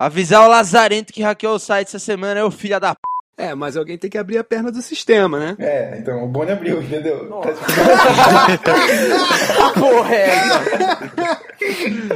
Avisar 0.00 0.46
o 0.46 0.48
Lazarento 0.48 1.12
que 1.12 1.22
hackeou 1.22 1.56
o 1.56 1.58
site 1.58 1.88
essa 1.88 1.98
semana 1.98 2.40
é 2.40 2.44
o 2.44 2.50
filho 2.50 2.80
da 2.80 2.94
p. 2.94 3.00
É, 3.36 3.54
mas 3.54 3.76
alguém 3.76 3.98
tem 3.98 4.08
que 4.08 4.16
abrir 4.16 4.38
a 4.38 4.44
perna 4.44 4.72
do 4.72 4.80
sistema, 4.80 5.38
né? 5.38 5.54
É, 5.58 5.98
então 5.98 6.24
o 6.24 6.26
Boni 6.26 6.52
abriu, 6.52 6.82
entendeu? 6.82 7.28
Tá 7.28 7.52
Porra, 9.78 10.14
é. 10.14 10.40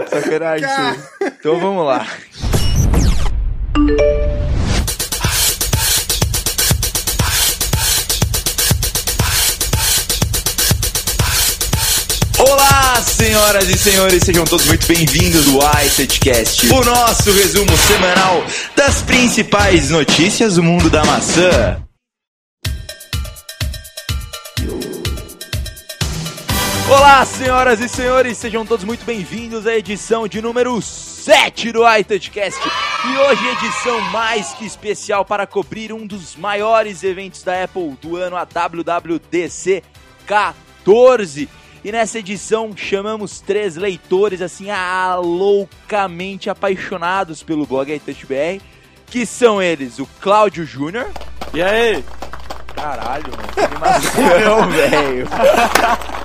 Sacanagem, 0.08 0.66
isso. 0.66 1.10
Então 1.20 1.60
vamos 1.60 1.84
lá. 1.84 2.06
Olá, 12.46 13.00
senhoras 13.00 13.70
e 13.70 13.78
senhores, 13.78 14.22
sejam 14.22 14.44
todos 14.44 14.66
muito 14.66 14.86
bem-vindos 14.86 15.48
ao 15.48 15.82
iSetcast, 15.82 16.66
o 16.66 16.84
nosso 16.84 17.32
resumo 17.32 17.74
semanal 17.74 18.44
das 18.76 19.00
principais 19.00 19.88
notícias 19.88 20.56
do 20.56 20.62
mundo 20.62 20.90
da 20.90 21.02
maçã. 21.06 21.82
Olá, 26.86 27.24
senhoras 27.24 27.80
e 27.80 27.88
senhores, 27.88 28.36
sejam 28.36 28.66
todos 28.66 28.84
muito 28.84 29.06
bem-vindos 29.06 29.66
à 29.66 29.74
edição 29.74 30.28
de 30.28 30.42
número 30.42 30.82
7 30.82 31.72
do 31.72 31.80
iTouchcast. 31.96 32.60
E 32.60 33.16
hoje 33.20 33.48
edição 33.48 33.98
mais 34.10 34.52
que 34.52 34.66
especial 34.66 35.24
para 35.24 35.46
cobrir 35.46 35.94
um 35.94 36.06
dos 36.06 36.36
maiores 36.36 37.02
eventos 37.02 37.42
da 37.42 37.64
Apple 37.64 37.96
do 38.02 38.16
ano, 38.16 38.36
a 38.36 38.44
WWDC 38.44 39.82
14. 40.26 41.63
E 41.84 41.92
nessa 41.92 42.18
edição 42.18 42.74
chamamos 42.74 43.40
três 43.40 43.76
leitores 43.76 44.40
assim 44.40 44.70
ah, 44.70 45.16
loucamente 45.22 46.48
apaixonados 46.48 47.42
pelo 47.42 47.66
blog 47.66 47.92
iTouchBR, 47.92 48.58
que 49.06 49.26
são 49.26 49.62
eles 49.62 49.98
o 49.98 50.08
Cláudio 50.18 50.64
Júnior. 50.64 51.06
E 51.52 51.62
aí? 51.62 52.02
Caralho, 52.74 53.24
mano, 53.30 53.48
que 53.52 53.60
animação, 53.60 54.70
velho. 54.72 55.28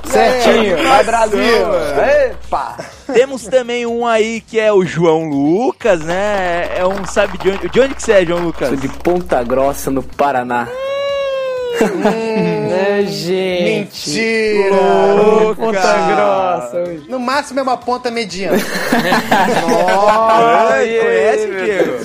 Certinho, 0.06 0.82
vai 0.82 1.04
Brasil! 1.04 1.42
Epa! 1.42 2.78
Temos 3.14 3.44
também 3.44 3.86
um 3.86 4.08
aí 4.08 4.40
que 4.42 4.58
é 4.58 4.72
o 4.72 4.86
João 4.86 5.30
Lucas, 5.30 6.00
né? 6.02 6.70
É 6.76 6.86
um, 6.86 7.06
sabe 7.06 7.38
de 7.38 7.50
onde, 7.50 7.70
de 7.70 7.80
onde 7.82 7.96
que 7.96 8.02
você 8.02 8.14
é, 8.14 8.26
João 8.26 8.46
Lucas? 8.46 8.70
Sou 8.70 8.78
de 8.78 8.88
Ponta 8.88 9.44
Grossa, 9.44 9.92
no 9.92 10.02
Paraná. 10.02 10.68
É, 11.72 13.04
gente! 13.06 14.10
Mentira! 14.10 14.76
Ponta 15.56 15.80
Grossa! 16.08 16.84
No 17.08 17.20
máximo 17.20 17.60
é 17.60 17.64
uma 17.64 17.78
ponta 17.78 18.10
mediana. 18.12 18.58
Oi, 18.58 18.64
conhece, 21.00 21.48
Diego? 21.64 22.00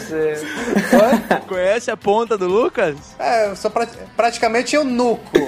Conhece 1.48 1.90
a 1.90 1.96
ponta 1.96 2.36
do 2.38 2.46
Lucas? 2.46 2.94
É, 3.18 3.48
eu 3.50 3.56
sou 3.56 3.70
pra- 3.70 3.88
praticamente 4.16 4.76
eunuco. 4.76 5.22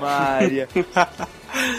Maria. 0.00 0.66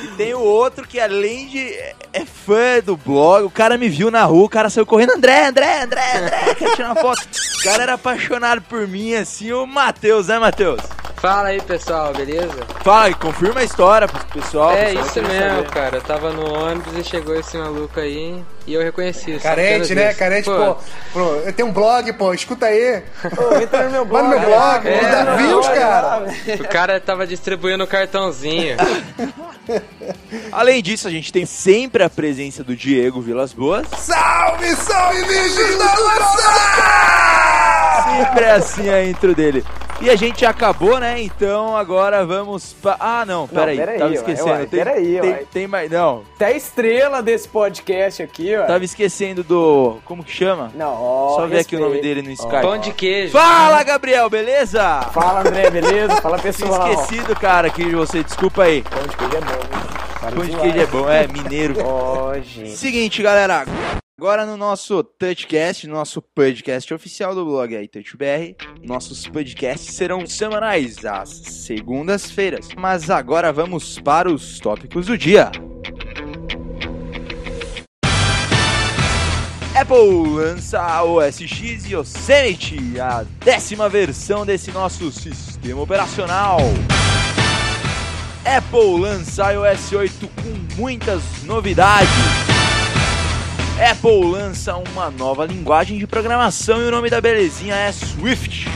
E 0.04 0.08
tem 0.18 0.34
o 0.34 0.40
outro 0.40 0.88
que 0.88 1.00
além 1.00 1.48
de 1.48 1.74
é 2.14 2.26
fã 2.26 2.80
do 2.84 2.98
blog, 2.98 3.46
o 3.46 3.50
cara 3.50 3.78
me 3.78 3.88
viu 3.90 4.10
na 4.10 4.24
rua, 4.24 4.46
o 4.46 4.50
cara 4.50 4.70
saiu 4.70 4.86
correndo, 4.86 5.12
André, 5.12 5.48
André, 5.48 5.84
André, 5.84 6.18
André, 6.18 6.56
quer 6.56 6.76
tirar 6.76 6.92
uma 6.92 7.02
foto. 7.02 7.22
O 7.60 7.64
cara 7.64 7.84
era 7.84 7.94
apaixonado 7.94 8.62
por 8.62 8.88
mim, 8.88 9.14
assim, 9.14 9.52
o 9.52 9.66
Matheus, 9.66 10.28
né, 10.28 10.40
Matheus? 10.40 10.82
Fala 11.18 11.48
aí, 11.48 11.60
pessoal, 11.60 12.14
beleza? 12.14 12.60
Fala, 12.84 13.12
confirma 13.16 13.62
a 13.62 13.64
história 13.64 14.08
pro 14.08 14.24
pessoal. 14.28 14.72
é 14.74 14.86
pessoal 14.86 15.06
isso 15.06 15.22
mesmo, 15.24 15.56
saber. 15.56 15.70
cara. 15.70 15.98
Eu 15.98 16.02
tava 16.02 16.32
no 16.32 16.54
ônibus 16.54 16.96
e 16.96 17.04
chegou 17.04 17.36
esse 17.36 17.58
maluco 17.58 18.00
aí 18.00 18.44
e 18.68 18.74
eu 18.76 18.84
reconheci. 18.84 19.40
só 19.40 19.50
Carente, 19.50 19.96
né? 19.96 20.12
isso. 20.12 20.20
Carente, 20.20 20.46
pô. 20.46 20.78
pô. 21.14 21.20
Eu 21.44 21.52
tenho 21.54 21.70
um 21.70 21.74
blog, 21.74 22.14
pô. 22.14 22.34
Escuta 22.36 22.68
aí. 22.68 23.02
Entra 23.64 23.86
no 23.86 23.92
meu 23.92 24.06
Vai 24.06 24.22
no 24.22 24.30
meu 24.30 24.40
blog, 24.42 24.88
é, 24.88 25.04
me 25.04 25.10
dá 25.10 25.24
não, 25.24 25.38
views, 25.38 25.68
cara. 25.68 26.28
O 26.60 26.68
cara 26.68 27.00
tava 27.00 27.26
distribuindo 27.26 27.84
o 27.84 27.88
cartãozinho. 27.88 28.78
Além 30.54 30.84
disso, 30.84 31.08
a 31.08 31.12
gente 31.12 31.34
tem 31.34 31.48
sempre 31.48 32.04
a 32.04 32.10
presença 32.12 32.64
do 32.64 32.76
Diego 32.76 33.22
Vilas 33.22 33.54
Boas. 33.54 33.88
Salve, 33.98 34.68
salve, 34.76 35.22
da 35.78 35.86
maçã! 36.06 36.88
Sempre 38.06 38.46
é 38.46 38.52
assim 38.52 38.90
a 38.90 39.04
intro 39.04 39.34
dele. 39.34 39.66
E 40.00 40.10
a 40.10 40.16
gente 40.16 40.46
acabou, 40.46 41.00
né? 41.00 41.07
Então 41.20 41.76
agora 41.78 42.26
vamos. 42.26 42.74
Pa... 42.74 42.98
Ah, 43.00 43.26
não, 43.26 43.48
peraí. 43.48 43.78
peraí, 43.78 43.98
tava 43.98 44.10
ué, 44.12 44.16
esquecendo. 44.18 44.50
ué, 44.50 44.58
tem, 44.66 44.68
peraí, 44.68 45.20
tem, 45.20 45.32
ué. 45.32 45.44
tem 45.54 45.68
mais. 45.68 45.90
Não, 45.92 46.24
Até 46.36 46.46
a 46.48 46.52
estrela 46.52 47.22
desse 47.22 47.48
podcast 47.48 48.24
aqui, 48.24 48.56
ó. 48.56 48.66
tava 48.66 48.84
esquecendo 48.84 49.44
do. 49.44 49.98
Como 50.06 50.24
que 50.24 50.32
chama? 50.32 50.72
Não, 50.76 50.94
ó, 51.02 51.36
Só 51.36 51.48
ver 51.48 51.60
aqui 51.60 51.76
o 51.76 51.80
nome 51.80 52.02
dele 52.02 52.22
no 52.22 52.32
Skype. 52.32 52.62
Pão 52.62 52.78
de 52.78 52.92
queijo. 52.92 53.32
Fala, 53.34 53.84
Gabriel, 53.84 54.30
beleza? 54.30 55.02
Fala, 55.14 55.42
André, 55.42 55.70
beleza? 55.70 56.16
Fala, 56.22 56.38
Tinha 56.40 56.52
pessoal. 56.54 56.92
esquecido, 56.92 57.36
cara, 57.36 57.68
aqui 57.68 57.86
de 57.86 57.96
você. 57.96 58.24
Desculpa 58.24 58.64
aí. 58.64 58.82
Pão 58.84 59.04
de 59.08 59.16
queijo 59.16 59.36
é 59.38 59.42
bom, 59.42 60.36
Pão 60.36 60.46
de 60.46 60.56
queijo 60.58 60.80
é 60.80 60.86
bom, 60.86 61.10
é 61.10 61.28
mineiro. 61.28 61.76
Ó, 61.86 62.34
gente. 62.40 62.76
Seguinte, 62.78 63.22
galera. 63.22 63.66
Agora 64.20 64.48
no 64.48 64.58
nosso 64.58 65.04
Touchcast, 65.04 65.86
no 65.86 65.94
nosso 65.94 66.24
podcast 66.24 66.92
oficial 66.92 67.36
do 67.36 67.46
blog 67.46 67.76
aí, 67.76 67.88
TouchBR, 67.88 68.56
nossos 68.82 69.28
podcasts 69.28 69.94
serão 69.94 70.26
semanais, 70.26 71.06
às 71.06 71.30
segundas-feiras. 71.30 72.70
Mas 72.76 73.12
agora 73.12 73.54
vamos 73.54 74.00
para 74.00 74.28
os 74.34 74.60
tópicos 74.60 75.06
do 75.06 75.16
dia. 75.16 75.52
Apple 79.80 80.30
lança 80.34 81.04
o 81.04 81.20
OS 81.20 81.38
X 81.44 81.86
Yosemite, 81.86 83.00
a 83.00 83.24
décima 83.46 83.88
versão 83.88 84.44
desse 84.44 84.72
nosso 84.72 85.12
sistema 85.12 85.80
operacional. 85.80 86.58
Apple 88.44 89.00
lança 89.00 89.54
iOS 89.54 89.92
8 89.94 90.28
com 90.28 90.76
muitas 90.76 91.22
novidades. 91.44 92.47
Apple 93.80 94.32
lança 94.32 94.76
uma 94.76 95.12
nova 95.12 95.46
linguagem 95.46 96.00
de 96.00 96.08
programação 96.08 96.82
e 96.82 96.88
o 96.88 96.92
nome 96.92 97.12
da 97.12 97.22
belezinha 97.22 97.76
é 97.76 97.92
Swift. 97.92 98.68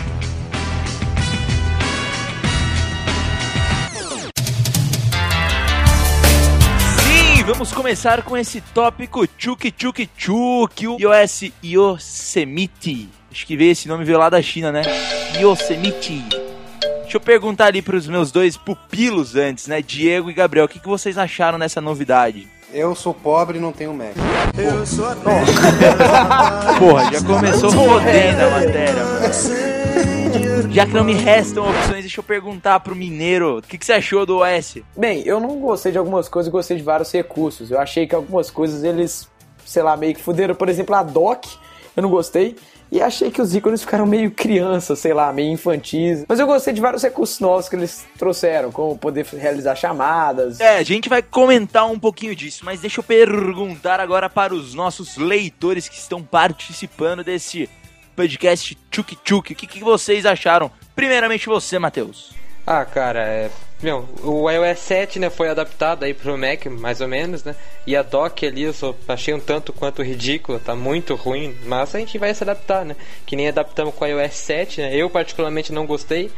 Sim, 7.00 7.44
vamos 7.44 7.72
começar 7.72 8.22
com 8.22 8.38
esse 8.38 8.62
tópico 8.62 9.26
tchuk 9.26 9.72
tchuk 9.72 10.06
tchuk, 10.06 10.88
o 10.88 10.98
iOS 11.00 11.52
Yosemite. 11.64 13.10
Acho 13.32 13.48
que 13.48 13.58
veio 13.58 13.72
esse 13.72 13.88
nome 13.88 14.06
veio 14.06 14.20
lá 14.20 14.30
da 14.30 14.40
China, 14.40 14.72
né? 14.72 14.84
Yosemite. 15.40 16.24
Deixa 17.02 17.18
eu 17.18 17.22
perguntar 17.22 17.66
ali 17.66 17.82
pros 17.82 18.08
meus 18.08 18.32
dois 18.32 18.56
pupilos 18.56 19.36
antes, 19.36 19.66
né? 19.66 19.82
Diego 19.82 20.30
e 20.30 20.34
Gabriel, 20.34 20.68
o 20.68 20.70
que, 20.70 20.80
que 20.80 20.88
vocês 20.88 21.18
acharam 21.18 21.58
dessa 21.58 21.82
novidade? 21.82 22.48
Eu 22.74 22.96
sou 22.96 23.14
pobre 23.14 23.58
e 23.58 23.62
não 23.62 23.74
tenho 23.74 23.94
Mac. 23.94 24.14
Porra, 26.80 27.12
já 27.12 27.22
começou 27.22 27.70
fodendo 27.70 28.42
a 28.42 28.50
matéria, 28.50 29.04
mano. 29.04 29.28
Já 30.72 30.86
que 30.86 30.94
não 30.94 31.04
me 31.04 31.14
restam 31.14 31.70
opções, 31.70 32.00
deixa 32.02 32.22
eu 32.22 32.24
perguntar 32.24 32.80
pro 32.80 32.96
mineiro, 32.96 33.58
o 33.58 33.62
que, 33.62 33.78
que 33.78 33.86
você 33.86 33.92
achou 33.94 34.26
do 34.26 34.38
OS? 34.38 34.78
Bem, 34.96 35.22
eu 35.26 35.42
não 35.42 35.60
gostei 35.60 35.92
de 35.92 35.98
algumas 35.98 36.30
coisas, 36.30 36.48
eu 36.48 36.54
gostei 36.54 36.78
de 36.78 36.84
vários 36.84 37.12
recursos. 37.12 37.72
Eu 37.72 37.80
achei 37.80 38.08
que 38.08 38.16
algumas 38.16 38.50
coisas 38.50 38.86
eles, 38.86 39.28
sei 39.66 39.84
lá, 39.84 39.98
meio 39.98 40.16
que 40.16 40.22
fuderam. 40.22 40.56
Por 40.56 40.70
exemplo, 40.70 40.96
a 40.96 41.04
dock, 41.04 41.50
eu 41.96 42.04
não 42.04 42.10
gostei. 42.10 42.56
E 42.92 43.02
achei 43.02 43.32
que 43.32 43.42
os 43.42 43.56
ícones 43.56 43.82
ficaram 43.82 44.06
meio 44.06 44.32
crianças, 44.32 45.00
sei 45.00 45.14
lá, 45.14 45.32
meio 45.32 45.50
infantis. 45.54 46.26
Mas 46.28 46.40
eu 46.42 46.46
gostei 46.46 46.74
de 46.74 46.82
vários 46.82 47.02
recursos 47.02 47.40
novos 47.40 47.70
que 47.70 47.76
eles 47.78 48.06
trouxeram, 48.18 48.70
como 48.70 48.98
poder 48.98 49.26
realizar 49.26 49.76
chamadas. 49.76 50.60
É, 50.60 50.78
a 50.78 50.84
gente 50.84 51.08
vai 51.08 51.22
comentar 51.22 51.90
um 51.90 51.98
pouquinho 51.98 52.36
disso, 52.36 52.66
mas 52.66 52.82
deixa 52.82 53.00
eu 53.00 53.04
perguntar 53.04 54.02
agora 54.02 54.30
para 54.30 54.54
os 54.54 54.74
nossos 54.74 55.16
leitores 55.16 55.88
que 55.88 55.96
estão 55.96 56.22
participando 56.22 57.24
desse 57.24 57.70
podcast 58.14 58.78
Tchuk 58.92 59.16
Tchuk. 59.24 59.54
O 59.54 59.56
que, 59.56 59.68
que 59.68 59.82
vocês 59.82 60.26
acharam? 60.26 60.70
Primeiramente 60.94 61.48
você, 61.48 61.80
Matheus. 61.80 62.34
Ah, 62.68 62.84
cara, 62.84 63.22
é. 63.22 63.50
Meu, 63.82 64.08
o 64.24 64.50
iOS 64.50 64.78
7 64.80 65.18
né, 65.20 65.30
foi 65.32 65.50
adaptado 65.50 66.04
aí 66.04 66.14
pro 66.14 66.38
Mac, 66.38 66.66
mais 66.68 67.02
ou 67.02 67.08
menos, 67.08 67.44
né? 67.44 67.56
E 67.88 67.96
a 67.96 68.04
dock 68.04 68.46
ali 68.46 68.62
eu 68.64 68.74
só 68.74 68.94
achei 69.08 69.34
um 69.34 69.40
tanto 69.40 69.74
quanto 69.74 70.04
ridícula, 70.04 70.60
tá 70.64 70.76
muito 70.76 71.16
ruim, 71.16 71.56
mas 71.66 71.96
a 71.96 72.00
gente 72.00 72.18
vai 72.20 72.32
se 72.34 72.44
adaptar, 72.44 72.86
né? 72.86 72.96
Que 73.26 73.36
nem 73.36 73.48
adaptamos 73.48 73.96
com 73.96 74.06
o 74.06 74.08
iOS 74.08 74.34
7, 74.36 74.82
né? 74.82 74.96
Eu 74.96 75.10
particularmente 75.10 75.74
não 75.74 75.88
gostei, 75.88 76.30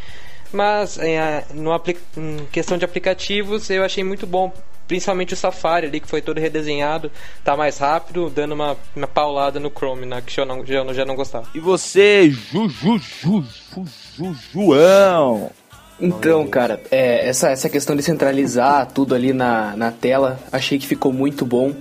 mas 0.53 0.97
em, 0.99 1.17
a- 1.17 1.43
no 1.53 1.71
em 2.17 2.45
questão 2.51 2.77
de 2.77 2.85
aplicativos 2.85 3.69
eu 3.69 3.83
achei 3.83 4.03
muito 4.05 4.25
bom. 4.25 4.53
Principalmente 4.87 5.33
o 5.33 5.37
Safari 5.37 5.87
ali, 5.87 5.99
que 6.01 6.07
foi 6.09 6.21
todo 6.21 6.39
redesenhado, 6.39 7.09
tá 7.43 7.55
mais 7.57 7.77
rápido, 7.77 8.29
dando 8.29 8.51
uma, 8.53 8.77
uma 8.95 9.07
paulada 9.07 9.59
no 9.59 9.69
Chrome, 9.69 10.05
né? 10.05 10.21
Que 10.25 10.39
eu 10.39 10.45
não, 10.45 10.63
não- 10.63 10.93
já 10.93 11.03
não 11.05 11.15
gostava. 11.15 11.47
E 11.55 11.59
você, 11.59 12.29
Ju, 12.29 12.69
Ju, 12.69 12.97
Ju, 12.99 13.43
Ju, 13.73 13.85
Ju, 14.17 14.35
João. 14.53 15.51
Então, 15.99 16.45
cara, 16.47 16.81
é, 16.91 17.27
essa, 17.27 17.49
essa 17.49 17.69
questão 17.69 17.95
de 17.95 18.03
centralizar 18.03 18.87
tudo 18.91 19.15
ali 19.15 19.31
na, 19.31 19.75
na 19.75 19.91
tela, 19.91 20.39
achei 20.51 20.77
que 20.77 20.87
ficou 20.87 21.13
muito 21.13 21.45
bom. 21.45 21.73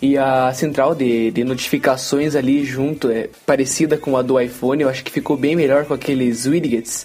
E 0.00 0.16
a 0.16 0.52
central 0.52 0.94
de, 0.94 1.32
de 1.32 1.42
notificações 1.42 2.36
ali 2.36 2.64
junto 2.64 3.10
é 3.10 3.28
parecida 3.44 3.98
com 3.98 4.16
a 4.16 4.22
do 4.22 4.40
iPhone, 4.40 4.82
eu 4.82 4.88
acho 4.88 5.02
que 5.02 5.10
ficou 5.10 5.36
bem 5.36 5.56
melhor 5.56 5.86
com 5.86 5.94
aqueles 5.94 6.46
widgets. 6.46 7.04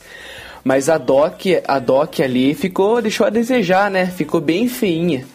Mas 0.63 0.90
a 0.90 0.98
dock, 0.98 1.62
a 1.68 1.80
dock 1.80 2.22
ali 2.22 2.54
ficou, 2.54 3.01
deixou 3.01 3.25
a 3.25 3.30
desejar, 3.30 3.90
né? 3.90 4.06
Ficou 4.06 4.40
bem 4.40 4.69
feinha. 4.69 5.25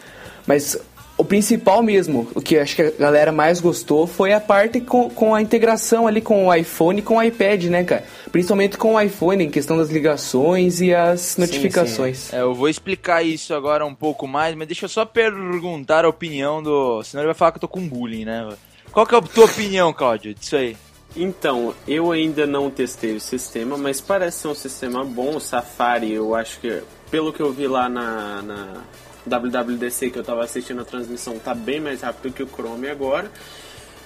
Mas 0.47 0.77
o 1.19 1.25
principal 1.25 1.83
mesmo, 1.83 2.25
o 2.33 2.39
que 2.39 2.55
eu 2.55 2.61
acho 2.61 2.77
que 2.77 2.81
a 2.81 2.91
galera 2.91 3.29
mais 3.29 3.59
gostou 3.59 4.07
foi 4.07 4.31
a 4.31 4.39
parte 4.39 4.79
com, 4.79 5.09
com 5.09 5.35
a 5.35 5.41
integração 5.41 6.07
ali 6.07 6.21
com 6.21 6.47
o 6.47 6.55
iPhone 6.55 6.99
e 6.99 7.01
com 7.01 7.17
o 7.17 7.21
iPad, 7.21 7.65
né, 7.65 7.83
cara? 7.83 8.05
Principalmente 8.31 8.77
com 8.77 8.93
o 8.93 9.01
iPhone, 9.01 9.43
em 9.43 9.49
questão 9.49 9.77
das 9.77 9.89
ligações 9.89 10.79
e 10.79 10.95
as 10.95 11.35
notificações. 11.35 12.31
É, 12.31 12.39
eu 12.39 12.53
vou 12.53 12.69
explicar 12.69 13.21
isso 13.21 13.53
agora 13.53 13.85
um 13.85 13.93
pouco 13.93 14.25
mais, 14.25 14.55
mas 14.55 14.65
deixa 14.65 14.85
eu 14.85 14.89
só 14.89 15.03
perguntar 15.03 16.05
a 16.05 16.07
opinião 16.07 16.63
do. 16.63 17.03
Senão 17.03 17.21
ele 17.21 17.27
vai 17.27 17.35
falar 17.35 17.51
que 17.51 17.57
eu 17.57 17.61
tô 17.61 17.67
com 17.67 17.85
bullying, 17.85 18.23
né? 18.23 18.47
Qual 18.89 19.05
que 19.05 19.13
é 19.13 19.17
a 19.17 19.21
tua 19.21 19.43
opinião, 19.43 19.91
Cláudio, 19.91 20.33
disso 20.33 20.55
aí? 20.55 20.77
Então, 21.17 21.75
eu 21.85 22.13
ainda 22.13 22.47
não 22.47 22.71
testei 22.71 23.17
o 23.17 23.19
sistema, 23.19 23.77
mas 23.77 23.99
parece 23.99 24.37
ser 24.37 24.47
um 24.47 24.55
sistema 24.55 25.03
bom. 25.03 25.35
O 25.35 25.41
Safari, 25.41 26.13
eu 26.13 26.33
acho 26.33 26.61
que, 26.61 26.81
pelo 27.11 27.33
que 27.33 27.41
eu 27.41 27.51
vi 27.51 27.67
lá 27.67 27.89
na, 27.89 28.41
na 28.41 28.83
WWDC 29.27 30.09
que 30.09 30.19
eu 30.19 30.23
tava 30.23 30.43
assistindo 30.43 30.81
a 30.81 30.85
transmissão, 30.85 31.39
tá 31.39 31.53
bem 31.53 31.79
mais 31.79 32.01
rápido 32.01 32.33
que 32.33 32.43
o 32.43 32.47
Chrome 32.47 32.87
agora. 32.87 33.31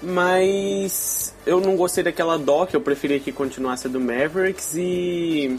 Mas 0.01 1.33
eu 1.45 1.61
não 1.61 1.75
gostei 1.77 2.03
daquela 2.03 2.37
dock, 2.37 2.73
eu 2.73 2.81
preferia 2.81 3.19
que 3.19 3.31
continuasse 3.31 3.87
a 3.87 3.89
do 3.89 4.01
Mavericks 4.01 4.73
e 4.75 5.55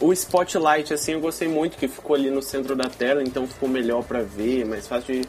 o 0.00 0.12
Spotlight, 0.12 0.94
assim, 0.94 1.12
eu 1.12 1.20
gostei 1.20 1.48
muito 1.48 1.76
que 1.76 1.88
ficou 1.88 2.16
ali 2.16 2.30
no 2.30 2.40
centro 2.40 2.74
da 2.74 2.88
tela, 2.88 3.22
então 3.22 3.46
ficou 3.46 3.68
melhor 3.68 4.02
pra 4.02 4.22
ver, 4.22 4.64
mais 4.64 4.86
fácil 4.86 5.20
de, 5.20 5.28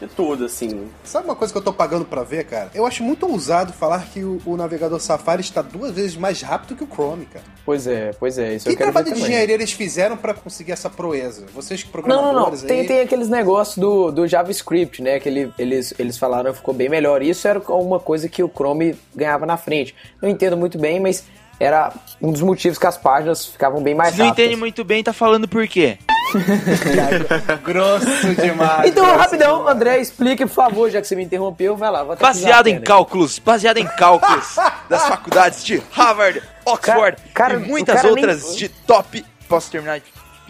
de 0.00 0.06
tudo, 0.06 0.44
assim. 0.44 0.88
Sabe 1.04 1.24
uma 1.26 1.34
coisa 1.36 1.52
que 1.52 1.58
eu 1.58 1.62
tô 1.62 1.72
pagando 1.72 2.04
pra 2.04 2.22
ver, 2.22 2.44
cara? 2.44 2.70
Eu 2.74 2.86
acho 2.86 3.02
muito 3.02 3.26
ousado 3.26 3.72
falar 3.72 4.06
que 4.12 4.22
o, 4.22 4.40
o 4.46 4.56
navegador 4.56 5.00
Safari 5.00 5.40
está 5.42 5.60
duas 5.62 5.90
vezes 5.92 6.16
mais 6.16 6.40
rápido 6.42 6.76
que 6.76 6.84
o 6.84 6.86
Chrome, 6.86 7.26
cara. 7.26 7.44
Pois 7.64 7.86
é, 7.86 8.12
pois 8.18 8.38
é, 8.38 8.54
isso 8.54 8.66
Que 8.66 8.72
eu 8.72 8.76
quero 8.76 8.88
ver 8.90 8.92
trabalho 8.92 9.04
de 9.06 9.10
também. 9.12 9.24
engenharia 9.24 9.54
eles 9.54 9.72
fizeram 9.72 10.16
pra 10.16 10.32
conseguir 10.34 10.72
essa 10.72 10.88
proeza? 10.88 11.46
Vocês 11.54 11.82
que 11.82 11.90
Não, 11.92 12.00
não, 12.08 12.16
não. 12.16 12.22
programadores 12.22 12.62
Tem, 12.62 12.80
aí... 12.80 12.86
tem 12.86 13.00
aqueles 13.00 13.28
negócios 13.28 13.76
do, 13.78 14.10
do 14.10 14.26
JavaScript, 14.26 15.02
né? 15.02 15.18
Que 15.20 15.28
ele- 15.28 15.52
eles, 15.58 15.92
eles 15.98 16.16
falaram 16.16 16.50
que 16.52 16.58
ficou 16.58 16.72
bem 16.74 16.88
melhor. 16.88 17.22
Isso 17.22 17.46
era 17.48 17.58
uma 17.72 17.98
coisa 18.00 18.28
que 18.28 18.42
o 18.42 18.48
Chrome 18.48 18.96
ganhava 19.14 19.44
na 19.46 19.56
frente. 19.56 19.94
Não 20.22 20.28
entendo 20.28 20.56
muito 20.56 20.78
bem, 20.78 21.00
mas 21.00 21.24
era 21.60 21.92
um 22.20 22.30
dos 22.32 22.40
motivos 22.42 22.78
que 22.78 22.86
as 22.86 22.96
páginas 22.96 23.46
ficavam 23.46 23.82
bem 23.82 23.94
mais 23.94 24.12
Se 24.14 24.18
não 24.18 24.26
rápidas. 24.28 24.46
entende 24.46 24.58
muito 24.60 24.84
bem, 24.84 25.02
tá 25.02 25.12
falando 25.12 25.46
por 25.48 25.66
quê? 25.66 25.98
Grosso 27.64 28.06
demais. 28.34 28.88
Então, 28.90 29.04
grosso 29.04 29.18
rapidão, 29.18 29.58
demais. 29.58 29.76
André, 29.76 29.98
explique, 30.00 30.44
por 30.46 30.52
favor, 30.54 30.90
já 30.90 31.00
que 31.00 31.06
você 31.08 31.16
me 31.16 31.24
interrompeu, 31.24 31.76
vai 31.76 31.90
lá. 31.90 32.02
vou 32.02 32.12
até 32.12 32.26
pisar 32.26 32.34
Baseado 32.42 32.66
em 32.68 32.80
cálculos, 32.80 33.38
baseado 33.38 33.78
em 33.78 33.86
cálculos 33.86 34.56
das 34.88 35.06
faculdades 35.08 35.64
de 35.64 35.82
Harvard, 35.90 36.42
Oxford 36.64 37.16
Cara- 37.32 37.54
cara, 37.54 37.54
e 37.54 37.58
muitas 37.68 38.04
outras 38.04 38.44
nem- 38.48 38.56
de 38.56 38.68
top. 38.68 39.24
Posso 39.48 39.70
terminar 39.70 40.00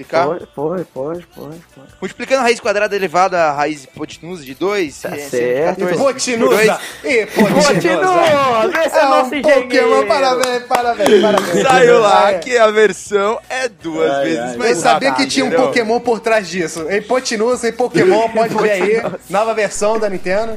explicar? 0.02 0.26
Pode, 0.26 0.46
pode, 0.54 0.84
pode, 0.84 1.26
pode, 1.34 1.56
pode. 1.74 1.88
Multiplicando 2.00 2.40
a 2.40 2.42
raiz 2.44 2.60
quadrada 2.60 2.94
elevada 2.94 3.42
à 3.44 3.52
raiz 3.52 3.84
hipotenusa 3.84 4.44
de 4.44 4.54
2, 4.54 5.00
Tá 5.02 5.16
certo. 5.16 5.80
Hipotenusa. 5.82 6.80
Hipotenusa. 7.04 7.72
Continua! 7.74 8.68
Vê 8.68 8.88
se 8.90 8.96
é 8.96 9.00
É 9.00 9.06
um 9.06 9.08
nosso 9.10 9.34
engenheiro. 9.34 9.62
Pokémon, 9.62 10.06
parabéns, 10.06 10.62
parabéns, 10.64 11.20
parabéns. 11.22 11.62
Saiu 11.62 11.98
lá 12.00 12.30
É. 12.32 12.38
que 12.38 12.56
a 12.56 12.70
versão 12.70 13.40
é 13.48 13.68
duas 13.68 14.10
Ai, 14.10 14.24
vezes 14.24 14.40
ai. 14.40 14.56
mais 14.56 14.70
Eu 14.70 14.76
sabia 14.82 15.12
que 15.12 15.26
tinha 15.26 15.44
um? 15.46 15.50
Pokémon 15.50 16.00
por 16.00 16.20
trás 16.20 16.48
disso. 16.48 16.90
Hipotenusa 16.90 17.68
e 17.68 17.72
Pokémon, 17.72 18.28
pode 18.30 18.54
ver 18.54 18.70
aí. 18.70 19.02
Nova 19.28 19.54
versão 19.54 19.98
da 19.98 20.08
Nintendo. 20.08 20.56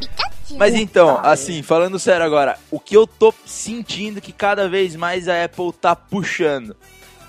Mas 0.57 0.75
então, 0.75 1.17
assim, 1.23 1.63
falando 1.63 1.97
sério 1.97 2.25
agora, 2.25 2.57
o 2.69 2.77
que 2.79 2.95
eu 2.95 3.07
tô 3.07 3.33
sentindo 3.45 4.19
que 4.19 4.33
cada 4.33 4.67
vez 4.67 4.95
mais 4.97 5.29
a 5.29 5.45
Apple 5.45 5.71
tá 5.79 5.95
puxando. 5.95 6.75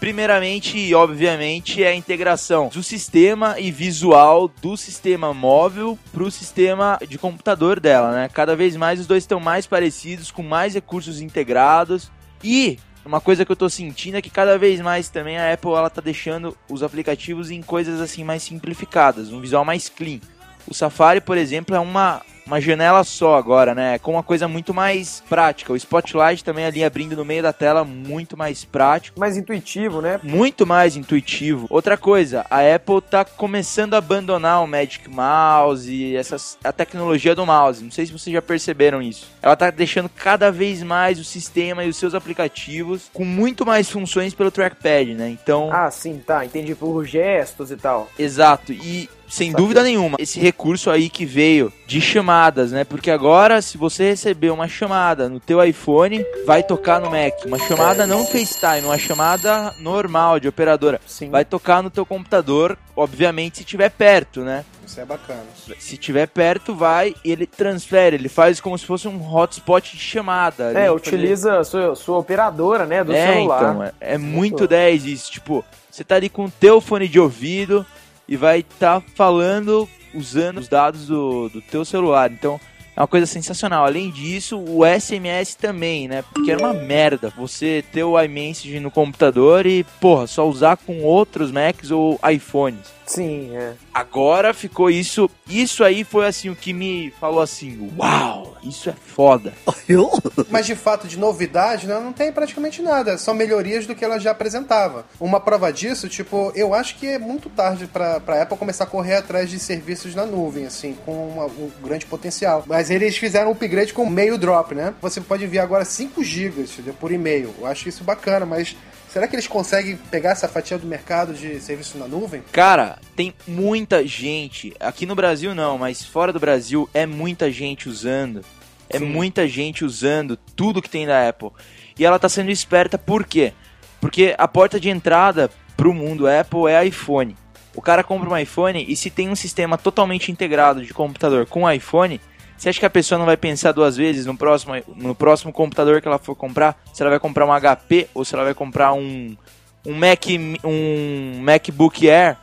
Primeiramente 0.02 0.76
e 0.76 0.92
obviamente 0.96 1.80
é 1.80 1.86
a 1.86 1.94
integração 1.94 2.66
do 2.66 2.82
sistema 2.82 3.60
e 3.60 3.70
visual 3.70 4.48
do 4.48 4.76
sistema 4.76 5.32
móvel 5.32 5.96
pro 6.10 6.28
sistema 6.28 6.98
de 7.08 7.16
computador 7.16 7.78
dela, 7.78 8.10
né? 8.10 8.28
Cada 8.28 8.56
vez 8.56 8.74
mais 8.74 8.98
os 8.98 9.06
dois 9.06 9.22
estão 9.22 9.38
mais 9.38 9.64
parecidos, 9.64 10.32
com 10.32 10.42
mais 10.42 10.74
recursos 10.74 11.20
integrados 11.20 12.10
e 12.42 12.80
uma 13.06 13.20
coisa 13.20 13.44
que 13.44 13.52
eu 13.52 13.54
tô 13.54 13.68
sentindo 13.68 14.16
é 14.16 14.20
que 14.20 14.28
cada 14.28 14.58
vez 14.58 14.80
mais 14.80 15.08
também 15.08 15.38
a 15.38 15.52
Apple 15.52 15.70
ela 15.70 15.88
tá 15.88 16.00
deixando 16.00 16.58
os 16.68 16.82
aplicativos 16.82 17.52
em 17.52 17.62
coisas 17.62 18.00
assim 18.00 18.24
mais 18.24 18.42
simplificadas, 18.42 19.32
um 19.32 19.40
visual 19.40 19.64
mais 19.64 19.88
clean. 19.88 20.18
O 20.66 20.74
Safari, 20.74 21.20
por 21.20 21.38
exemplo, 21.38 21.76
é 21.76 21.78
uma, 21.78 22.22
uma 22.46 22.60
janela 22.60 23.04
só 23.04 23.36
agora, 23.36 23.74
né? 23.74 23.98
Com 23.98 24.12
uma 24.12 24.22
coisa 24.22 24.48
muito 24.48 24.72
mais 24.74 25.22
prática. 25.28 25.72
O 25.72 25.76
Spotlight 25.76 26.44
também 26.44 26.64
ali 26.64 26.84
abrindo 26.84 27.16
no 27.16 27.24
meio 27.24 27.42
da 27.42 27.52
tela, 27.52 27.84
muito 27.84 28.36
mais 28.36 28.64
prático. 28.64 29.18
Mais 29.18 29.36
intuitivo, 29.36 30.00
né? 30.00 30.20
Muito 30.22 30.66
mais 30.66 30.96
intuitivo. 30.96 31.66
Outra 31.70 31.96
coisa, 31.96 32.44
a 32.50 32.60
Apple 32.74 33.00
tá 33.00 33.24
começando 33.24 33.94
a 33.94 33.98
abandonar 33.98 34.62
o 34.62 34.66
Magic 34.66 35.08
Mouse 35.08 35.92
e 35.92 36.16
essas, 36.16 36.58
a 36.62 36.72
tecnologia 36.72 37.34
do 37.34 37.46
mouse. 37.46 37.82
Não 37.82 37.90
sei 37.90 38.06
se 38.06 38.12
vocês 38.12 38.32
já 38.32 38.42
perceberam 38.42 39.00
isso. 39.00 39.28
Ela 39.40 39.56
tá 39.56 39.70
deixando 39.70 40.08
cada 40.08 40.50
vez 40.50 40.82
mais 40.82 41.18
o 41.18 41.24
sistema 41.24 41.84
e 41.84 41.88
os 41.88 41.96
seus 41.96 42.14
aplicativos 42.14 43.10
com 43.12 43.24
muito 43.24 43.64
mais 43.64 43.88
funções 43.90 44.34
pelo 44.34 44.50
trackpad, 44.50 45.14
né? 45.14 45.28
Então, 45.28 45.70
Ah, 45.72 45.90
sim, 45.90 46.18
tá. 46.18 46.44
Entendi 46.44 46.74
por 46.74 47.04
gestos 47.04 47.70
e 47.70 47.76
tal. 47.76 48.08
Exato, 48.18 48.72
e 48.72 49.08
sem 49.32 49.50
dúvida 49.50 49.82
nenhuma, 49.82 50.18
esse 50.20 50.38
recurso 50.38 50.90
aí 50.90 51.08
que 51.08 51.24
veio 51.24 51.72
de 51.86 52.02
chamadas, 52.02 52.70
né? 52.70 52.84
Porque 52.84 53.10
agora, 53.10 53.62
se 53.62 53.78
você 53.78 54.10
receber 54.10 54.50
uma 54.50 54.68
chamada 54.68 55.26
no 55.26 55.40
teu 55.40 55.64
iPhone, 55.64 56.22
vai 56.44 56.62
tocar 56.62 57.00
no 57.00 57.10
Mac. 57.10 57.42
Uma 57.46 57.58
chamada 57.58 58.06
não 58.06 58.26
FaceTime, 58.26 58.84
uma 58.84 58.98
chamada 58.98 59.74
normal 59.78 60.38
de 60.38 60.48
operadora. 60.48 61.00
Sim. 61.06 61.30
Vai 61.30 61.46
tocar 61.46 61.82
no 61.82 61.88
teu 61.88 62.04
computador, 62.04 62.76
obviamente, 62.94 63.56
se 63.56 63.64
tiver 63.64 63.88
perto, 63.88 64.42
né? 64.42 64.66
Isso 64.86 65.00
é 65.00 65.04
bacana. 65.06 65.46
Se 65.78 65.96
tiver 65.96 66.26
perto, 66.26 66.74
vai 66.74 67.14
e 67.24 67.32
ele 67.32 67.46
transfere, 67.46 68.16
ele 68.16 68.28
faz 68.28 68.60
como 68.60 68.76
se 68.76 68.84
fosse 68.84 69.08
um 69.08 69.34
hotspot 69.34 69.96
de 69.96 70.02
chamada. 70.02 70.72
É, 70.78 70.90
utiliza 70.90 71.64
sua, 71.64 71.96
sua 71.96 72.18
operadora, 72.18 72.84
né, 72.84 73.02
do 73.02 73.14
é, 73.14 73.32
celular. 73.32 73.62
então, 73.62 73.82
é, 73.82 73.92
é 73.98 74.18
muito 74.18 74.68
10 74.68 75.06
isso. 75.06 75.32
Tipo, 75.32 75.64
você 75.90 76.04
tá 76.04 76.16
ali 76.16 76.28
com 76.28 76.44
o 76.44 76.50
teu 76.50 76.82
fone 76.82 77.08
de 77.08 77.18
ouvido 77.18 77.86
e 78.28 78.36
vai 78.36 78.60
estar 78.60 79.00
falando, 79.14 79.88
usando 80.14 80.58
os 80.58 80.68
dados 80.68 81.06
do, 81.06 81.48
do 81.48 81.60
teu 81.60 81.84
celular. 81.84 82.30
Então, 82.30 82.60
é 82.94 83.00
uma 83.00 83.06
coisa 83.06 83.26
sensacional. 83.26 83.84
Além 83.84 84.10
disso, 84.10 84.58
o 84.58 84.82
SMS 84.84 85.54
também, 85.54 86.08
né? 86.08 86.22
Porque 86.32 86.50
era 86.50 86.60
uma 86.60 86.74
merda 86.74 87.32
você 87.36 87.82
ter 87.92 88.04
o 88.04 88.20
iMessage 88.20 88.78
no 88.80 88.90
computador 88.90 89.66
e, 89.66 89.84
porra, 90.00 90.26
só 90.26 90.46
usar 90.48 90.76
com 90.76 91.02
outros 91.02 91.50
Macs 91.50 91.90
ou 91.90 92.20
iPhones. 92.30 93.01
Sim, 93.14 93.54
é. 93.54 93.74
Agora 93.92 94.54
ficou 94.54 94.88
isso. 94.90 95.28
Isso 95.46 95.84
aí 95.84 96.02
foi 96.02 96.26
assim 96.26 96.48
o 96.48 96.56
que 96.56 96.72
me 96.72 97.12
falou 97.20 97.42
assim: 97.42 97.92
Uau, 97.98 98.56
isso 98.62 98.88
é 98.88 98.92
foda. 98.94 99.52
Mas 100.48 100.64
de 100.66 100.74
fato, 100.74 101.06
de 101.06 101.18
novidade, 101.18 101.86
né, 101.86 101.98
não 102.00 102.12
tem 102.12 102.32
praticamente 102.32 102.80
nada. 102.80 103.18
São 103.18 103.34
melhorias 103.34 103.86
do 103.86 103.94
que 103.94 104.02
ela 104.04 104.18
já 104.18 104.30
apresentava. 104.30 105.04
Uma 105.20 105.40
prova 105.40 105.70
disso, 105.72 106.08
tipo, 106.08 106.52
eu 106.54 106.72
acho 106.72 106.96
que 106.96 107.06
é 107.06 107.18
muito 107.18 107.50
tarde 107.50 107.86
pra, 107.86 108.18
pra 108.20 108.42
Apple 108.42 108.56
começar 108.56 108.84
a 108.84 108.86
correr 108.86 109.16
atrás 109.16 109.50
de 109.50 109.58
serviços 109.58 110.14
na 110.14 110.24
nuvem, 110.24 110.64
assim, 110.64 110.96
com 111.04 111.28
uma- 111.28 111.46
um 111.46 111.70
grande 111.82 112.06
potencial. 112.06 112.64
Mas 112.66 112.90
eles 112.90 113.16
fizeram 113.18 113.48
um 113.50 113.52
upgrade 113.52 113.92
com 113.92 114.06
meio 114.08 114.38
drop, 114.38 114.74
né? 114.74 114.94
Você 115.02 115.20
pode 115.20 115.44
enviar 115.44 115.64
agora 115.64 115.84
5 115.84 116.24
GB 116.24 116.64
por 116.98 117.12
e-mail. 117.12 117.54
Eu 117.60 117.66
acho 117.66 117.88
isso 117.88 118.02
bacana, 118.04 118.46
mas 118.46 118.74
será 119.12 119.28
que 119.28 119.34
eles 119.34 119.46
conseguem 119.46 119.96
pegar 120.10 120.30
essa 120.30 120.48
fatia 120.48 120.78
do 120.78 120.86
mercado 120.86 121.34
de 121.34 121.60
serviço 121.60 121.98
na 121.98 122.08
nuvem? 122.08 122.42
Cara, 122.50 122.98
tem 123.14 123.34
muita 123.46 124.06
gente, 124.06 124.72
aqui 124.80 125.04
no 125.04 125.14
Brasil 125.14 125.54
não, 125.54 125.76
mas 125.76 126.02
fora 126.02 126.32
do 126.32 126.40
Brasil 126.40 126.88
é 126.94 127.04
muita 127.04 127.50
gente 127.50 127.88
usando. 127.88 128.42
É 128.88 128.98
muita 128.98 129.48
gente 129.48 129.84
usando 129.84 130.36
tudo 130.36 130.82
que 130.82 130.88
tem 130.88 131.06
da 131.06 131.28
Apple. 131.28 131.50
E 131.98 132.04
ela 132.04 132.18
tá 132.18 132.28
sendo 132.28 132.50
esperta 132.50 132.98
por 132.98 133.24
quê? 133.24 133.52
Porque 134.00 134.34
a 134.36 134.46
porta 134.46 134.78
de 134.78 134.90
entrada 134.90 135.50
pro 135.76 135.94
mundo 135.94 136.26
Apple 136.26 136.66
é 136.68 136.84
iPhone. 136.84 137.36
O 137.74 137.80
cara 137.80 138.04
compra 138.04 138.28
um 138.28 138.36
iPhone 138.36 138.84
e 138.86 138.94
se 138.94 139.08
tem 139.08 139.30
um 139.30 139.36
sistema 139.36 139.78
totalmente 139.78 140.30
integrado 140.30 140.84
de 140.84 140.92
computador 140.92 141.46
com 141.46 141.70
iPhone, 141.70 142.20
você 142.62 142.68
acha 142.68 142.78
que 142.78 142.86
a 142.86 142.90
pessoa 142.90 143.18
não 143.18 143.26
vai 143.26 143.36
pensar 143.36 143.72
duas 143.72 143.96
vezes 143.96 144.24
no 144.24 144.36
próximo, 144.36 144.74
no 144.94 145.16
próximo 145.16 145.52
computador 145.52 146.00
que 146.00 146.06
ela 146.06 146.16
for 146.16 146.36
comprar? 146.36 146.80
Se 146.94 147.02
ela 147.02 147.10
vai 147.10 147.18
comprar 147.18 147.44
um 147.44 147.50
HP 147.50 148.08
ou 148.14 148.24
se 148.24 148.36
ela 148.36 148.44
vai 148.44 148.54
comprar 148.54 148.92
um, 148.92 149.36
um, 149.84 149.92
Mac, 149.92 150.26
um 150.62 151.40
MacBook 151.42 152.08
Air 152.08 152.36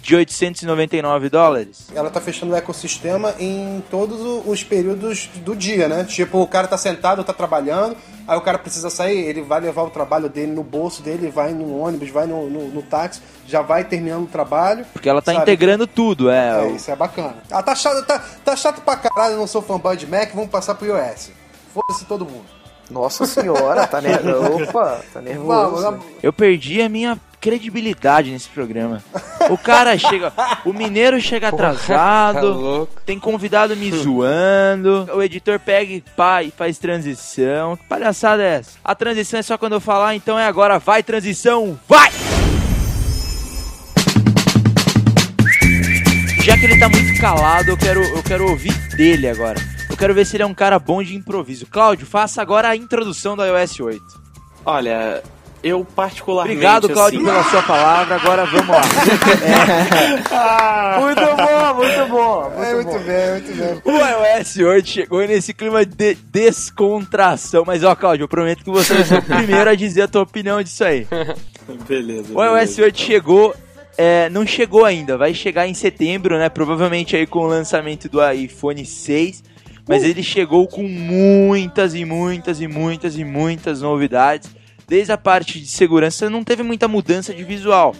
de 0.00 0.16
899 0.16 1.28
dólares? 1.28 1.88
ela 1.94 2.08
tá 2.08 2.18
fechando 2.18 2.54
o 2.54 2.56
ecossistema 2.56 3.34
em 3.38 3.84
todos 3.90 4.22
os 4.46 4.64
períodos 4.64 5.28
do 5.44 5.54
dia, 5.54 5.86
né? 5.86 6.04
Tipo, 6.04 6.40
o 6.40 6.46
cara 6.46 6.66
tá 6.66 6.78
sentado, 6.78 7.22
tá 7.22 7.34
trabalhando, 7.34 7.94
Aí 8.26 8.36
o 8.36 8.40
cara 8.40 8.58
precisa 8.58 8.90
sair, 8.90 9.18
ele 9.18 9.42
vai 9.42 9.60
levar 9.60 9.82
o 9.82 9.90
trabalho 9.90 10.28
dele 10.28 10.52
no 10.52 10.62
bolso 10.62 11.02
dele, 11.02 11.30
vai 11.30 11.52
no 11.52 11.78
ônibus, 11.78 12.10
vai 12.10 12.26
no, 12.26 12.50
no, 12.50 12.68
no 12.68 12.82
táxi, 12.82 13.20
já 13.46 13.62
vai 13.62 13.84
terminando 13.84 14.24
o 14.24 14.28
trabalho. 14.28 14.84
Porque 14.92 15.08
ela 15.08 15.22
tá 15.22 15.32
sabe? 15.32 15.44
integrando 15.44 15.86
tudo, 15.86 16.30
é. 16.30 16.66
É, 16.66 16.68
isso 16.70 16.90
é 16.90 16.96
bacana. 16.96 17.36
Ah, 17.50 17.62
tá 17.62 17.74
chato, 17.74 18.04
tá, 18.04 18.18
tá 18.44 18.56
chato 18.56 18.80
pra 18.80 18.96
caralho, 18.96 19.34
eu 19.34 19.38
não 19.38 19.46
sou 19.46 19.62
fanboy 19.62 19.96
de 19.96 20.06
Mac, 20.06 20.30
vamos 20.34 20.50
passar 20.50 20.74
pro 20.74 20.86
iOS. 20.86 21.30
Foda-se 21.72 22.04
todo 22.04 22.24
mundo. 22.24 22.56
Nossa 22.90 23.26
senhora, 23.26 23.86
tá 23.86 24.00
nervoso. 24.00 24.64
Opa, 24.70 25.00
tá 25.12 25.20
nervoso. 25.20 25.82
Vamos. 25.82 26.06
Eu 26.22 26.32
perdi 26.32 26.80
a 26.80 26.88
minha 26.88 27.20
credibilidade 27.40 28.30
nesse 28.30 28.48
programa. 28.48 29.02
O 29.50 29.56
cara 29.58 29.96
chega. 29.98 30.32
O 30.64 30.72
mineiro 30.72 31.20
chega 31.20 31.50
Tá 31.50 31.56
atrasado. 31.56 32.46
louco. 32.52 33.00
Tem 33.04 33.18
convidado 33.18 33.76
me 33.76 33.90
zoando. 33.92 35.08
O 35.14 35.22
editor 35.22 35.58
pega 35.60 35.92
e 35.92 36.00
pá 36.00 36.42
e 36.42 36.50
faz 36.50 36.78
transição. 36.78 37.76
Que 37.76 37.84
palhaçada 37.84 38.42
é 38.42 38.56
essa? 38.56 38.72
A 38.84 38.94
transição 38.94 39.38
é 39.38 39.42
só 39.42 39.56
quando 39.56 39.74
eu 39.74 39.80
falar, 39.80 40.14
então 40.14 40.38
é 40.38 40.46
agora. 40.46 40.78
Vai, 40.78 41.02
transição, 41.02 41.78
vai! 41.88 42.10
Já 46.42 46.56
que 46.56 46.64
ele 46.64 46.78
tá 46.78 46.88
muito 46.88 47.20
calado, 47.20 47.70
eu 47.70 47.76
quero, 47.76 48.00
eu 48.02 48.22
quero 48.22 48.48
ouvir 48.48 48.72
dele 48.96 49.28
agora. 49.28 49.58
Eu 49.90 49.96
quero 49.96 50.14
ver 50.14 50.24
se 50.24 50.36
ele 50.36 50.42
é 50.44 50.46
um 50.46 50.54
cara 50.54 50.78
bom 50.78 51.02
de 51.02 51.14
improviso. 51.16 51.66
Cláudio, 51.66 52.06
faça 52.06 52.40
agora 52.40 52.68
a 52.68 52.76
introdução 52.76 53.36
do 53.36 53.44
iOS 53.44 53.80
8. 53.80 54.00
Olha, 54.64 55.22
eu 55.66 55.84
particularmente. 55.84 56.56
Obrigado, 56.56 56.88
Cláudio, 56.88 57.20
assim, 57.20 57.28
pela 57.28 57.44
sua 57.44 57.62
palavra. 57.62 58.14
Agora 58.14 58.46
vamos 58.46 58.68
lá. 58.68 58.80
Muito 61.00 61.20
bom, 61.20 61.74
muito 61.74 62.06
bom. 62.08 62.52
É, 62.62 62.74
muito 62.74 62.98
bem, 63.00 63.30
muito 63.32 63.54
bem. 63.54 63.80
O 63.84 64.38
iOS 64.38 64.56
8 64.56 64.88
chegou 64.88 65.26
nesse 65.26 65.52
clima 65.52 65.84
de 65.84 66.14
descontração. 66.14 67.64
Mas, 67.66 67.84
ó, 67.84 67.94
Cláudio, 67.94 68.24
eu 68.24 68.28
prometo 68.28 68.64
que 68.64 68.70
você 68.70 68.94
vai 68.94 69.04
ser 69.04 69.18
o 69.18 69.22
primeiro 69.22 69.70
a 69.70 69.74
dizer 69.74 70.02
a 70.02 70.08
tua 70.08 70.22
opinião 70.22 70.62
disso 70.62 70.84
aí. 70.84 71.06
Beleza. 71.88 72.32
O 72.32 72.42
iOS 72.42 72.78
8 72.78 72.98
chegou, 72.98 73.54
é, 73.98 74.28
não 74.30 74.46
chegou 74.46 74.84
ainda, 74.84 75.16
vai 75.16 75.34
chegar 75.34 75.66
em 75.66 75.74
setembro, 75.74 76.38
né? 76.38 76.48
Provavelmente 76.48 77.16
aí 77.16 77.26
com 77.26 77.40
o 77.40 77.46
lançamento 77.46 78.08
do 78.08 78.18
iPhone 78.30 78.84
6. 78.84 79.42
Mas 79.88 80.02
ele 80.02 80.22
chegou 80.22 80.66
com 80.66 80.82
muitas 80.82 81.94
e 81.94 82.04
muitas 82.04 82.60
e 82.60 82.66
muitas 82.66 83.16
e 83.16 83.24
muitas 83.24 83.82
novidades. 83.82 84.50
Desde 84.88 85.12
a 85.12 85.18
parte 85.18 85.60
de 85.60 85.66
segurança 85.66 86.30
não 86.30 86.44
teve 86.44 86.62
muita 86.62 86.86
mudança 86.86 87.34
de 87.34 87.42
visual, 87.42 87.94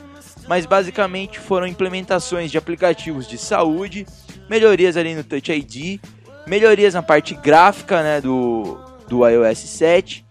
mas 0.48 0.64
basicamente 0.66 1.40
foram 1.40 1.66
implementações 1.66 2.50
de 2.50 2.58
aplicativos 2.58 3.26
de 3.26 3.36
saúde, 3.38 4.06
melhorias 4.48 4.96
ali 4.96 5.14
no 5.14 5.24
Touch 5.24 5.50
ID, 5.52 6.00
melhorias 6.46 6.94
na 6.94 7.02
parte 7.02 7.34
gráfica, 7.34 8.02
né, 8.02 8.20
do 8.20 8.78
do 9.08 9.24
iOS 9.28 9.58
7 9.58 10.24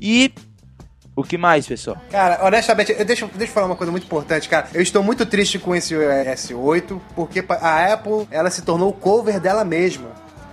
e 0.00 0.32
o 1.14 1.22
que 1.22 1.38
mais, 1.38 1.66
pessoal? 1.68 1.96
Cara, 2.10 2.44
honestamente, 2.44 2.92
eu- 2.92 3.04
deixa, 3.04 3.26
deixa 3.26 3.50
eu 3.50 3.54
falar 3.54 3.66
uma 3.66 3.76
coisa 3.76 3.90
muito 3.92 4.04
importante, 4.04 4.48
cara. 4.48 4.68
Eu 4.74 4.82
estou 4.82 5.02
muito 5.04 5.24
triste 5.26 5.56
com 5.58 5.74
esse 5.74 5.94
iOS 5.94 6.50
8, 6.52 7.00
porque 7.14 7.44
a 7.48 7.92
Apple, 7.92 8.26
ela 8.30 8.50
se 8.50 8.62
tornou 8.62 8.88
o 8.90 8.92
cover 8.92 9.38
dela 9.40 9.64
mesma. 9.64 10.10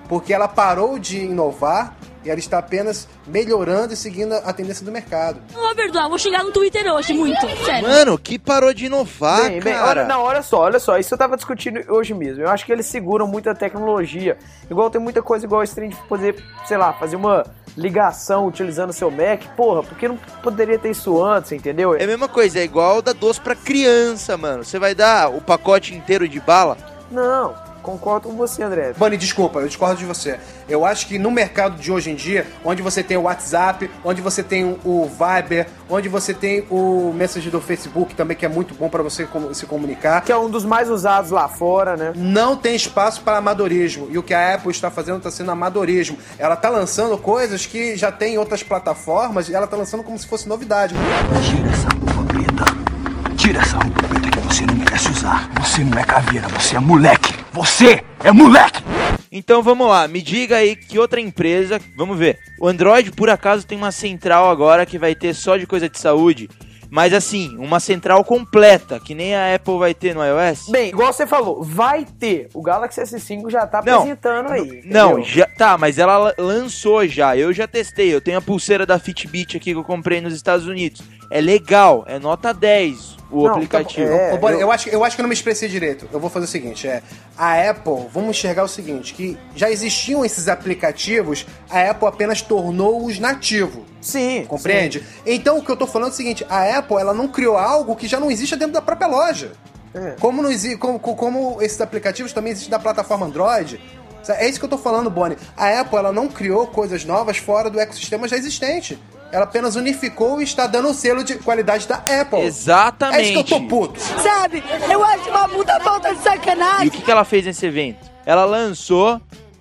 Porque 0.07 0.31
ela 0.33 0.47
parou 0.47 0.99
de 0.99 1.17
inovar 1.19 1.95
e 2.25 2.29
ela 2.29 2.39
está 2.39 2.57
apenas 2.57 3.07
melhorando 3.27 3.93
e 3.93 3.95
seguindo 3.95 4.33
a 4.33 4.51
tendência 4.51 4.83
do 4.83 4.91
mercado. 4.91 5.39
Não 5.53 5.61
vou 5.61 5.75
perdoar, 5.75 6.09
vou 6.09 6.17
xingar 6.17 6.43
no 6.43 6.51
Twitter 6.51 6.91
hoje, 6.91 7.13
muito, 7.13 7.39
sério. 7.63 7.87
Mano, 7.87 8.17
que 8.17 8.39
parou 8.39 8.73
de 8.73 8.87
inovar, 8.87 9.49
Bem, 9.49 9.61
bem, 9.61 9.73
cara. 9.73 9.87
olha, 10.01 10.05
não, 10.05 10.21
olha 10.23 10.41
só, 10.41 10.61
olha 10.61 10.79
só, 10.79 10.97
isso 10.97 11.13
eu 11.13 11.17
tava 11.17 11.35
discutindo 11.35 11.79
hoje 11.93 12.13
mesmo. 12.13 12.41
Eu 12.43 12.49
acho 12.49 12.65
que 12.65 12.71
eles 12.71 12.85
seguram 12.87 13.27
muito 13.27 13.49
a 13.49 13.55
tecnologia. 13.55 14.37
Igual 14.69 14.89
tem 14.89 14.99
muita 14.99 15.21
coisa 15.21 15.45
igual 15.45 15.61
esse 15.63 15.75
trem 15.75 15.89
de 15.89 15.95
poder, 16.07 16.35
sei 16.65 16.77
lá, 16.77 16.93
fazer 16.93 17.15
uma 17.15 17.45
ligação 17.77 18.47
utilizando 18.47 18.93
seu 18.93 19.11
Mac. 19.11 19.43
Porra, 19.55 19.83
por 19.83 19.97
que 19.97 20.07
não 20.07 20.17
poderia 20.41 20.79
ter 20.79 20.89
isso 20.91 21.21
antes, 21.23 21.51
entendeu? 21.51 21.95
É 21.95 22.03
a 22.03 22.07
mesma 22.07 22.27
coisa, 22.27 22.59
é 22.59 22.63
igual 22.63 23.01
dar 23.01 23.13
doce 23.13 23.39
pra 23.39 23.55
criança, 23.55 24.37
mano. 24.37 24.63
Você 24.63 24.79
vai 24.79 24.95
dar 24.95 25.29
o 25.29 25.41
pacote 25.41 25.93
inteiro 25.93 26.27
de 26.27 26.39
bala? 26.39 26.77
Não, 27.11 27.53
concordo 27.85 28.27
com 28.27 28.35
você, 28.35 28.63
André. 28.63 28.93
Bunny, 28.97 29.15
desculpa, 29.15 29.59
eu 29.59 29.67
discordo 29.67 29.95
de 29.95 30.05
você. 30.05 30.39
Eu 30.67 30.83
acho 30.83 31.07
que 31.07 31.19
no 31.19 31.29
mercado 31.29 31.79
de 31.79 31.91
hoje 31.91 32.09
em 32.09 32.15
dia, 32.15 32.47
onde 32.63 32.81
você 32.81 33.03
tem 33.03 33.15
o 33.15 33.21
WhatsApp, 33.21 33.89
onde 34.03 34.21
você 34.21 34.41
tem 34.41 34.77
o 34.83 35.09
Viber, 35.09 35.67
onde 35.89 36.09
você 36.09 36.33
tem 36.33 36.65
o 36.69 37.13
Messenger 37.13 37.51
do 37.51 37.61
Facebook 37.61 38.15
também, 38.15 38.35
que 38.35 38.45
é 38.45 38.49
muito 38.49 38.73
bom 38.73 38.89
para 38.89 39.03
você 39.03 39.27
se 39.53 39.65
comunicar, 39.65 40.21
Que 40.21 40.31
é 40.31 40.37
um 40.37 40.49
dos 40.49 40.65
mais 40.65 40.89
usados 40.89 41.29
lá 41.29 41.47
fora, 41.47 41.95
né? 41.95 42.11
não 42.15 42.55
tem 42.57 42.75
espaço 42.75 43.21
para 43.21 43.37
amadorismo. 43.37 44.07
E 44.09 44.17
o 44.17 44.23
que 44.23 44.33
a 44.33 44.55
Apple 44.55 44.71
está 44.71 44.89
fazendo 44.89 45.17
está 45.17 45.29
sendo 45.29 45.51
amadorismo. 45.51 46.17
Ela 46.39 46.55
está 46.55 46.69
lançando 46.69 47.17
coisas 47.17 47.65
que 47.65 47.95
já 47.95 48.11
tem 48.11 48.35
em 48.35 48.37
outras 48.37 48.63
plataformas 48.63 49.47
e 49.47 49.53
ela 49.53 49.65
está 49.65 49.77
lançando 49.77 50.03
como 50.03 50.17
se 50.17 50.25
fosse 50.25 50.49
novidade. 50.49 50.95
Tira 51.43 51.69
essa 51.69 51.87
roupa 51.89 52.33
preta. 52.33 53.35
Tira 53.35 53.59
essa 53.61 53.77
roupa 53.77 54.07
preta 54.07 54.29
que 54.31 54.39
você 54.39 54.65
não 54.65 54.75
merece 54.75 55.09
usar. 55.11 55.49
Você 55.61 55.83
não 55.83 55.97
é 55.99 56.03
caveira, 56.03 56.47
você 56.47 56.75
é 56.75 56.79
moleque. 56.79 57.34
Você 57.55 58.03
é 58.23 58.31
moleque. 58.31 58.83
Então 59.31 59.63
vamos 59.63 59.87
lá, 59.87 60.07
me 60.09 60.21
diga 60.21 60.57
aí 60.57 60.75
que 60.75 60.99
outra 60.99 61.19
empresa. 61.21 61.79
Vamos 61.95 62.17
ver. 62.17 62.37
O 62.59 62.67
Android, 62.67 63.11
por 63.11 63.29
acaso, 63.29 63.65
tem 63.65 63.77
uma 63.77 63.91
central 63.91 64.49
agora 64.49 64.85
que 64.85 64.97
vai 64.99 65.15
ter 65.15 65.33
só 65.33 65.55
de 65.57 65.65
coisa 65.65 65.87
de 65.89 65.97
saúde. 65.97 66.49
Mas 66.89 67.13
assim, 67.13 67.57
uma 67.57 67.79
central 67.79 68.23
completa, 68.23 68.99
que 68.99 69.15
nem 69.15 69.35
a 69.35 69.55
Apple 69.55 69.77
vai 69.79 69.93
ter 69.93 70.13
no 70.13 70.21
iOS. 70.23 70.69
Bem, 70.69 70.89
igual 70.89 71.11
você 71.11 71.25
falou, 71.25 71.63
vai 71.63 72.05
ter. 72.05 72.47
O 72.53 72.61
Galaxy 72.61 73.01
S5 73.01 73.49
já 73.49 73.65
tá 73.65 73.81
Não, 73.85 73.99
apresentando 73.99 74.51
aí. 74.51 74.81
Não, 74.85 75.13
entendeu? 75.19 75.23
já 75.23 75.45
tá, 75.47 75.77
mas 75.77 75.97
ela 75.97 76.17
la- 76.17 76.33
lançou 76.37 77.05
já. 77.07 77.35
Eu 77.35 77.51
já 77.51 77.67
testei. 77.67 78.13
Eu 78.13 78.21
tenho 78.21 78.37
a 78.37 78.41
pulseira 78.41 78.85
da 78.85 78.99
Fitbit 78.99 79.57
aqui 79.57 79.71
que 79.73 79.77
eu 79.79 79.83
comprei 79.83 80.21
nos 80.21 80.33
Estados 80.33 80.67
Unidos. 80.67 81.01
É 81.31 81.41
legal, 81.41 82.03
é 82.07 82.19
nota 82.19 82.53
10 82.53 83.17
o 83.35 83.43
Não, 83.43 83.49
tá 83.49 83.51
aplicativo. 83.55 84.09
bom, 84.39 84.49
é. 84.49 84.53
Eu- 84.55 84.59
eu... 84.61 84.71
acho, 84.71 84.89
que- 84.89 84.95
eu 84.95 85.03
acho 85.03 85.15
que 85.15 85.21
eu 85.21 85.23
não 85.23 85.29
me 85.29 85.33
expressei 85.35 85.67
direito. 85.69 86.07
Eu 86.11 86.19
vou 86.19 86.29
fazer 86.29 86.45
o 86.45 86.49
seguinte: 86.49 86.87
é 86.87 87.01
a 87.37 87.69
Apple, 87.69 88.07
vamos 88.11 88.31
enxergar 88.31 88.63
o 88.63 88.67
seguinte, 88.67 89.13
que 89.13 89.37
já 89.55 89.69
existiam 89.69 90.23
esses 90.23 90.47
aplicativos, 90.47 91.45
a 91.69 91.89
Apple 91.91 92.07
apenas 92.07 92.41
tornou-os 92.41 93.19
nativos. 93.19 93.83
Sim. 94.01 94.45
Compreende? 94.47 95.03
Então 95.25 95.57
o 95.57 95.63
que 95.63 95.71
eu 95.71 95.77
tô 95.77 95.87
falando 95.87 96.09
é 96.09 96.11
o 96.13 96.15
seguinte: 96.15 96.45
a 96.49 96.77
Apple 96.77 96.97
ela 96.97 97.13
não 97.13 97.27
criou 97.27 97.57
algo 97.57 97.95
que 97.95 98.07
já 98.07 98.19
não 98.19 98.29
existe 98.29 98.55
dentro 98.55 98.73
da 98.73 98.81
própria 98.81 99.07
loja. 99.07 99.51
É. 99.93 100.15
Como, 100.19 100.41
não 100.41 100.49
como, 100.77 100.99
como 100.99 101.61
esses 101.61 101.79
aplicativos 101.79 102.33
também 102.33 102.51
existem 102.51 102.69
da 102.71 102.79
plataforma 102.79 103.25
Android. 103.25 103.79
É 104.27 104.49
isso 104.49 104.57
que 104.59 104.65
eu 104.65 104.69
tô 104.69 104.77
falando, 104.77 105.09
Bonnie. 105.09 105.37
A 105.55 105.79
Apple 105.81 105.97
ela 105.97 106.11
não 106.11 106.27
criou 106.27 106.65
coisas 106.67 107.05
novas 107.05 107.37
fora 107.37 107.69
do 107.69 107.79
ecossistema 107.79 108.27
já 108.27 108.35
existente. 108.35 108.99
Ela 109.31 109.43
apenas 109.43 109.75
unificou 109.75 110.39
e 110.39 110.43
está 110.43 110.65
dando 110.67 110.89
o 110.89 110.93
selo 110.93 111.23
de 111.23 111.35
qualidade 111.35 111.87
da 111.87 111.95
Apple. 111.97 112.39
Exatamente. 112.41 113.19
É 113.19 113.23
isso 113.23 113.43
que 113.43 113.53
eu 113.53 113.59
tô 113.59 113.67
puto. 113.67 113.99
Sabe, 113.99 114.63
eu 114.89 115.03
acho 115.03 115.29
uma 115.29 115.49
puta 115.49 115.79
falta 115.79 116.13
de 116.13 116.19
E 116.19 116.23
sacanagem. 116.23 116.87
o 116.87 116.91
que, 116.91 117.01
que 117.01 117.11
ela 117.11 117.25
fez 117.25 117.45
nesse 117.45 117.65
evento? 117.65 118.09
Ela 118.25 118.45
lançou 118.45 119.19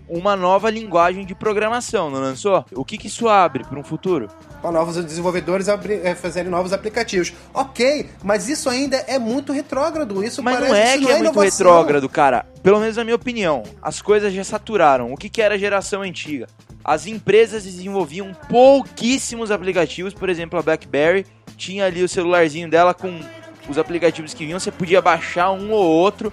uma 0.09 0.37
nova 0.37 0.71
linguagem 0.71 1.25
de 1.25 1.35
programação, 1.35 2.11
não 2.11 2.21
lançou? 2.21 2.65
O 2.73 2.85
que, 2.85 2.99
que 2.99 3.07
isso 3.09 3.27
abre 3.29 3.65
para 3.65 3.79
um 3.79 3.83
futuro? 3.83 4.29
Para 4.61 4.71
novos 4.71 5.03
desenvolvedores 5.05 5.69
abri- 5.69 6.01
eh, 6.05 6.15
fazerem 6.15 6.51
novos 6.51 6.73
aplicativos. 6.73 7.33
Ok, 7.53 8.09
mas 8.23 8.49
isso 8.49 8.69
ainda 8.71 8.97
é 9.07 9.19
muito 9.19 9.53
retrógrado. 9.53 10.23
Isso 10.23 10.43
Mas 10.43 10.55
parece 10.55 10.73
não 10.73 10.79
é 10.79 10.97
isso 10.97 10.99
que 11.07 11.13
é 11.13 11.17
muito 11.17 11.31
inovação. 11.33 11.67
retrógrado, 11.67 12.09
cara. 12.09 12.47
Pelo 12.63 12.81
menos 12.81 12.97
na 12.97 13.05
minha 13.05 13.17
opinião. 13.17 13.63
As 13.83 14.01
coisas 14.01 14.33
já 14.33 14.45
saturaram. 14.45 15.13
O 15.13 15.17
que, 15.17 15.29
que 15.29 15.43
era 15.43 15.55
a 15.55 15.59
geração 15.59 16.03
antiga? 16.03 16.47
As 16.85 17.07
empresas 17.07 17.65
desenvolviam 17.65 18.35
pouquíssimos 18.49 19.51
aplicativos. 19.51 20.13
Por 20.13 20.29
exemplo, 20.29 20.59
a 20.59 20.63
BlackBerry 20.63 21.25
tinha 21.57 21.87
ali 21.87 22.03
o 22.03 22.09
celularzinho 22.09 22.69
dela 22.69 22.93
com 22.93 23.21
os 23.69 23.79
aplicativos 23.79 24.35
que 24.35 24.45
vinham. 24.45 24.61
Você 24.61 24.71
podia 24.71 25.01
baixar 25.01 25.51
um 25.53 25.73
ou 25.73 25.83
outro 25.83 26.33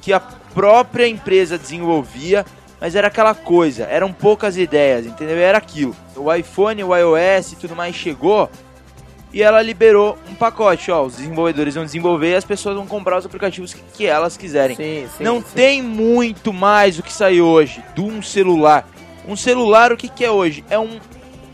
que 0.00 0.12
a 0.12 0.20
própria 0.20 1.06
empresa 1.06 1.56
desenvolvia. 1.56 2.44
Mas 2.80 2.96
era 2.96 3.06
aquela 3.06 3.32
coisa, 3.32 3.84
eram 3.84 4.12
poucas 4.12 4.56
ideias, 4.56 5.06
entendeu? 5.06 5.36
Era 5.36 5.56
aquilo. 5.56 5.94
O 6.16 6.34
iPhone, 6.34 6.82
o 6.82 6.96
iOS 6.96 7.52
e 7.52 7.56
tudo 7.56 7.76
mais 7.76 7.94
chegou 7.94 8.50
e 9.32 9.42
ela 9.42 9.62
liberou 9.62 10.18
um 10.28 10.34
pacote, 10.34 10.90
ó, 10.90 11.02
os 11.04 11.16
desenvolvedores 11.16 11.74
vão 11.74 11.84
desenvolver 11.84 12.32
e 12.32 12.34
as 12.34 12.44
pessoas 12.44 12.76
vão 12.76 12.86
comprar 12.86 13.18
os 13.18 13.24
aplicativos 13.24 13.72
que, 13.72 13.80
que 13.94 14.06
elas 14.06 14.36
quiserem. 14.36 14.76
Sim, 14.76 15.08
sim. 15.16 15.24
Não 15.24 15.38
sim. 15.38 15.46
tem 15.54 15.82
muito 15.82 16.52
mais 16.52 16.98
o 16.98 17.02
que 17.02 17.12
sai 17.12 17.40
hoje 17.40 17.82
de 17.94 18.02
um 18.02 18.20
celular. 18.20 18.86
Um 19.26 19.36
celular, 19.36 19.92
o 19.92 19.96
que, 19.96 20.08
que 20.08 20.24
é 20.24 20.30
hoje? 20.30 20.64
É 20.68 20.78
um, 20.78 20.98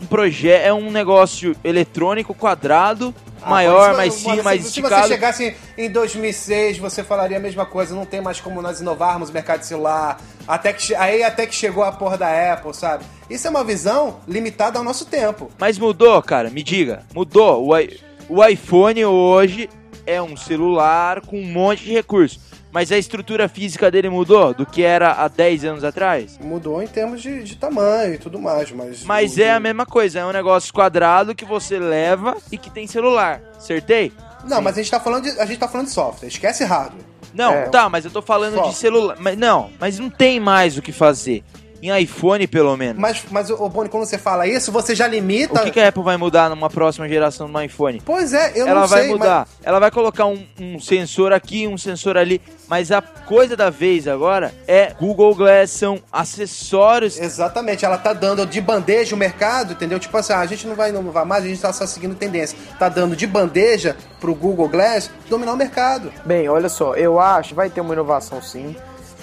um 0.01 0.05
projeto, 0.07 0.65
é 0.65 0.73
um 0.73 0.89
negócio 0.91 1.55
eletrônico 1.63 2.33
quadrado, 2.33 3.13
Ah, 3.41 3.49
maior, 3.49 3.89
mas, 3.89 3.97
mais 3.97 4.21
fino, 4.21 4.35
se- 4.37 4.41
mais 4.41 4.61
se, 4.63 4.67
esticado. 4.69 5.03
você 5.03 5.07
chegasse 5.13 5.55
em 5.77 5.89
2006, 5.89 6.77
você 6.79 7.03
falaria 7.03 7.37
a 7.37 7.39
mesma 7.39 7.65
coisa. 7.65 7.93
Não 7.95 8.05
tem 8.05 8.21
mais 8.21 8.41
como 8.41 8.61
nós 8.61 8.81
inovarmos 8.81 9.29
o 9.29 9.33
mercado 9.33 9.59
de 9.59 9.67
celular. 9.67 10.19
Até 10.47 10.73
que, 10.73 10.95
aí 10.95 11.23
até 11.23 11.45
que 11.45 11.53
chegou 11.55 11.83
a 11.83 11.91
porra 11.91 12.17
da 12.17 12.53
Apple, 12.53 12.73
sabe? 12.73 13.03
Isso 13.29 13.45
é 13.45 13.49
uma 13.49 13.63
visão 13.63 14.19
limitada 14.27 14.79
ao 14.79 14.83
nosso 14.83 15.05
tempo. 15.05 15.51
Mas 15.59 15.77
mudou, 15.77 16.21
cara, 16.23 16.49
me 16.49 16.63
diga. 16.63 17.03
Mudou. 17.13 17.63
O, 17.67 18.35
o 18.37 18.45
iPhone 18.45 19.05
hoje 19.05 19.69
é 20.07 20.19
um 20.19 20.35
celular 20.35 21.21
com 21.21 21.39
um 21.39 21.45
monte 21.45 21.83
de 21.83 21.93
recursos. 21.93 22.39
Mas 22.71 22.91
a 22.91 22.97
estrutura 22.97 23.49
física 23.49 23.89
dele 23.89 24.09
mudou 24.09 24.53
do 24.53 24.65
que 24.65 24.83
era 24.83 25.11
há 25.13 25.27
10 25.27 25.65
anos 25.65 25.83
atrás? 25.83 26.37
Mudou 26.39 26.81
em 26.83 26.87
termos 26.87 27.21
de, 27.21 27.43
de 27.43 27.55
tamanho 27.55 28.13
e 28.13 28.17
tudo 28.19 28.39
mais, 28.39 28.71
mas. 28.71 29.03
Mas 29.03 29.37
o- 29.37 29.41
é 29.41 29.51
a 29.51 29.59
mesma 29.59 29.85
coisa, 29.85 30.19
é 30.19 30.25
um 30.25 30.31
negócio 30.31 30.71
quadrado 30.73 31.33
que 31.33 31.45
você 31.45 31.79
leva 31.79 32.37
e 32.51 32.57
que 32.57 32.69
tem 32.69 32.85
celular. 32.85 33.41
Acertei? 33.57 34.11
Não, 34.45 34.61
mas 34.61 34.77
a 34.77 34.81
gente 34.81 34.91
tá 34.91 34.99
falando 34.99 35.23
de, 35.23 35.39
a 35.39 35.45
gente 35.45 35.57
tá 35.59 35.67
falando 35.67 35.87
de 35.87 35.93
software. 35.93 36.27
Esquece 36.27 36.63
hardware. 36.63 37.03
Não, 37.33 37.53
É. 37.53 37.69
tá, 37.69 37.89
mas 37.89 38.05
eu 38.05 38.11
tô 38.11 38.21
falando 38.21 38.55
Só. 38.55 38.67
de 38.69 38.75
celular. 38.75 39.17
Mas 39.19 39.37
não, 39.37 39.69
mas 39.79 39.97
não 39.99 40.09
tem 40.09 40.39
mais 40.39 40.77
o 40.77 40.81
que 40.81 40.91
fazer. 40.91 41.43
Em 41.81 41.97
iPhone, 42.01 42.45
pelo 42.47 42.75
menos. 42.75 42.99
Mas, 42.99 43.23
mas 43.31 43.49
ô 43.49 43.69
Boni, 43.69 43.89
quando 43.89 44.05
você 44.05 44.17
fala 44.17 44.47
isso, 44.47 44.71
você 44.71 44.93
já 44.93 45.07
limita. 45.07 45.61
O 45.61 45.63
que, 45.63 45.71
que 45.71 45.79
a 45.79 45.87
Apple 45.87 46.03
vai 46.03 46.17
mudar 46.17 46.49
numa 46.49 46.69
próxima 46.69 47.07
geração 47.07 47.49
do 47.49 47.61
iPhone? 47.61 48.01
Pois 48.05 48.33
é, 48.33 48.51
eu 48.55 48.67
ela 48.67 48.81
não 48.81 48.87
vai 48.87 49.01
sei. 49.01 49.11
mudar. 49.11 49.47
Ela 49.63 49.79
vai 49.79 49.91
colocar 49.91 50.25
um, 50.25 50.45
um 50.59 50.79
sensor 50.79 51.31
aqui, 51.31 51.67
um 51.67 51.77
sensor 51.77 52.17
ali. 52.17 52.41
Mas 52.67 52.91
a 52.91 53.01
coisa 53.01 53.55
da 53.55 53.69
vez 53.69 54.07
agora 54.07 54.53
é 54.67 54.93
Google 54.99 55.33
Glass, 55.33 55.71
são 55.71 55.99
acessórios. 56.11 57.17
Mas... 57.17 57.25
Exatamente, 57.25 57.85
ela 57.85 57.97
tá 57.97 58.13
dando 58.13 58.45
de 58.45 58.61
bandeja 58.61 59.15
o 59.15 59.17
mercado, 59.17 59.73
entendeu? 59.73 59.99
Tipo 59.99 60.17
assim, 60.17 60.33
ah, 60.33 60.39
a 60.39 60.45
gente 60.45 60.67
não 60.67 60.75
vai 60.75 60.89
inovar 60.89 61.25
mais, 61.25 61.43
a 61.43 61.47
gente 61.47 61.61
tá 61.61 61.73
só 61.73 61.87
seguindo 61.87 62.15
tendência. 62.15 62.57
Tá 62.77 62.89
dando 62.89 63.15
de 63.15 63.25
bandeja 63.25 63.95
pro 64.19 64.35
Google 64.35 64.67
Glass 64.67 65.09
dominar 65.29 65.53
o 65.53 65.57
mercado. 65.57 66.11
Bem, 66.25 66.47
olha 66.49 66.69
só, 66.69 66.93
eu 66.95 67.19
acho 67.19 67.49
que 67.49 67.55
vai 67.55 67.69
ter 67.69 67.81
uma 67.81 67.93
inovação 67.93 68.41
sim. 68.41 68.75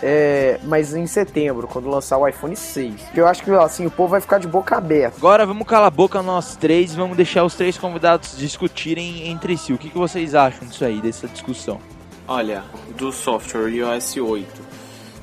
É, 0.02 0.58
mas 0.64 0.94
em 0.94 1.06
setembro, 1.06 1.66
quando 1.66 1.88
lançar 1.88 2.18
o 2.18 2.26
iPhone 2.26 2.54
6. 2.54 2.94
Eu 3.14 3.26
acho 3.26 3.42
que 3.42 3.50
assim, 3.50 3.86
o 3.86 3.90
povo 3.90 4.10
vai 4.10 4.20
ficar 4.20 4.38
de 4.38 4.46
boca 4.46 4.76
aberta. 4.76 5.16
Agora 5.16 5.46
vamos 5.46 5.66
calar 5.66 5.88
a 5.88 5.90
boca 5.90 6.22
nós 6.22 6.56
três 6.56 6.92
e 6.92 6.96
vamos 6.96 7.16
deixar 7.16 7.44
os 7.44 7.54
três 7.54 7.78
convidados 7.78 8.36
discutirem 8.36 9.28
entre 9.28 9.56
si. 9.56 9.72
O 9.72 9.78
que, 9.78 9.88
que 9.88 9.98
vocês 9.98 10.34
acham 10.34 10.66
disso 10.66 10.84
aí, 10.84 11.00
dessa 11.00 11.26
discussão? 11.28 11.80
Olha, 12.28 12.64
do 12.96 13.12
software 13.12 13.68
iOS 13.68 14.16
8, 14.16 14.46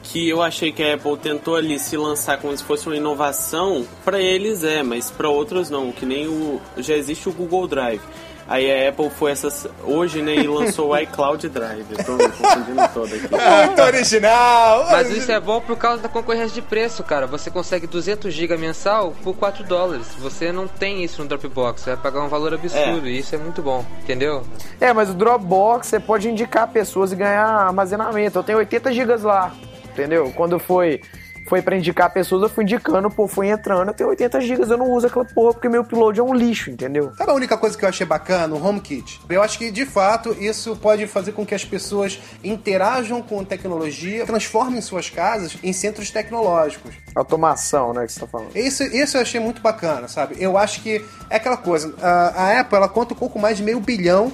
que 0.03 0.29
eu 0.29 0.41
achei 0.41 0.71
que 0.71 0.81
a 0.81 0.95
Apple 0.95 1.17
tentou 1.17 1.55
ali 1.55 1.77
se 1.77 1.97
lançar 1.97 2.37
como 2.39 2.55
se 2.55 2.63
fosse 2.63 2.87
uma 2.87 2.95
inovação, 2.95 3.85
pra 4.05 4.19
eles 4.19 4.63
é, 4.63 4.83
mas 4.83 5.11
pra 5.11 5.27
outros 5.27 5.69
não, 5.69 5.91
que 5.91 6.05
nem 6.05 6.27
o 6.27 6.61
já 6.77 6.95
existe 6.95 7.27
o 7.27 7.33
Google 7.33 7.67
Drive. 7.67 8.01
Aí 8.53 8.71
a 8.71 8.89
Apple 8.89 9.09
foi 9.09 9.31
essas 9.31 9.67
hoje, 9.83 10.21
né, 10.21 10.35
e 10.35 10.45
lançou 10.45 10.91
o 10.91 10.97
iCloud 10.99 11.49
Drive. 11.49 11.87
Tô 12.05 12.11
me 12.11 12.29
confundindo 12.29 12.87
todo 12.93 13.05
aqui. 13.07 13.27
Muito 13.65 13.81
original! 13.81 14.85
Mas 14.91 15.09
isso 15.09 15.31
é 15.31 15.39
bom 15.39 15.59
por 15.59 15.75
causa 15.75 16.03
da 16.03 16.07
concorrência 16.07 16.53
de 16.53 16.61
preço, 16.61 17.03
cara. 17.03 17.25
Você 17.25 17.49
consegue 17.49 17.87
200 17.87 18.31
GB 18.31 18.55
mensal 18.57 19.11
por 19.23 19.35
4 19.35 19.63
dólares. 19.63 20.05
Você 20.19 20.51
não 20.51 20.67
tem 20.67 21.03
isso 21.03 21.23
no 21.23 21.27
Dropbox. 21.27 21.81
Você 21.81 21.95
vai 21.95 22.03
pagar 22.03 22.21
um 22.21 22.27
valor 22.27 22.53
absurdo. 22.53 23.07
E 23.07 23.17
isso 23.17 23.33
é 23.33 23.39
muito 23.39 23.63
bom, 23.63 23.83
entendeu? 24.03 24.43
É, 24.79 24.93
mas 24.93 25.09
o 25.09 25.15
Dropbox 25.15 25.87
você 25.87 25.99
pode 25.99 26.29
indicar 26.29 26.67
pessoas 26.67 27.11
e 27.11 27.15
ganhar 27.15 27.47
armazenamento. 27.47 28.37
Eu 28.37 28.43
tenho 28.43 28.59
80 28.59 28.93
gigas 28.93 29.23
lá, 29.23 29.51
entendeu? 29.91 30.31
Quando 30.35 30.59
foi 30.59 31.01
foi 31.47 31.61
para 31.61 31.75
indicar 31.75 32.11
pessoas, 32.11 32.43
eu 32.43 32.49
fui 32.49 32.63
indicando, 32.63 33.09
pô, 33.09 33.27
fui 33.27 33.49
entrando, 33.49 33.89
eu 33.89 33.93
tenho 33.93 34.09
80 34.09 34.41
gigas, 34.41 34.69
eu 34.69 34.77
não 34.77 34.91
uso 34.91 35.07
aquela 35.07 35.25
porra 35.25 35.53
porque 35.53 35.69
meu 35.69 35.81
upload 35.81 36.19
é 36.19 36.23
um 36.23 36.33
lixo, 36.33 36.69
entendeu? 36.69 37.11
Sabe 37.17 37.31
a 37.31 37.33
única 37.33 37.57
coisa 37.57 37.77
que 37.77 37.83
eu 37.83 37.89
achei 37.89 38.05
bacana? 38.05 38.55
O 38.55 38.65
HomeKit. 38.65 39.21
Eu 39.29 39.41
acho 39.41 39.57
que, 39.57 39.71
de 39.71 39.85
fato, 39.85 40.35
isso 40.39 40.75
pode 40.75 41.05
fazer 41.07 41.31
com 41.31 41.45
que 41.45 41.55
as 41.55 41.65
pessoas 41.65 42.19
interajam 42.43 43.21
com 43.21 43.43
tecnologia, 43.43 44.25
transformem 44.25 44.81
suas 44.81 45.09
casas 45.09 45.57
em 45.63 45.73
centros 45.73 46.11
tecnológicos. 46.11 46.95
Automação, 47.15 47.93
né, 47.93 48.05
que 48.05 48.13
você 48.13 48.19
tá 48.19 48.27
falando. 48.27 48.55
Isso, 48.55 48.83
isso 48.83 49.17
eu 49.17 49.21
achei 49.21 49.39
muito 49.39 49.61
bacana, 49.61 50.07
sabe? 50.07 50.35
Eu 50.39 50.57
acho 50.57 50.81
que 50.81 51.03
é 51.29 51.35
aquela 51.35 51.57
coisa. 51.57 51.93
A, 52.01 52.43
a 52.43 52.59
Apple 52.59 52.77
ela 52.77 52.89
conta 52.89 53.13
um 53.13 53.17
pouco 53.17 53.39
mais 53.39 53.57
de 53.57 53.63
meio 53.63 53.79
bilhão 53.79 54.31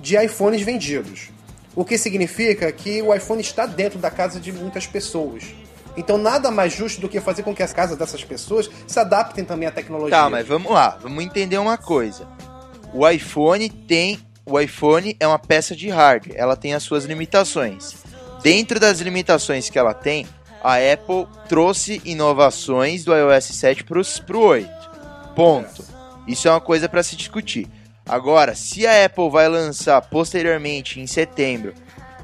de 0.00 0.16
iPhones 0.16 0.62
vendidos. 0.62 1.30
O 1.74 1.84
que 1.84 1.96
significa 1.96 2.70
que 2.72 3.02
o 3.02 3.14
iPhone 3.14 3.40
está 3.40 3.66
dentro 3.66 3.98
da 3.98 4.10
casa 4.10 4.40
de 4.40 4.52
muitas 4.52 4.86
pessoas. 4.86 5.44
Então 5.98 6.16
nada 6.16 6.48
mais 6.48 6.72
justo 6.72 7.00
do 7.00 7.08
que 7.08 7.20
fazer 7.20 7.42
com 7.42 7.52
que 7.52 7.62
as 7.62 7.72
casas 7.72 7.98
dessas 7.98 8.22
pessoas 8.22 8.70
se 8.86 9.00
adaptem 9.00 9.44
também 9.44 9.68
à 9.68 9.72
tecnologia. 9.72 10.16
Tá, 10.16 10.30
mas 10.30 10.46
vamos 10.46 10.70
lá, 10.70 10.96
vamos 11.02 11.24
entender 11.24 11.58
uma 11.58 11.76
coisa. 11.76 12.28
O 12.94 13.06
iPhone 13.06 13.68
tem. 13.68 14.20
O 14.46 14.58
iPhone 14.58 15.14
é 15.18 15.26
uma 15.26 15.38
peça 15.38 15.76
de 15.76 15.90
hardware, 15.90 16.34
ela 16.38 16.56
tem 16.56 16.72
as 16.72 16.82
suas 16.82 17.04
limitações. 17.04 17.96
Dentro 18.42 18.80
das 18.80 19.00
limitações 19.00 19.68
que 19.68 19.78
ela 19.78 19.92
tem, 19.92 20.26
a 20.62 20.76
Apple 20.76 21.26
trouxe 21.48 22.00
inovações 22.04 23.04
do 23.04 23.14
iOS 23.14 23.44
7 23.46 23.84
para 23.84 23.98
o 23.98 24.38
8. 24.38 24.70
Ponto. 25.34 25.84
Isso 26.26 26.48
é 26.48 26.50
uma 26.50 26.60
coisa 26.60 26.88
para 26.88 27.02
se 27.02 27.16
discutir. 27.16 27.68
Agora, 28.06 28.54
se 28.54 28.86
a 28.86 29.04
Apple 29.04 29.28
vai 29.28 29.48
lançar 29.48 30.00
posteriormente, 30.02 30.98
em 30.98 31.06
setembro, 31.06 31.74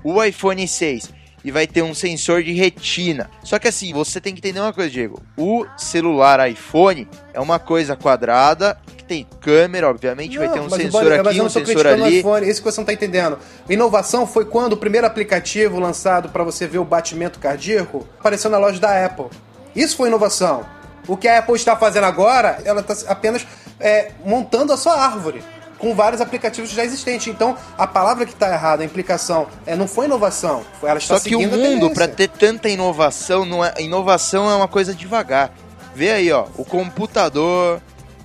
o 0.03 0.23
iPhone 0.23 0.67
6 0.67 1.11
e 1.45 1.51
vai 1.51 1.67
ter 1.67 1.83
um 1.83 1.95
sensor 1.95 2.43
de 2.43 2.53
retina. 2.53 3.31
Só 3.43 3.59
que 3.59 3.69
assim, 3.69 3.93
você 3.93 4.21
tem 4.21 4.33
que 4.33 4.41
entender 4.41 4.61
uma 4.61 4.73
coisa, 4.73 4.91
Diego. 4.91 5.23
O 5.37 5.67
celular 5.77 6.49
iPhone 6.51 7.07
é 7.35 7.39
uma 7.39 7.59
coisa 7.59 7.95
quadrada, 7.95 8.79
que 8.97 9.05
tem 9.05 9.27
câmera, 9.41 9.91
obviamente, 9.91 10.39
vai 10.39 10.49
ter 10.49 10.61
um 10.61 10.71
sensor 10.71 11.05
mas 11.05 11.27
aqui, 11.27 11.39
não 11.39 11.47
um 11.47 11.51
sensor 11.51 11.87
ali. 11.87 12.21
iPhone, 12.21 12.49
isso 12.49 12.63
que 12.63 12.73
você 12.73 12.81
não 12.81 12.87
tá 12.87 12.93
entendendo. 12.95 13.39
Inovação 13.69 14.27
foi 14.27 14.47
quando 14.47 14.73
o 14.73 14.77
primeiro 14.77 15.07
aplicativo 15.07 15.79
lançado 15.79 16.31
para 16.31 16.43
você 16.43 16.67
ver 16.67 16.79
o 16.79 16.85
batimento 16.85 17.39
cardíaco 17.39 18.07
apareceu 18.19 18.51
na 18.51 18.57
loja 18.57 18.81
da 18.81 19.05
Apple. 19.05 19.27
Isso 19.77 19.97
foi 19.97 20.09
inovação. 20.09 20.65
O 21.07 21.19
que 21.19 21.29
a 21.29 21.41
Apple 21.41 21.55
está 21.55 21.77
fazendo 21.77 22.05
agora, 22.05 22.59
ela 22.65 22.81
está 22.81 23.13
apenas 23.13 23.47
é, 23.79 24.13
montando 24.25 24.73
a 24.73 24.77
sua 24.79 24.95
árvore 24.95 25.43
com 25.85 25.95
vários 25.95 26.23
aplicativos 26.23 26.71
já 26.71 26.83
existentes. 26.83 27.27
Então, 27.29 27.55
a 27.77 27.87
palavra 27.87 28.25
que 28.25 28.33
está 28.33 28.51
errada, 28.51 28.83
a 28.83 28.87
implicação, 28.87 29.47
é, 29.67 29.77
não 29.77 29.87
foi 29.87 30.07
inovação. 30.07 30.65
foi- 30.81 30.89
Ela 30.89 30.99
está 30.99 31.19
Só 31.19 31.23
que 31.29 31.37
o 31.37 31.41
mundo, 31.47 31.91
para 31.91 32.09
ter 32.09 32.29
tanta 32.29 32.71
inovação, 32.71 33.45
não 33.45 33.63
é, 33.63 33.75
inovação 33.81 34.51
é 34.51 34.55
uma 34.57 34.67
coisa 34.67 34.95
devagar. 34.95 35.51
Vê 35.95 36.11
aí, 36.11 36.33
ó, 36.33 36.47
o 36.57 36.65
computador, 36.65 37.83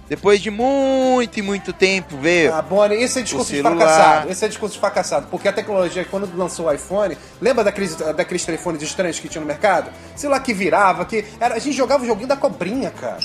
depois 0.08 0.40
de 0.40 0.50
muito 0.50 1.38
e 1.38 1.42
muito 1.42 1.74
tempo, 1.74 2.18
veio. 2.18 2.54
Ah, 2.54 2.62
Bonnie, 2.62 2.98
esse 3.04 3.20
é 3.20 3.24
discurso 3.24 3.52
de 3.52 3.62
fracassado. 3.62 4.32
Esse 4.32 4.46
é 4.46 4.48
discurso 4.48 4.74
de 4.76 4.80
fracassado. 4.80 5.28
Porque 5.30 5.50
a 5.50 5.54
tecnologia, 5.54 6.06
quando 6.06 6.34
lançou 6.38 6.68
o 6.68 6.72
iPhone, 6.72 7.18
lembra 7.42 7.62
daqueles, 7.66 7.94
daqueles 7.96 8.46
telefones 8.46 8.82
estranhos 8.82 9.20
que 9.20 9.28
tinha 9.28 9.42
no 9.42 9.46
mercado? 9.48 9.92
Sei 10.16 10.30
lá, 10.30 10.40
que 10.40 10.54
virava, 10.54 11.04
que. 11.04 11.26
Era, 11.42 11.56
a 11.56 11.60
gente 11.60 11.76
jogava 11.76 12.06
o 12.06 12.08
joguinho 12.08 12.30
da 12.30 12.38
cobrinha, 12.38 12.90
cara. 12.90 13.20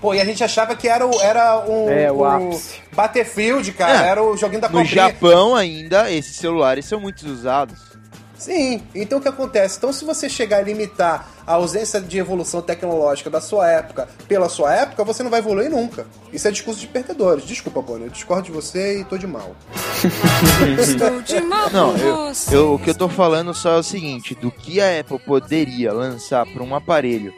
Pô, 0.00 0.14
e 0.14 0.20
a 0.20 0.24
gente 0.24 0.42
achava 0.42 0.74
que 0.74 0.88
era, 0.88 1.06
o, 1.06 1.20
era 1.20 1.58
um. 1.66 1.88
É, 1.90 2.10
o. 2.10 2.58
Battlefield, 2.92 3.72
cara. 3.72 4.06
É. 4.06 4.08
Era 4.08 4.22
o 4.22 4.36
joguinho 4.36 4.60
da 4.62 4.68
No 4.68 4.78
cobrinha. 4.78 4.94
Japão 5.08 5.54
ainda, 5.54 6.10
esses 6.10 6.36
celulares 6.36 6.86
são 6.86 6.98
muito 7.00 7.26
usados. 7.26 7.90
Sim, 8.38 8.82
então 8.94 9.18
o 9.18 9.20
que 9.20 9.28
acontece? 9.28 9.76
Então, 9.76 9.92
se 9.92 10.02
você 10.02 10.26
chegar 10.26 10.56
a 10.56 10.62
limitar 10.62 11.28
a 11.46 11.52
ausência 11.56 12.00
de 12.00 12.16
evolução 12.16 12.62
tecnológica 12.62 13.28
da 13.28 13.38
sua 13.38 13.68
época 13.70 14.08
pela 14.26 14.48
sua 14.48 14.74
época, 14.74 15.04
você 15.04 15.22
não 15.22 15.30
vai 15.30 15.40
evoluir 15.40 15.68
nunca. 15.68 16.06
Isso 16.32 16.48
é 16.48 16.50
discurso 16.50 16.80
de 16.80 16.86
perdedores. 16.86 17.44
Desculpa, 17.44 17.82
Bonnie, 17.82 18.04
eu 18.06 18.10
discordo 18.10 18.44
de 18.44 18.50
você 18.50 19.00
e 19.00 19.04
tô 19.04 19.18
de 19.18 19.26
mal. 19.26 19.54
Não, 21.72 21.96
eu, 21.96 22.32
eu- 22.52 22.74
o 22.74 22.78
que 22.78 22.90
eu 22.90 22.94
tô 22.94 23.08
falando 23.10 23.52
só 23.54 23.72
é 23.74 23.78
o 23.78 23.82
seguinte, 23.82 24.34
do 24.34 24.50
que 24.50 24.80
a 24.80 25.00
Apple 25.00 25.18
poderia 25.18 25.92
lançar 25.92 26.46
para 26.46 26.62
um 26.62 26.74
aparelho 26.74 27.32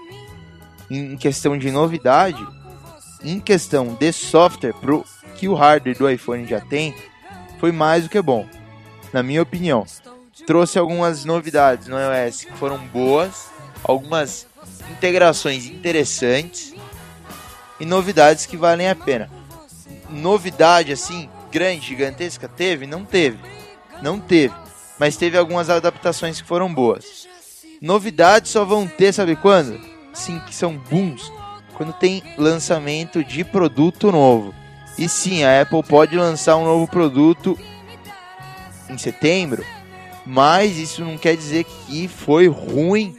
em 0.98 1.16
questão 1.16 1.56
de 1.56 1.70
novidade, 1.70 2.46
em 3.24 3.40
questão 3.40 3.94
de 3.94 4.12
software, 4.12 4.74
pro 4.74 5.04
que 5.36 5.48
o 5.48 5.54
hardware 5.54 5.96
do 5.96 6.08
iPhone 6.08 6.46
já 6.46 6.60
tem, 6.60 6.94
foi 7.58 7.72
mais 7.72 8.04
do 8.04 8.10
que 8.10 8.20
bom, 8.20 8.46
na 9.12 9.22
minha 9.22 9.42
opinião. 9.42 9.86
Trouxe 10.46 10.78
algumas 10.78 11.24
novidades 11.24 11.86
no 11.86 11.96
iOS 11.96 12.44
que 12.44 12.52
foram 12.52 12.78
boas, 12.78 13.48
algumas 13.82 14.46
integrações 14.90 15.66
interessantes 15.66 16.74
e 17.78 17.86
novidades 17.86 18.46
que 18.46 18.56
valem 18.56 18.88
a 18.88 18.94
pena. 18.94 19.30
Novidade 20.10 20.92
assim, 20.92 21.28
grande, 21.50 21.86
gigantesca, 21.86 22.48
teve? 22.48 22.86
Não 22.86 23.04
teve. 23.04 23.38
Não 24.02 24.18
teve. 24.18 24.54
Mas 24.98 25.16
teve 25.16 25.38
algumas 25.38 25.70
adaptações 25.70 26.40
que 26.40 26.46
foram 26.46 26.72
boas. 26.72 27.26
Novidades 27.80 28.50
só 28.50 28.64
vão 28.64 28.86
ter, 28.86 29.12
sabe 29.12 29.36
quando? 29.36 29.91
Sim, 30.12 30.40
que 30.40 30.54
são 30.54 30.76
booms. 30.76 31.32
Quando 31.74 31.92
tem 31.92 32.22
lançamento 32.36 33.24
de 33.24 33.44
produto 33.44 34.12
novo. 34.12 34.54
E 34.98 35.08
sim, 35.08 35.42
a 35.42 35.62
Apple 35.62 35.82
pode 35.82 36.16
lançar 36.16 36.56
um 36.56 36.64
novo 36.64 36.86
produto 36.86 37.58
em 38.88 38.98
setembro. 38.98 39.64
Mas 40.24 40.76
isso 40.76 41.02
não 41.04 41.18
quer 41.18 41.36
dizer 41.36 41.64
que 41.64 42.06
foi 42.06 42.46
ruim 42.46 43.16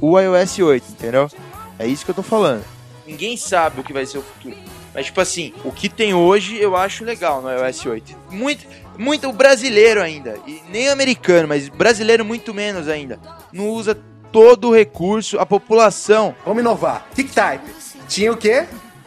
o 0.00 0.18
iOS 0.18 0.58
8, 0.58 0.84
entendeu? 0.90 1.30
É 1.78 1.86
isso 1.86 2.04
que 2.04 2.10
eu 2.10 2.14
tô 2.14 2.22
falando. 2.22 2.64
Ninguém 3.06 3.36
sabe 3.36 3.80
o 3.80 3.84
que 3.84 3.92
vai 3.92 4.06
ser 4.06 4.18
o 4.18 4.22
futuro. 4.22 4.56
Mas, 4.94 5.06
tipo 5.06 5.20
assim, 5.20 5.52
o 5.64 5.72
que 5.72 5.88
tem 5.88 6.14
hoje 6.14 6.56
eu 6.56 6.76
acho 6.76 7.04
legal 7.04 7.42
no 7.42 7.50
iOS 7.50 7.84
8. 7.84 8.16
Muito, 8.30 8.66
muito 8.98 9.32
brasileiro 9.32 10.00
ainda. 10.00 10.38
E 10.46 10.62
nem 10.70 10.88
americano, 10.88 11.48
mas 11.48 11.68
brasileiro 11.68 12.24
muito 12.24 12.54
menos 12.54 12.88
ainda. 12.88 13.18
Não 13.52 13.68
usa 13.68 13.98
todo 14.34 14.68
o 14.70 14.74
recurso, 14.74 15.38
a 15.38 15.46
população. 15.46 16.34
Vamos 16.44 16.60
inovar. 16.60 17.06
TickType. 17.14 17.64
Tinha 18.08 18.32
o 18.32 18.36
quê? 18.36 18.66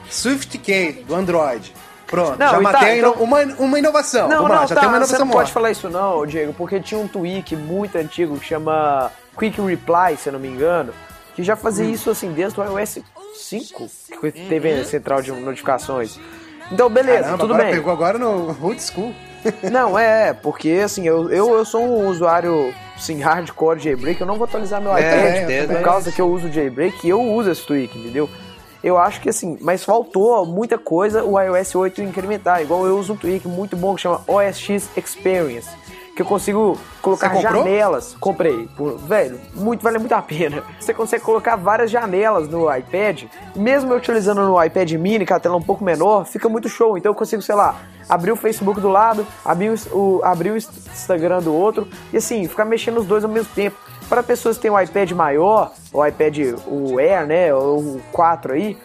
SwiftKey, 0.09 1.03
do 1.07 1.13
Android. 1.15 1.73
Pronto, 2.07 2.39
Não, 2.39 2.47
já 2.47 2.53
tá, 2.53 2.61
matei 2.61 2.99
então- 2.99 3.13
uma, 3.15 3.43
uma 3.59 3.77
inovação. 3.79 4.29
Não, 4.29 4.37
Vamos 4.37 4.51
lá, 4.51 4.61
não, 4.61 4.67
já 4.67 4.75
tá, 4.75 4.81
tem 4.81 4.89
uma 4.89 4.97
você 4.99 5.03
inovação 5.03 5.25
não 5.25 5.33
pode 5.33 5.51
falar 5.51 5.71
isso 5.71 5.89
não, 5.89 6.25
Diego, 6.25 6.53
porque 6.53 6.79
tinha 6.79 6.97
um 6.99 7.07
tweak 7.07 7.53
muito 7.57 7.97
antigo 7.97 8.39
que 8.39 8.45
chama 8.45 9.11
Quick 9.37 9.59
Reply, 9.59 10.15
se 10.17 10.29
eu 10.29 10.33
não 10.33 10.39
me 10.39 10.47
engano, 10.47 10.93
que 11.35 11.43
já 11.43 11.57
fazia 11.57 11.85
Hum. 11.85 11.89
isso 11.91 12.09
assim 12.09 12.31
desde 12.31 12.57
o 12.59 12.63
iOS 12.63 12.99
5, 13.35 13.87
que 14.21 14.31
teve 14.31 14.71
a 14.71 14.85
central 14.85 15.21
de 15.21 15.33
notificações. 15.33 16.17
Então, 16.71 16.89
beleza, 16.89 17.23
Caramba, 17.23 17.37
tudo 17.39 17.53
agora 17.53 17.65
bem. 17.67 17.75
pegou 17.75 17.91
agora 17.93 18.17
no 18.17 18.55
old 18.63 18.81
school. 18.81 19.13
Não, 19.71 19.97
é, 19.97 20.33
porque 20.33 20.81
assim, 20.83 21.07
eu, 21.07 21.29
eu, 21.31 21.55
eu 21.57 21.65
sou 21.65 21.81
um 21.83 22.07
usuário 22.07 22.73
assim, 22.95 23.21
hardcore 23.21 23.79
jailbreak, 23.79 24.19
eu 24.19 24.27
não 24.27 24.35
vou 24.35 24.45
atualizar 24.45 24.81
meu 24.81 24.95
É, 24.95 24.99
iPad 25.41 25.49
eu 25.49 25.61
por 25.61 25.67
também. 25.67 25.83
causa 25.83 26.11
que 26.11 26.21
eu 26.21 26.29
uso 26.29 26.51
jailbreak 26.51 27.05
e 27.05 27.09
eu 27.09 27.21
uso 27.21 27.51
esse 27.51 27.65
tweak, 27.65 27.97
entendeu? 27.97 28.29
Eu 28.83 28.97
acho 28.97 29.19
que 29.21 29.29
assim, 29.29 29.57
mas 29.59 29.83
faltou 29.83 30.45
muita 30.45 30.77
coisa 30.77 31.23
o 31.23 31.39
iOS 31.39 31.75
8 31.75 32.01
incrementar. 32.01 32.61
Igual 32.61 32.85
eu 32.85 32.97
uso 32.97 33.13
um 33.13 33.17
tweak 33.17 33.47
muito 33.47 33.75
bom 33.75 33.95
que 33.95 34.01
chama 34.01 34.21
OS 34.27 34.57
X 34.59 34.89
Experience. 34.95 35.67
Que 36.17 36.23
eu 36.23 36.25
consigo 36.25 36.75
colocar 36.99 37.29
Você 37.29 37.43
comprou? 37.43 37.63
janelas. 37.63 38.17
Comprei. 38.19 38.67
Por- 38.75 38.97
velho, 38.97 39.39
muito, 39.53 39.83
vale 39.83 39.99
muito 39.99 40.13
a 40.13 40.21
pena. 40.21 40.63
Você 40.81 40.91
consegue 40.91 41.23
colocar 41.23 41.55
várias 41.55 41.91
janelas 41.91 42.49
no 42.49 42.75
iPad. 42.75 43.25
Mesmo 43.55 43.93
eu 43.93 43.97
utilizando 43.97 44.41
no 44.41 44.61
iPad 44.63 44.91
mini, 44.93 45.27
com 45.27 45.35
a 45.35 45.39
tela 45.39 45.55
um 45.55 45.61
pouco 45.61 45.83
menor, 45.83 46.25
fica 46.25 46.49
muito 46.49 46.67
show. 46.67 46.97
Então 46.97 47.11
eu 47.11 47.15
consigo, 47.15 47.43
sei 47.43 47.53
lá, 47.53 47.75
abrir 48.09 48.31
o 48.31 48.35
Facebook 48.35 48.81
do 48.81 48.89
lado, 48.89 49.27
abrir 49.45 49.69
o, 49.69 49.95
o- 49.95 50.21
abrir 50.23 50.49
o 50.49 50.57
Instagram 50.57 51.39
do 51.39 51.53
outro. 51.53 51.87
E 52.11 52.17
assim, 52.17 52.47
ficar 52.47 52.65
mexendo 52.65 52.97
os 52.97 53.05
dois 53.05 53.23
ao 53.23 53.29
mesmo 53.29 53.53
tempo. 53.53 53.77
Para 54.09 54.23
pessoas 54.23 54.55
que 54.55 54.63
têm 54.63 54.71
um 54.71 54.79
iPad 54.81 55.11
maior, 55.11 55.71
o 55.93 56.03
iPad, 56.03 56.55
o 56.65 56.97
Air, 56.97 57.27
né, 57.27 57.53
ou 57.53 57.77
o 57.79 58.01
4 58.11 58.53
aí, 58.53 58.75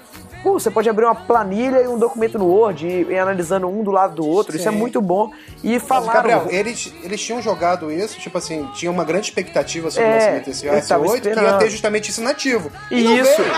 pô, 0.43 0.53
você 0.55 0.71
pode 0.71 0.89
abrir 0.89 1.05
uma 1.05 1.15
planilha 1.15 1.79
e 1.83 1.89
um 1.89 1.99
documento 1.99 2.39
no 2.39 2.47
Word 2.47 2.87
e 2.87 3.03
ir 3.13 3.19
analisando 3.19 3.69
um 3.69 3.83
do 3.83 3.91
lado 3.91 4.15
do 4.17 4.27
outro. 4.27 4.57
Isso 4.57 4.69
é 4.69 4.73
Sim. 4.73 4.77
muito 4.79 5.01
bom. 5.01 5.31
E 5.63 5.75
Mas, 5.75 5.83
falaram... 5.83 6.13
Gabriel, 6.13 6.47
eles, 6.51 6.93
eles 7.03 7.21
tinham 7.21 7.41
jogado 7.41 7.91
isso, 7.91 8.19
tipo 8.19 8.37
assim, 8.39 8.69
tinha 8.75 8.91
uma 8.91 9.05
grande 9.05 9.27
expectativa 9.27 9.91
sobre 9.91 10.09
É, 10.09 10.11
o 10.11 10.15
lançamento 10.15 10.45
desse 10.47 10.67
iOS 10.67 10.89
tava 10.89 11.09
8, 11.09 11.23
que 11.31 11.41
ia 11.41 11.53
ter 11.59 11.71
justamente 11.71 12.11
isso 12.11 12.23
nativo. 12.23 12.71
E 12.91 13.03
não 13.03 13.17
Isso. 13.17 13.37
veio. 13.43 13.53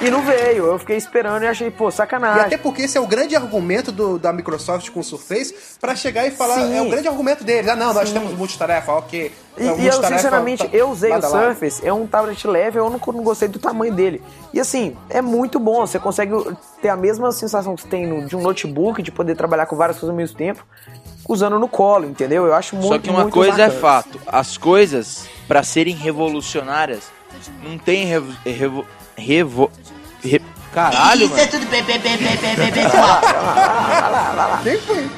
E 0.00 0.10
não 0.10 0.22
veio. 0.22 0.66
Eu 0.66 0.78
fiquei 0.78 0.96
esperando 0.96 1.42
e 1.42 1.46
achei, 1.46 1.70
pô, 1.70 1.88
E 1.88 1.92
sacanagem. 1.92 2.42
até 2.42 2.56
porque 2.56 2.82
esse 2.82 2.96
é 2.98 3.00
o 3.00 3.06
grande 3.06 3.36
argumento 3.36 3.92
do- 3.92 4.18
da 4.18 4.32
Microsoft 4.32 4.90
com 4.90 5.00
o 5.00 5.04
Surface 5.04 5.54
pra 5.80 5.94
chegar 5.94 6.26
e 6.26 6.30
falar. 6.30 6.54
Sim. 6.56 6.76
É 6.76 6.82
o 6.82 6.88
grande 6.90 7.08
argumento 7.08 7.44
deles. 7.44 7.70
Ah, 7.70 7.76
não, 7.76 7.92
nós 7.94 8.10
temos 8.12 8.32
multitarefa, 8.36 8.92
ok. 8.92 9.32
E, 9.56 9.60
É, 9.60 9.64
e 9.64 9.68
eu, 9.68 9.74
multitarefa 9.76 10.08
sinceramente, 10.16 10.64
tá- 10.68 10.76
eu 10.76 10.90
usei 10.90 11.10
o 11.10 11.14
nada 11.14 11.28
lá. 11.28 11.44
Surface, 11.46 11.86
é 11.86 11.92
um 11.92 12.06
tablet 12.08 12.44
leve, 12.46 12.78
eu 12.78 12.90
não, 12.90 13.00
não 13.12 13.22
gostei 13.22 13.46
do 13.46 13.58
tamanho 13.60 13.94
dele. 13.94 14.20
E 14.52 14.58
assim, 14.58 14.96
é 15.08 15.22
muito 15.22 15.60
bom, 15.60 15.86
você 15.86 15.98
consegue 15.98 16.32
ter 16.82 16.88
a 16.88 16.96
mesma 16.96 17.30
sensação 17.30 17.76
que 17.76 17.82
você 17.82 17.88
tem 17.88 18.04
no- 18.06 18.26
de 18.26 18.34
um 18.36 18.40
notebook, 18.42 19.00
de 19.00 19.12
poder 19.12 19.36
trabalhar 19.36 19.66
com 19.66 19.76
várias 19.76 19.96
coisas 19.96 20.10
ao 20.10 20.16
mesmo 20.16 20.36
tempo, 20.36 20.64
usando 21.28 21.56
no 21.58 21.68
colo, 21.68 22.04
entendeu? 22.06 22.46
Eu 22.46 22.54
acho 22.54 22.74
muito 22.74 22.88
Só 22.88 22.98
que 22.98 23.08
uma 23.10 23.30
coisa 23.30 23.62
é 23.62 23.66
bacana. 23.68 23.80
fato, 23.80 24.20
as 24.26 24.56
coisas 24.58 25.28
pra 25.46 25.62
serem 25.62 25.94
revolucionárias 25.94 27.04
não 27.62 27.78
tem 27.78 28.06
revo, 28.06 28.32
revo, 28.44 28.84
revo, 29.16 29.70
re- 30.20 30.42
caralho, 30.72 31.30
mano. 31.30 31.46
tudo 31.48 31.66
bem, 31.66 31.82
bem. 31.84 32.00
Quem 34.62 34.78
foi? 34.80 35.10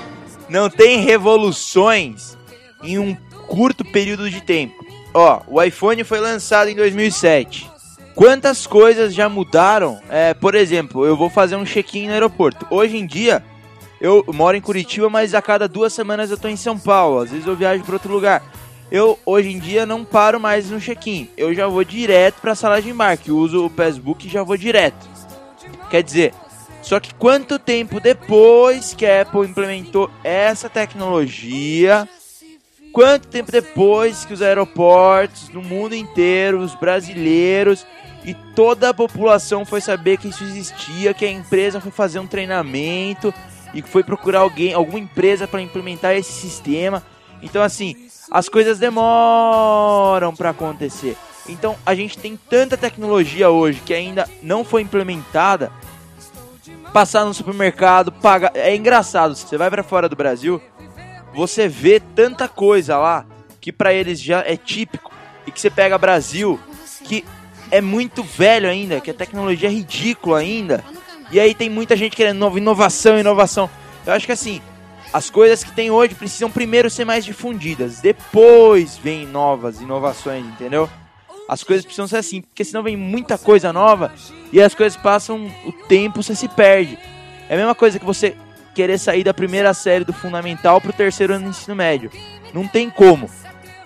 Não 0.48 0.68
tem 0.70 1.00
revoluções 1.00 2.36
em 2.82 2.98
um 2.98 3.16
curto 3.46 3.84
período 3.84 4.28
de 4.30 4.40
tempo. 4.40 4.84
Ó, 5.14 5.40
o 5.46 5.62
iPhone 5.62 6.04
foi 6.04 6.20
lançado 6.20 6.68
em 6.68 6.74
2007. 6.74 7.70
Quantas 8.14 8.66
coisas 8.66 9.14
já 9.14 9.28
mudaram? 9.28 10.00
É, 10.08 10.34
por 10.34 10.54
exemplo, 10.54 11.04
eu 11.04 11.16
vou 11.16 11.28
fazer 11.28 11.56
um 11.56 11.64
check-in 11.64 12.06
no 12.06 12.12
aeroporto. 12.12 12.66
Hoje 12.70 12.96
em 12.96 13.06
dia, 13.06 13.44
eu 14.00 14.24
moro 14.28 14.56
em 14.56 14.60
Curitiba, 14.60 15.08
mas 15.08 15.34
a 15.34 15.42
cada 15.42 15.68
duas 15.68 15.92
semanas 15.92 16.30
eu 16.30 16.38
tô 16.38 16.48
em 16.48 16.56
São 16.56 16.78
Paulo. 16.78 17.20
Às 17.20 17.30
vezes 17.30 17.46
eu 17.46 17.56
viajo 17.56 17.84
para 17.84 17.94
outro 17.94 18.12
lugar. 18.12 18.42
Eu, 18.90 19.18
hoje 19.26 19.50
em 19.50 19.58
dia, 19.58 19.84
não 19.84 20.04
paro 20.04 20.38
mais 20.38 20.70
no 20.70 20.80
check-in. 20.80 21.28
Eu 21.36 21.54
já 21.54 21.66
vou 21.66 21.84
direto 21.84 22.40
para 22.40 22.52
a 22.52 22.54
sala 22.54 22.80
de 22.80 22.90
embarque. 22.90 23.32
Uso 23.32 23.66
o 23.66 23.70
Passbook 23.70 24.26
e 24.26 24.30
já 24.30 24.42
vou 24.42 24.56
direto. 24.56 25.06
Quer 25.90 26.02
dizer, 26.02 26.34
só 26.82 27.00
que 27.00 27.14
quanto 27.14 27.58
tempo 27.58 27.98
depois 27.98 28.94
que 28.94 29.04
a 29.04 29.22
Apple 29.22 29.40
implementou 29.40 30.10
essa 30.22 30.68
tecnologia, 30.68 32.08
quanto 32.96 33.28
tempo 33.28 33.52
depois 33.52 34.24
que 34.24 34.32
os 34.32 34.40
aeroportos 34.40 35.50
no 35.50 35.60
mundo 35.60 35.94
inteiro, 35.94 36.60
os 36.60 36.74
brasileiros 36.74 37.86
e 38.24 38.32
toda 38.32 38.88
a 38.88 38.94
população 38.94 39.66
foi 39.66 39.82
saber 39.82 40.16
que 40.16 40.28
isso 40.28 40.42
existia, 40.42 41.12
que 41.12 41.26
a 41.26 41.30
empresa 41.30 41.78
foi 41.78 41.90
fazer 41.90 42.20
um 42.20 42.26
treinamento 42.26 43.34
e 43.74 43.82
foi 43.82 44.02
procurar 44.02 44.40
alguém, 44.40 44.72
alguma 44.72 44.98
empresa 44.98 45.46
para 45.46 45.60
implementar 45.60 46.14
esse 46.14 46.32
sistema. 46.32 47.02
Então 47.42 47.62
assim, 47.62 48.08
as 48.30 48.48
coisas 48.48 48.78
demoram 48.78 50.34
para 50.34 50.48
acontecer. 50.48 51.18
Então 51.50 51.76
a 51.84 51.94
gente 51.94 52.16
tem 52.16 52.34
tanta 52.48 52.78
tecnologia 52.78 53.50
hoje 53.50 53.82
que 53.84 53.92
ainda 53.92 54.26
não 54.42 54.64
foi 54.64 54.80
implementada 54.80 55.70
passar 56.94 57.26
no 57.26 57.34
supermercado, 57.34 58.10
pagar. 58.10 58.52
É 58.54 58.74
engraçado, 58.74 59.34
você 59.34 59.58
vai 59.58 59.68
pra 59.68 59.82
fora 59.82 60.08
do 60.08 60.16
Brasil, 60.16 60.62
você 61.36 61.68
vê 61.68 62.00
tanta 62.00 62.48
coisa 62.48 62.96
lá 62.96 63.26
que 63.60 63.70
pra 63.70 63.92
eles 63.92 64.18
já 64.18 64.40
é 64.40 64.56
típico 64.56 65.12
e 65.46 65.50
que 65.50 65.60
você 65.60 65.68
pega 65.68 65.98
Brasil 65.98 66.58
que 67.04 67.22
é 67.70 67.82
muito 67.82 68.22
velho 68.22 68.66
ainda, 68.66 69.02
que 69.02 69.10
a 69.10 69.14
tecnologia 69.14 69.68
é 69.68 69.72
ridícula 69.72 70.38
ainda. 70.38 70.82
E 71.30 71.38
aí 71.38 71.54
tem 71.54 71.68
muita 71.68 71.94
gente 71.94 72.16
querendo 72.16 72.38
nova 72.38 72.56
inovação, 72.56 73.18
inovação. 73.18 73.68
Eu 74.06 74.14
acho 74.14 74.24
que 74.24 74.32
assim, 74.32 74.62
as 75.12 75.28
coisas 75.28 75.62
que 75.62 75.72
tem 75.72 75.90
hoje 75.90 76.14
precisam 76.14 76.50
primeiro 76.50 76.88
ser 76.88 77.04
mais 77.04 77.22
difundidas, 77.22 78.00
depois 78.00 78.96
vem 78.96 79.26
novas 79.26 79.80
inovações, 79.80 80.46
entendeu? 80.46 80.88
As 81.46 81.62
coisas 81.62 81.84
precisam 81.84 82.08
ser 82.08 82.16
assim, 82.16 82.40
porque 82.40 82.64
senão 82.64 82.82
vem 82.82 82.96
muita 82.96 83.36
coisa 83.36 83.74
nova 83.74 84.12
e 84.50 84.60
as 84.60 84.74
coisas 84.74 84.96
passam 84.96 85.52
o 85.66 85.72
tempo, 85.72 86.22
você 86.22 86.34
se 86.34 86.48
perde. 86.48 86.98
É 87.46 87.54
a 87.54 87.58
mesma 87.58 87.74
coisa 87.74 87.98
que 87.98 88.06
você 88.06 88.34
querer 88.76 88.98
sair 88.98 89.24
da 89.24 89.32
primeira 89.32 89.72
série 89.72 90.04
do 90.04 90.12
fundamental 90.12 90.82
pro 90.82 90.92
terceiro 90.92 91.32
ano 91.32 91.44
do 91.44 91.50
ensino 91.50 91.74
médio. 91.74 92.10
Não 92.52 92.68
tem 92.68 92.90
como. 92.90 93.30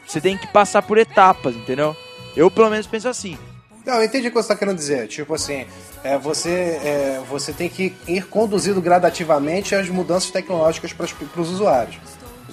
Você 0.05 0.21
tem 0.21 0.37
que 0.37 0.49
passar 0.49 0.83
por 0.83 0.99
etapas, 0.99 1.55
entendeu? 1.55 1.97
Eu 2.37 2.51
pelo 2.51 2.69
menos 2.69 2.89
penso 2.89 3.09
assim. 3.09 3.39
Não, 3.87 3.95
eu 3.95 4.05
entendi 4.05 4.27
o 4.27 4.31
que 4.31 4.35
você 4.35 4.41
está 4.41 4.57
querendo 4.57 4.77
dizer. 4.77 5.07
Tipo 5.07 5.35
assim, 5.35 5.65
é, 6.03 6.19
você, 6.19 6.51
é, 6.51 7.23
você 7.31 7.53
tem 7.53 7.69
que 7.69 7.95
ir 8.09 8.27
conduzindo 8.27 8.83
gradativamente 8.83 9.77
as 9.77 9.89
mudanças 9.89 10.33
tecnológicas 10.33 10.93
para 10.93 11.41
os 11.41 11.51
usuários. 11.51 11.97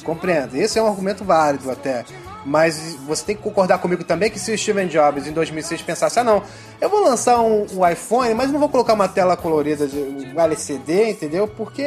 Compreendo. 0.04 0.56
Esse 0.56 0.78
é 0.78 0.82
um 0.82 0.88
argumento 0.88 1.26
válido 1.26 1.71
até. 1.71 2.06
Mas 2.47 2.95
você 3.05 3.25
tem 3.25 3.36
que 3.36 3.41
concordar 3.41 3.77
comigo 3.79 4.05
também 4.05 4.31
que 4.31 4.39
se 4.39 4.53
o 4.53 4.57
Steven 4.57 4.88
Jobs 4.88 5.27
em 5.27 5.33
2006 5.33 5.81
pensasse, 5.81 6.17
ah 6.17 6.23
não, 6.23 6.41
eu 6.79 6.89
vou 6.89 7.01
lançar 7.03 7.41
um, 7.41 7.65
um 7.73 7.86
iPhone, 7.86 8.33
mas 8.33 8.49
não 8.49 8.57
vou 8.57 8.69
colocar 8.69 8.93
uma 8.93 9.10
tela 9.10 9.36
colorida 9.36 9.86
de 9.86 9.97
um 9.97 10.39
LCD, 10.39 11.10
entendeu? 11.10 11.45
Porque, 11.45 11.86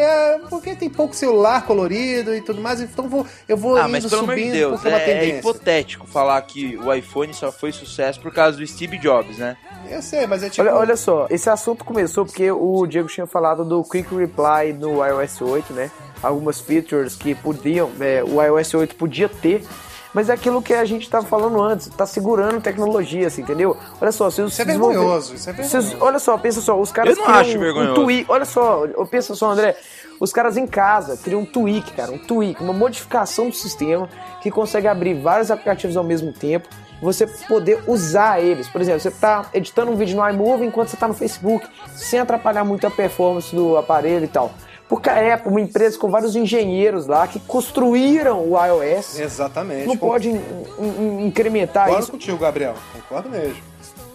porque 0.51 0.77
tem 0.77 0.91
pouco 0.91 1.17
celular 1.17 1.65
colorido 1.65 2.35
e 2.35 2.43
tudo 2.43 2.61
mais, 2.61 2.79
então 2.79 3.09
vou, 3.09 3.27
eu 3.49 3.57
vou 3.57 3.75
Ah, 3.75 3.85
indo 3.85 3.93
mas 3.93 4.05
pelo 4.05 4.21
subindo 4.21 4.45
de 4.45 4.51
Deus, 4.51 4.73
porque 4.73 4.89
é 4.89 4.91
uma 4.91 5.01
é, 5.01 5.11
é 5.11 5.39
hipotético 5.39 6.07
falar 6.07 6.43
que 6.43 6.77
o 6.77 6.93
iPhone 6.93 7.33
só 7.33 7.51
foi 7.51 7.73
sucesso 7.73 8.21
por 8.21 8.31
causa 8.31 8.59
do 8.59 8.67
Steve 8.67 8.99
Jobs, 8.99 9.39
né? 9.39 9.57
Eu 9.89 10.03
sei, 10.03 10.27
mas 10.27 10.43
é 10.43 10.51
tipo... 10.51 10.61
Olha, 10.61 10.77
olha 10.77 10.97
só, 10.97 11.27
esse 11.31 11.49
assunto 11.49 11.87
começou 11.87 12.27
porque 12.27 12.51
o 12.51 12.87
Diego 12.87 13.09
tinha 13.09 13.27
falado 13.27 13.65
do 13.65 13.83
Quick 13.83 14.15
Reply 14.15 14.75
no 14.79 15.03
iOS 15.03 15.41
8, 15.41 15.73
né? 15.73 15.91
Algumas 16.23 16.61
features 16.61 17.17
que 17.17 17.35
podiam, 17.35 17.91
é, 17.99 18.23
o 18.23 18.43
iOS 18.43 18.75
8 18.75 18.95
podia 18.95 19.27
ter, 19.27 19.65
mas 20.13 20.29
é 20.29 20.33
aquilo 20.33 20.61
que 20.61 20.75
a 20.75 20.85
gente 20.85 21.03
estava 21.03 21.27
falando 21.27 21.61
antes, 21.63 21.89
tá 21.89 22.07
segurando 22.07 22.61
tecnologia, 22.61 23.27
assim, 23.27 23.43
entendeu? 23.43 23.77
Olha 24.01 24.13
só, 24.13 24.31
se 24.31 24.43
os 24.43 24.53
Isso 24.53 24.63
é 24.63 24.65
vergonhoso, 24.65 25.35
isso 25.35 25.49
é 25.49 25.53
vergonhoso. 25.53 25.97
olha 26.01 26.19
só, 26.19 26.37
pensa 26.39 26.61
só, 26.61 26.79
os 26.81 26.91
caras 26.91 27.17
Eu 27.17 27.17
não 27.17 27.25
criam 27.25 27.41
acho 27.41 27.57
um, 27.57 27.61
vergonhoso. 27.61 27.93
um 27.93 28.05
tweak, 28.05 28.27
olha 28.29 28.45
só, 28.45 28.87
pensa 29.11 29.35
só, 29.35 29.51
André, 29.51 29.77
os 30.19 30.33
caras 30.33 30.57
em 30.57 30.67
casa 30.67 31.17
criam 31.17 31.43
um 31.43 31.47
tweak, 31.47 31.93
cara, 31.93 32.11
um 32.13 32.19
tweak, 32.19 32.63
uma 32.63 32.73
modificação 32.73 33.49
do 33.49 33.55
sistema 33.55 34.09
que 34.43 34.51
consegue 34.51 34.87
abrir 34.89 35.15
vários 35.15 35.51
aplicativos 35.51 35.97
ao 35.97 36.05
mesmo 36.05 36.33
tempo, 36.33 36.69
você 37.01 37.27
poder 37.27 37.83
usar 37.87 38.43
eles. 38.43 38.69
Por 38.69 38.81
exemplo, 38.81 39.01
você 39.01 39.11
tá 39.11 39.47
editando 39.55 39.91
um 39.91 39.97
vídeo 39.97 40.17
no 40.17 40.29
iMovie 40.29 40.67
enquanto 40.67 40.89
você 40.89 40.97
tá 40.97 41.09
no 41.09 41.15
Facebook, 41.15 41.67
sem 41.95 42.19
atrapalhar 42.21 42.65
muito 42.65 42.87
a 42.87 42.91
performance 42.91 43.55
do 43.55 43.77
aparelho 43.79 44.25
e 44.25 44.29
tal. 44.29 44.53
Porque 44.91 45.09
a 45.09 45.35
Apple, 45.35 45.51
uma 45.51 45.61
empresa 45.61 45.97
com 45.97 46.11
vários 46.11 46.35
engenheiros 46.37 47.07
lá 47.07 47.27
que 47.29 47.39
construíram 47.41 48.41
o 48.41 48.55
iOS, 48.63 49.19
Exatamente. 49.21 49.87
não 49.87 49.97
pode 49.97 50.29
in- 50.29 50.43
in- 50.81 51.27
incrementar 51.29 51.85
Concordo 51.85 52.03
isso. 52.03 52.13
contigo, 52.13 52.37
Gabriel. 52.37 52.75
Concordo 52.93 53.31
mesmo. 53.31 53.57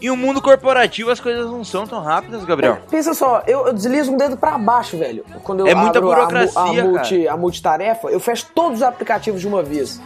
Em 0.01 0.11
um 0.11 0.17
mundo 0.17 0.41
corporativo 0.41 1.09
as 1.09 1.19
coisas 1.21 1.49
não 1.49 1.63
são 1.63 1.88
tão 1.88 2.01
rápidas, 2.01 2.43
Gabriel. 2.43 2.79
Pensa 2.91 3.13
só, 3.13 3.41
eu, 3.47 3.67
eu 3.67 3.73
deslizo 3.73 4.11
um 4.11 4.17
dedo 4.17 4.35
pra 4.35 4.57
baixo, 4.57 4.97
velho. 4.97 5.25
Quando 5.43 5.61
eu 5.61 5.67
É 5.67 5.73
muita 5.73 5.97
abro 5.99 6.11
a 6.11 6.15
burocracia, 6.15 6.59
a, 6.61 6.85
multi, 6.85 7.19
cara. 7.23 7.33
a 7.33 7.38
multitarefa, 7.38 8.09
eu 8.09 8.19
fecho 8.19 8.47
todos 8.53 8.79
os 8.79 8.83
aplicativos 8.83 9.39
de 9.39 9.47
uma 9.47 9.63
vez. 9.63 9.99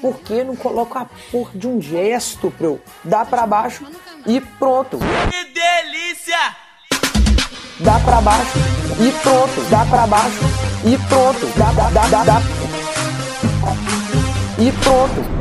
Por 0.00 0.18
que 0.18 0.42
não 0.42 0.56
coloco 0.56 0.98
a 0.98 1.06
porra 1.30 1.52
de 1.54 1.68
um 1.68 1.80
gesto 1.80 2.50
pra 2.50 2.66
eu 2.66 2.80
dar 3.04 3.24
pra 3.24 3.46
baixo 3.46 3.86
e 4.26 4.40
pronto? 4.40 4.98
Que 5.30 5.44
delícia! 5.54 6.65
Dá 7.80 7.98
pra 8.00 8.20
baixo 8.20 8.58
e 9.00 9.10
pronto. 9.22 9.60
Dá 9.70 9.84
pra 9.86 10.06
baixo 10.06 10.40
e 10.84 10.98
pronto. 11.08 11.46
Dá, 11.56 11.72
dá, 11.72 11.90
dá, 11.90 12.06
dá, 12.08 12.24
dá. 12.24 12.42
E 14.58 14.72
pronto. 14.82 15.36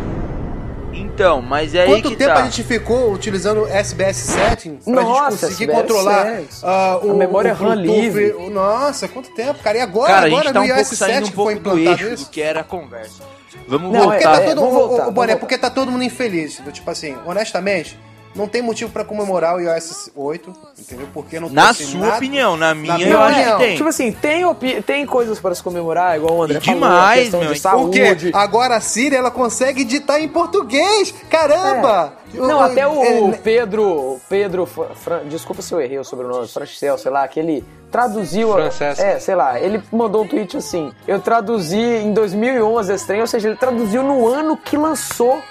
Então, 0.94 1.42
mas 1.42 1.74
é 1.74 1.84
aí 1.84 1.88
Quanto 1.90 2.10
que 2.10 2.16
tempo 2.18 2.34
tá. 2.34 2.40
a 2.42 2.44
gente 2.44 2.64
ficou 2.64 3.12
utilizando 3.14 3.62
o 3.62 3.68
SBS 3.68 4.18
Setting 4.18 4.78
pra 4.84 4.94
Nossa, 4.94 5.32
gente 5.32 5.40
conseguir 5.42 5.64
SBS 5.72 5.82
controlar 5.82 6.26
Settings. 6.26 6.64
ah, 6.64 7.00
o 7.04 7.12
A 7.12 7.14
memória 7.14 7.54
o 7.54 7.56
RAM 7.56 7.76
livre. 7.76 8.32
O- 8.34 8.50
Nossa, 8.50 9.08
quanto 9.08 9.30
tempo, 9.32 9.60
cara. 9.64 9.78
E 9.78 9.82
agora, 9.82 10.08
Cara, 10.14 10.26
a 10.26 10.28
agora 10.28 10.44
gente 10.44 10.54
tá 10.54 10.60
no 10.60 10.66
um 10.66 10.68
pouco 10.68 10.80
iOS 10.82 10.88
saindo 10.98 11.14
7 11.14 11.24
um 11.24 11.30
que 11.30 11.36
foi 11.36 11.56
pouco 11.56 11.70
do 11.70 11.80
implantado 11.80 12.04
eixo 12.04 12.14
isso? 12.16 12.26
do 12.26 12.30
que 12.32 12.42
era 12.42 12.60
a 12.62 12.64
conversa. 12.64 13.24
Vamos 13.68 13.92
Não, 13.94 14.10
Porque 14.10 14.24
voltar. 14.26 14.38
tá 14.40 14.44
é, 14.44 14.46
todo, 14.50 14.62
vamos 14.62 14.74
o- 14.74 14.78
o- 14.78 14.88
voltar, 14.90 15.08
o, 15.08 15.12
Boné, 15.12 15.36
porque 15.38 15.58
tá 15.58 15.70
todo 15.70 15.92
mundo 15.92 16.04
infeliz. 16.04 16.62
Tipo 16.74 16.92
assim, 16.92 17.16
honestamente, 17.26 17.98
não 18.36 18.48
tem 18.48 18.62
motivo 18.62 18.92
pra 18.92 19.04
comemorar 19.06 19.56
o 19.56 19.60
iOS 19.62 20.12
8, 20.16 20.54
entendeu? 20.78 21.08
Porque 21.14 21.40
não 21.40 21.50
Na 21.50 21.74
sua 21.74 22.00
nada- 22.00 22.16
opinião, 22.18 22.58
na 22.58 22.76
minha, 22.76 22.96
minha 22.96 23.10
eu 23.10 23.20
acho 23.22 23.32
opinião. 23.40 23.58
que 23.58 23.64
tem. 23.66 23.76
Tipo 23.78 23.90
assim, 23.90 24.12
tem, 24.12 24.46
opi- 24.46 24.82
tem 24.82 25.06
coisas 25.06 25.40
para 25.40 25.56
se 25.56 25.64
comemorar, 25.64 26.18
igual 26.18 26.36
o 26.36 26.44
André 26.44 26.58
E 26.58 26.62
falou, 26.62 26.80
demais, 26.82 27.22
questão 27.22 27.40
meu, 27.40 27.54
de 27.54 27.60
saúde. 27.60 28.32
Agora 28.34 28.76
a 28.76 28.82
Siri, 28.82 29.16
ela 29.16 29.32
consegue 29.32 29.82
editar 29.82 30.20
em 30.20 30.28
português. 30.28 31.14
Caramba! 31.30 32.14
Não, 32.34 32.58
O- 32.60 32.64
até 32.64 32.86
o 32.86 33.02
é, 33.02 33.32
Pedro, 33.38 33.84
o 33.84 34.22
Pedro, 34.28 34.66
Fra- 34.66 34.90
Fran- 34.96 35.22
desculpa 35.30 35.62
se 35.62 35.74
eu 35.74 35.80
errei 35.80 35.98
o 35.98 36.04
sobrenome, 36.04 36.48
Francel, 36.48 36.98
sei 36.98 37.10
lá, 37.12 37.26
que 37.30 37.40
ele 37.40 37.64
traduziu, 37.90 38.52
Francesco. 38.52 39.02
é, 39.02 39.20
sei 39.20 39.36
lá, 39.36 39.58
ele 39.58 39.82
mandou 39.90 40.24
um 40.24 40.28
tweet 40.28 40.58
assim, 40.58 40.92
eu 41.08 41.18
traduzi 41.22 41.78
em 41.80 42.12
2011 42.14 42.92
esse 42.94 43.08
trem, 43.08 43.22
ou 43.22 43.28
seja, 43.28 43.48
ele 43.48 43.56
traduziu 43.58 44.04
no 44.04 44.28
ano 44.28 44.58
que 44.58 44.76
lançou 44.76 45.42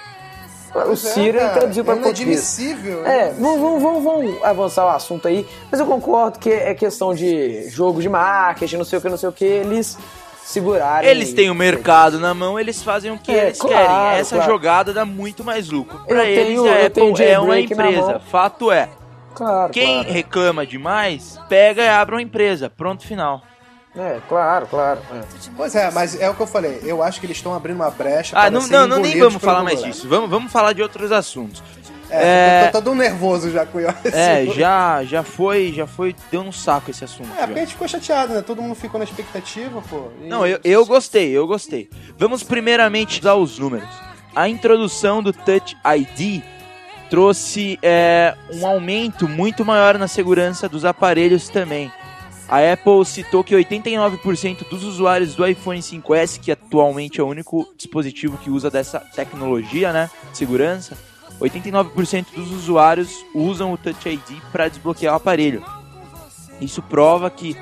o 0.75 0.93
é, 0.93 1.19
ele 1.21 1.37
cara, 1.39 1.53
traduziu 1.53 1.85
para 1.85 1.93
é 1.93 1.97
português. 1.97 2.19
inadmissível. 2.59 3.05
É, 3.05 3.31
vamos, 3.31 3.61
vamos, 3.61 3.81
vamos, 3.83 4.03
vamos 4.03 4.43
avançar 4.43 4.85
o 4.85 4.89
assunto 4.89 5.27
aí, 5.27 5.47
mas 5.71 5.79
eu 5.79 5.85
concordo 5.85 6.37
que 6.39 6.49
é 6.51 6.73
questão 6.73 7.13
de 7.13 7.69
jogo 7.69 8.01
de 8.01 8.09
marketing, 8.09 8.77
não 8.77 8.85
sei 8.85 8.99
o 8.99 9.01
que, 9.01 9.09
não 9.09 9.17
sei 9.17 9.29
o 9.29 9.31
que, 9.31 9.45
eles 9.45 9.97
segurarem. 10.43 11.09
Eles 11.09 11.33
têm 11.33 11.49
o 11.49 11.55
mercado 11.55 12.19
na 12.19 12.33
mão, 12.33 12.59
eles 12.59 12.83
fazem 12.83 13.11
o 13.11 13.17
que 13.17 13.31
É, 13.31 13.45
eles 13.47 13.59
claro, 13.59 13.75
querem. 13.75 14.19
Essa 14.19 14.35
claro. 14.35 14.51
jogada 14.51 14.93
dá 14.93 15.05
muito 15.05 15.43
mais 15.43 15.69
lucro. 15.69 15.99
Pra 16.07 16.25
eles, 16.25 16.47
tenho- 16.47 16.65
a 16.71 16.85
Apple 16.85 17.23
é 17.25 17.39
uma 17.39 17.59
empresa. 17.59 18.19
Fato 18.29 18.71
é. 18.71 18.89
Claro, 19.33 19.71
Quem 19.73 19.95
claro. 20.03 20.13
reclama 20.13 20.65
demais, 20.65 21.37
pega 21.49 21.81
e 21.83 21.87
abre 21.89 22.15
uma 22.15 22.21
empresa. 22.21 22.69
Pronto, 22.69 23.05
final. 23.05 23.41
É, 23.97 24.19
claro, 24.27 24.67
claro. 24.67 24.99
é. 25.13 25.21
Pois 25.55 25.73
é, 25.75 25.89
mas 25.91 26.19
é 26.19 26.29
o 26.29 26.33
que 26.35 26.41
eu 26.41 26.47
falei. 26.47 26.81
Eu 26.83 27.01
acho 27.01 27.19
que 27.19 27.25
eles 27.25 27.37
estão 27.37 27.53
abrindo 27.53 27.77
uma 27.77 27.89
brecha. 27.89 28.35
Ah, 28.37 28.41
para 28.41 28.51
não, 28.51 28.67
não, 28.67 28.87
não 28.87 28.99
nem 28.99 29.17
vamos 29.17 29.41
falar 29.41 29.63
mais 29.63 29.81
disso. 29.81 30.07
Vamos, 30.09 30.29
vamos 30.29 30.51
falar 30.51 30.73
de 30.73 30.81
outros 30.81 31.11
assuntos. 31.11 31.63
É, 32.09 32.61
É. 32.63 32.67
eu 32.67 32.71
tô 32.71 32.81
todo 32.83 32.93
nervoso 32.93 33.49
já 33.51 33.65
com 33.65 33.77
o 33.79 33.81
iOS. 33.81 33.93
É, 34.13 34.45
já, 34.47 35.03
já 35.03 35.23
foi, 35.23 35.71
já 35.73 35.87
foi, 35.87 36.15
deu 36.29 36.41
um 36.41 36.51
saco 36.51 36.91
esse 36.91 37.03
assunto. 37.03 37.29
É, 37.35 37.39
já. 37.39 37.47
porque 37.47 37.59
a 37.59 37.63
gente 37.63 37.71
ficou 37.73 37.87
chateado, 37.87 38.33
né? 38.33 38.41
Todo 38.41 38.61
mundo 38.61 38.75
ficou 38.75 38.99
na 38.99 39.05
expectativa, 39.05 39.81
pô. 39.89 40.09
E- 40.21 40.27
Não, 40.27 40.45
eu, 40.45 40.59
eu 40.63 40.85
gostei, 40.85 41.31
eu 41.31 41.47
gostei. 41.47 41.89
Vamos 42.17 42.43
primeiramente 42.43 43.21
dar 43.21 43.35
os 43.35 43.57
números. 43.57 43.89
A 44.35 44.47
introdução 44.49 45.23
do 45.23 45.31
Touch 45.33 45.75
ID 45.97 46.43
trouxe 47.09 47.79
é, 47.81 48.35
um 48.53 48.65
aumento 48.67 49.27
muito 49.27 49.63
maior 49.63 49.97
na 49.97 50.07
segurança 50.07 50.67
dos 50.67 50.83
aparelhos 50.85 51.49
também. 51.49 51.91
A 52.47 52.59
Apple 52.73 53.03
citou 53.05 53.43
que 53.43 53.55
89% 53.55 54.69
dos 54.69 54.83
usuários 54.83 55.35
do 55.35 55.45
iPhone 55.45 55.79
5S, 55.79 56.39
que 56.39 56.51
atualmente 56.51 57.19
é 57.19 57.23
o 57.23 57.27
único 57.27 57.73
dispositivo 57.75 58.37
que 58.37 58.51
usa 58.51 58.69
dessa 58.69 58.99
tecnologia, 58.99 59.91
né, 59.91 60.09
segurança, 60.31 60.95
89% 61.39 62.27
dos 62.35 62.51
usuários 62.51 63.25
usam 63.33 63.73
o 63.73 63.77
Touch 63.77 64.07
ID 64.07 64.39
para 64.51 64.69
desbloquear 64.69 65.13
o 65.13 65.17
aparelho. 65.17 65.65
Isso 66.61 66.81
prova 66.81 67.29
que 67.29 67.57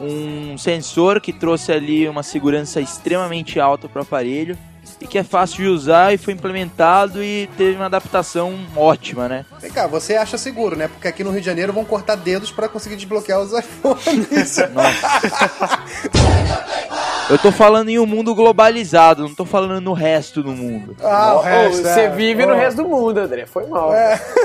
um 0.00 0.56
sensor 0.56 1.20
que 1.20 1.32
trouxe 1.32 1.72
ali 1.72 2.08
uma 2.08 2.22
segurança 2.22 2.80
extremamente 2.80 3.58
alta 3.58 3.88
para 3.88 4.00
o 4.00 4.02
aparelho 4.02 4.56
e 5.00 5.06
que 5.06 5.18
é 5.18 5.24
fácil 5.24 5.56
de 5.58 5.68
usar 5.68 6.12
e 6.12 6.18
foi 6.18 6.34
implementado 6.34 7.24
e 7.24 7.48
teve 7.56 7.76
uma 7.76 7.86
adaptação 7.86 8.58
ótima, 8.76 9.28
né? 9.28 9.46
Vem 9.60 9.70
cá, 9.70 9.86
você 9.86 10.14
acha 10.14 10.36
seguro, 10.36 10.76
né? 10.76 10.88
Porque 10.88 11.08
aqui 11.08 11.24
no 11.24 11.30
Rio 11.30 11.40
de 11.40 11.46
Janeiro 11.46 11.72
vão 11.72 11.84
cortar 11.84 12.16
dedos 12.16 12.52
pra 12.52 12.68
conseguir 12.68 12.96
desbloquear 12.96 13.40
os 13.40 13.52
iPhones. 13.58 14.56
Eu 17.30 17.38
tô 17.38 17.52
falando 17.52 17.88
em 17.88 17.98
um 17.98 18.06
mundo 18.06 18.34
globalizado, 18.34 19.22
não 19.22 19.32
tô 19.32 19.44
falando 19.44 19.80
no 19.80 19.92
resto 19.92 20.42
do 20.42 20.50
mundo. 20.50 20.96
ah, 21.00 21.36
o 21.36 21.40
resto, 21.40 21.82
você 21.82 22.00
é. 22.00 22.10
vive 22.10 22.44
no 22.44 22.52
Ó, 22.52 22.56
resto 22.56 22.82
do 22.82 22.88
mundo, 22.88 23.18
André. 23.18 23.46
Foi 23.46 23.68
mal. 23.68 23.92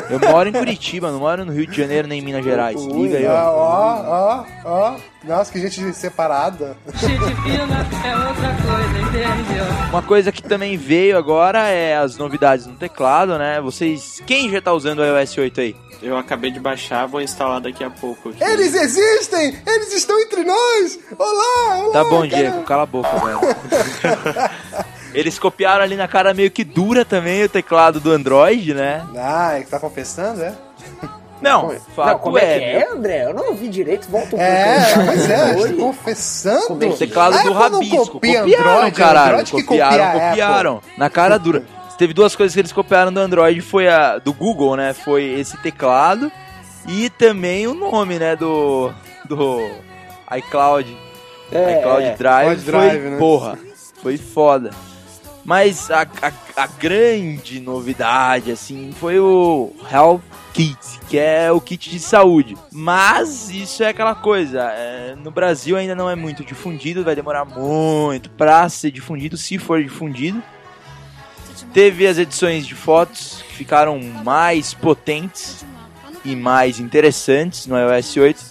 Eu 0.07 0.19
moro 0.19 0.47
em 0.47 0.51
Curitiba, 0.51 1.11
não 1.11 1.17
moro 1.17 1.43
no 1.43 1.51
Rio 1.51 1.65
de 1.65 1.75
Janeiro 1.75 2.07
nem 2.07 2.19
em 2.19 2.23
Minas 2.23 2.45
Gerais. 2.45 2.79
Liga 2.85 3.17
aí, 3.17 3.25
ah, 3.25 3.49
ó. 3.49 3.55
Ó, 3.55 4.45
ó, 4.65 4.93
ó. 4.93 4.95
Nossa, 5.23 5.51
que 5.51 5.59
gente 5.59 5.91
separada. 5.93 6.77
Uma 9.89 10.03
coisa 10.03 10.31
que 10.31 10.43
também 10.43 10.77
veio 10.77 11.17
agora 11.17 11.67
é 11.67 11.97
as 11.97 12.15
novidades 12.17 12.67
no 12.67 12.75
teclado, 12.75 13.35
né? 13.39 13.59
Vocês. 13.59 14.21
Quem 14.27 14.51
já 14.51 14.61
tá 14.61 14.71
usando 14.71 14.99
o 14.99 15.03
iOS 15.03 15.37
8 15.39 15.61
aí? 15.61 15.75
Eu 16.05 16.15
acabei 16.15 16.51
de 16.51 16.59
baixar, 16.59 17.07
vou 17.07 17.19
instalar 17.19 17.59
daqui 17.59 17.83
a 17.83 17.89
pouco. 17.89 18.29
Aqui. 18.29 18.43
Eles 18.43 18.75
existem! 18.75 19.57
Eles 19.65 19.91
estão 19.91 20.19
entre 20.19 20.43
nós! 20.43 20.99
Olá! 21.17 21.77
olá 21.83 21.93
Tá 21.93 22.03
bom, 22.03 22.17
cara. 22.17 22.27
Diego, 22.27 22.61
cala 22.63 22.83
a 22.83 22.85
boca, 22.85 23.09
velho. 23.09 23.39
Eles 25.15 25.39
copiaram 25.39 25.83
ali 25.83 25.95
na 25.95 26.07
cara 26.07 26.31
meio 26.31 26.51
que 26.51 26.63
dura 26.63 27.03
também 27.03 27.43
o 27.43 27.49
teclado 27.49 27.99
do 27.99 28.11
Android, 28.11 28.73
né? 28.75 29.03
Ah, 29.17 29.57
é 29.57 29.63
que 29.63 29.69
tá 29.69 29.79
confessando, 29.79 30.43
é? 30.43 30.53
Não, 31.41 31.69
Não, 31.69 31.79
fato 31.95 32.19
como 32.19 32.37
é, 32.37 32.41
que 32.41 32.47
é, 32.63 32.79
é, 32.81 32.91
André? 32.91 33.25
Eu 33.25 33.33
não 33.33 33.47
ouvi 33.49 33.67
direito. 33.67 34.07
Volta 34.09 34.35
um 34.35 34.39
É, 34.39 34.93
pouco. 34.93 35.05
pois 35.07 35.29
é, 35.29 35.53
tá 35.53 35.73
confessando. 35.73 36.83
É 36.83 36.87
que 36.87 36.93
O 36.93 36.97
teclado 36.97 37.33
A 37.35 37.41
do 37.41 37.49
Apple 37.49 37.53
não 37.53 37.79
Rabisco. 37.79 38.07
copia 38.11 38.41
Copiaram, 38.41 38.71
Android, 38.71 38.95
caralho. 38.95 39.29
Android 39.31 39.51
que 39.51 39.63
copiaram, 39.63 39.89
copia 39.91 40.05
a 40.05 40.09
Apple. 40.11 40.29
copiaram. 40.29 40.81
Na 40.97 41.09
cara 41.09 41.37
dura. 41.37 41.63
Teve 41.97 42.13
duas 42.13 42.35
coisas 42.35 42.53
que 42.53 42.59
eles 42.59 42.73
copiaram 42.73 43.11
do 43.11 43.19
Android, 43.19 43.61
foi 43.61 43.87
a 43.87 44.17
do 44.17 44.33
Google, 44.33 44.75
né? 44.75 44.93
Foi 44.93 45.23
esse 45.23 45.57
teclado 45.57 46.31
e 46.87 47.09
também 47.09 47.67
o 47.67 47.73
nome, 47.73 48.19
né, 48.19 48.35
do 48.35 48.93
do 49.27 49.59
iCloud. 50.37 50.97
É, 51.51 51.79
iCloud 51.79 52.03
é. 52.03 52.15
Drive, 52.15 52.61
foi, 52.61 52.71
Drive, 52.71 53.01
né? 53.01 53.17
porra, 53.17 53.57
foi 54.01 54.17
foda. 54.17 54.71
Mas 55.43 55.91
a, 55.91 56.01
a, 56.01 56.63
a 56.63 56.67
grande 56.67 57.59
novidade, 57.59 58.51
assim, 58.51 58.91
foi 58.99 59.19
o 59.19 59.71
Health 59.91 60.21
Kit, 60.53 60.77
que 61.07 61.19
é 61.19 61.51
o 61.51 61.61
kit 61.61 61.87
de 61.87 61.99
saúde. 61.99 62.57
Mas 62.71 63.49
isso 63.51 63.83
é 63.83 63.89
aquela 63.89 64.15
coisa, 64.15 64.71
é, 64.71 65.15
no 65.15 65.29
Brasil 65.29 65.77
ainda 65.77 65.93
não 65.93 66.09
é 66.09 66.15
muito 66.15 66.43
difundido, 66.43 67.03
vai 67.03 67.15
demorar 67.15 67.45
muito 67.45 68.29
pra 68.31 68.67
ser 68.69 68.89
difundido, 68.89 69.37
se 69.37 69.59
for 69.59 69.83
difundido. 69.83 70.41
Teve 71.75 72.07
as 72.07 72.17
edições 72.17 72.65
de 72.65 72.73
fotos 72.73 73.43
que 73.49 73.53
ficaram 73.53 73.99
mais 74.23 74.73
potentes 74.73 75.65
e 76.23 76.33
mais 76.33 76.79
interessantes 76.79 77.67
no 77.67 77.75
iOS 77.77 78.15
8. 78.15 78.43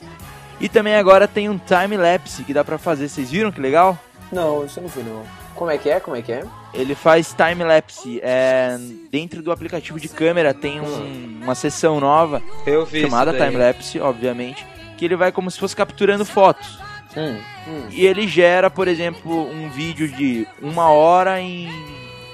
E 0.61 0.69
também 0.69 0.95
agora 0.95 1.27
tem 1.27 1.49
um 1.49 1.59
time-lapse 1.59 2.45
que 2.45 2.53
dá 2.53 2.63
pra 2.63 2.77
fazer. 2.77 3.09
Vocês 3.09 3.31
viram 3.31 3.51
que 3.51 3.63
legal? 3.63 3.99
Não, 4.31 4.63
isso 4.67 4.79
eu 4.79 4.83
não 4.83 4.91
vi, 4.91 5.01
não. 5.03 5.23
Como 5.55 5.71
é 5.71 5.79
que 5.79 5.89
é? 5.89 6.01
Como 6.01 6.15
é 6.17 6.21
que 6.21 6.33
é? 6.33 6.45
Ele 6.75 6.95
faz 6.95 7.33
time-lapse. 7.35 8.21
É, 8.23 8.77
dentro 9.11 9.41
do 9.43 9.51
aplicativo 9.51 9.99
de 9.99 10.09
câmera 10.09 10.53
tem 10.53 10.83
um- 10.83 11.41
uma 11.43 11.55
seção 11.55 11.99
nova 12.01 12.43
Eu 12.67 12.85
vi 12.85 13.01
chamada 13.01 13.31
isso 13.31 13.39
daí. 13.41 13.49
time-lapse, 13.49 14.01
obviamente, 14.01 14.67
que 14.99 15.05
ele 15.07 15.17
vai 15.17 15.33
como 15.33 15.51
se 15.51 15.59
fosse 15.59 15.75
capturando 15.75 16.27
fotos. 16.27 16.79
Hum. 17.17 17.39
E 17.91 18.05
ele 18.05 18.29
gera, 18.29 18.69
por 18.69 18.87
exemplo, 18.87 19.49
um 19.51 19.71
vídeo 19.71 20.09
de 20.09 20.47
uma 20.61 20.89
hora 20.91 21.41
em 21.41 21.71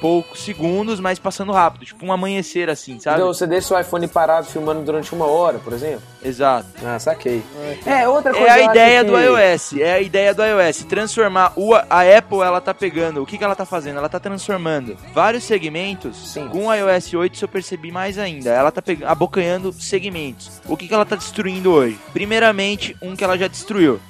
poucos 0.01 0.41
segundos, 0.41 0.99
mas 1.01 1.19
passando 1.19 1.53
rápido, 1.53 1.85
tipo 1.85 2.05
um 2.07 2.13
amanhecer 2.13 2.69
assim, 2.71 2.99
sabe? 2.99 3.19
Então 3.19 3.33
você 3.33 3.47
deixa 3.47 3.75
o 3.77 3.81
iPhone 3.81 4.09
parado 4.09 4.47
filmando 4.47 4.83
durante 4.83 5.15
uma 5.15 5.27
hora, 5.27 5.59
por 5.59 5.73
exemplo? 5.73 6.03
Exato. 6.23 6.67
Ah, 6.85 6.99
saquei. 6.99 7.43
É, 7.87 8.09
outra 8.09 8.33
coisa 8.33 8.47
É 8.47 8.51
a 8.51 8.63
ideia 8.71 9.05
que- 9.05 9.11
do 9.11 9.19
iOS, 9.19 9.73
é 9.79 9.93
a 9.95 10.01
ideia 10.01 10.35
do 10.35 10.43
iOS, 10.43 10.85
transformar 10.85 11.53
o 11.57 11.75
a 11.75 12.01
Apple 12.19 12.41
ela 12.41 12.61
tá 12.61 12.73
pegando, 12.75 13.23
o 13.23 13.27
que 13.27 13.37
que 13.39 13.45
ela 13.45 13.55
tá 13.55 13.65
fazendo? 13.65 13.99
Ela 13.99 14.09
tá 14.09 14.19
transformando 14.19 14.97
vários 15.15 15.45
segmentos. 15.45 16.17
Sim. 16.33 16.49
Com 16.49 16.67
o 16.67 16.75
iOS 16.75 17.15
8 17.15 17.35
isso 17.35 17.45
eu 17.45 17.49
percebi 17.49 17.93
mais 17.93 18.19
ainda. 18.19 18.51
Ela 18.51 18.71
tá 18.73 18.81
pegando, 18.83 19.09
abocanhando 19.11 19.73
segmentos. 19.73 20.61
O 20.67 20.77
que 20.77 20.89
que 20.89 20.95
ela 20.95 21.05
tá 21.05 21.17
destruindo 21.17 21.73
hoje? 21.73 21.99
Primeiramente, 22.13 22.97
um 23.03 23.15
que 23.15 23.23
ela 23.25 23.37
já 23.39 23.49
destruiu. 23.49 24.01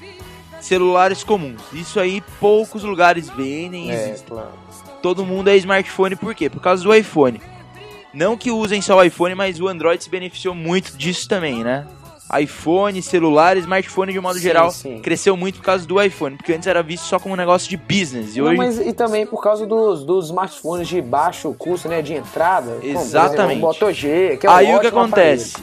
Celulares 0.61 1.24
comuns. 1.24 1.61
Isso 1.72 1.98
aí 1.98 2.22
poucos 2.38 2.83
lugares 2.83 3.29
vendem, 3.31 3.90
É, 3.90 3.94
existem. 4.11 4.29
claro. 4.29 4.50
Todo 5.02 5.24
mundo 5.24 5.48
é 5.48 5.56
smartphone 5.56 6.16
por 6.16 6.34
quê? 6.34 6.48
Por 6.50 6.60
causa 6.60 6.82
do 6.84 6.94
iPhone. 6.94 7.40
Não 8.12 8.36
que 8.36 8.50
usem 8.50 8.82
só 8.82 8.96
o 8.96 9.02
iPhone, 9.02 9.34
mas 9.34 9.60
o 9.60 9.68
Android 9.68 10.02
se 10.02 10.10
beneficiou 10.10 10.54
muito 10.54 10.96
disso 10.96 11.28
também, 11.28 11.62
né? 11.64 11.86
iPhone, 12.40 13.02
celular, 13.02 13.56
smartphone 13.56 14.12
de 14.12 14.18
um 14.20 14.22
modo 14.22 14.36
Sim, 14.36 14.42
geral 14.42 14.70
sim. 14.70 15.00
cresceu 15.00 15.36
muito 15.36 15.56
por 15.58 15.64
causa 15.64 15.84
do 15.84 16.00
iPhone, 16.00 16.36
porque 16.36 16.52
antes 16.52 16.68
era 16.68 16.80
visto 16.80 17.02
só 17.02 17.18
como 17.18 17.34
um 17.34 17.36
negócio 17.36 17.68
de 17.68 17.76
business. 17.76 18.36
E 18.36 18.38
Não, 18.38 18.46
hoje 18.46 18.56
mas 18.56 18.78
e 18.78 18.92
também 18.92 19.26
por 19.26 19.42
causa 19.42 19.66
dos, 19.66 20.04
dos 20.04 20.26
smartphones 20.26 20.86
de 20.86 21.02
baixo 21.02 21.52
custo, 21.58 21.88
né, 21.88 22.00
de 22.02 22.14
entrada. 22.14 22.78
como, 22.80 22.88
Exatamente. 23.00 23.58
o 23.58 23.62
Moto 23.62 23.92
G, 23.92 24.36
que 24.36 24.46
é 24.46 24.50
um 24.50 24.52
Aí 24.52 24.72
o 24.76 24.78
que 24.78 24.86
acontece? 24.86 25.56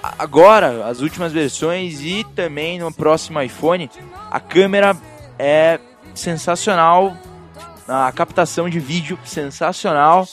a- 0.00 0.14
agora, 0.16 0.86
as 0.86 1.00
últimas 1.00 1.32
versões 1.32 2.00
e 2.02 2.24
também 2.36 2.78
no 2.78 2.92
próximo 2.92 3.42
iPhone, 3.42 3.90
a 4.30 4.38
câmera 4.38 4.96
é 5.36 5.80
sensacional, 6.14 7.16
a 7.88 8.10
captação 8.12 8.68
de 8.68 8.78
vídeo 8.78 9.18
sensacional. 9.24 10.26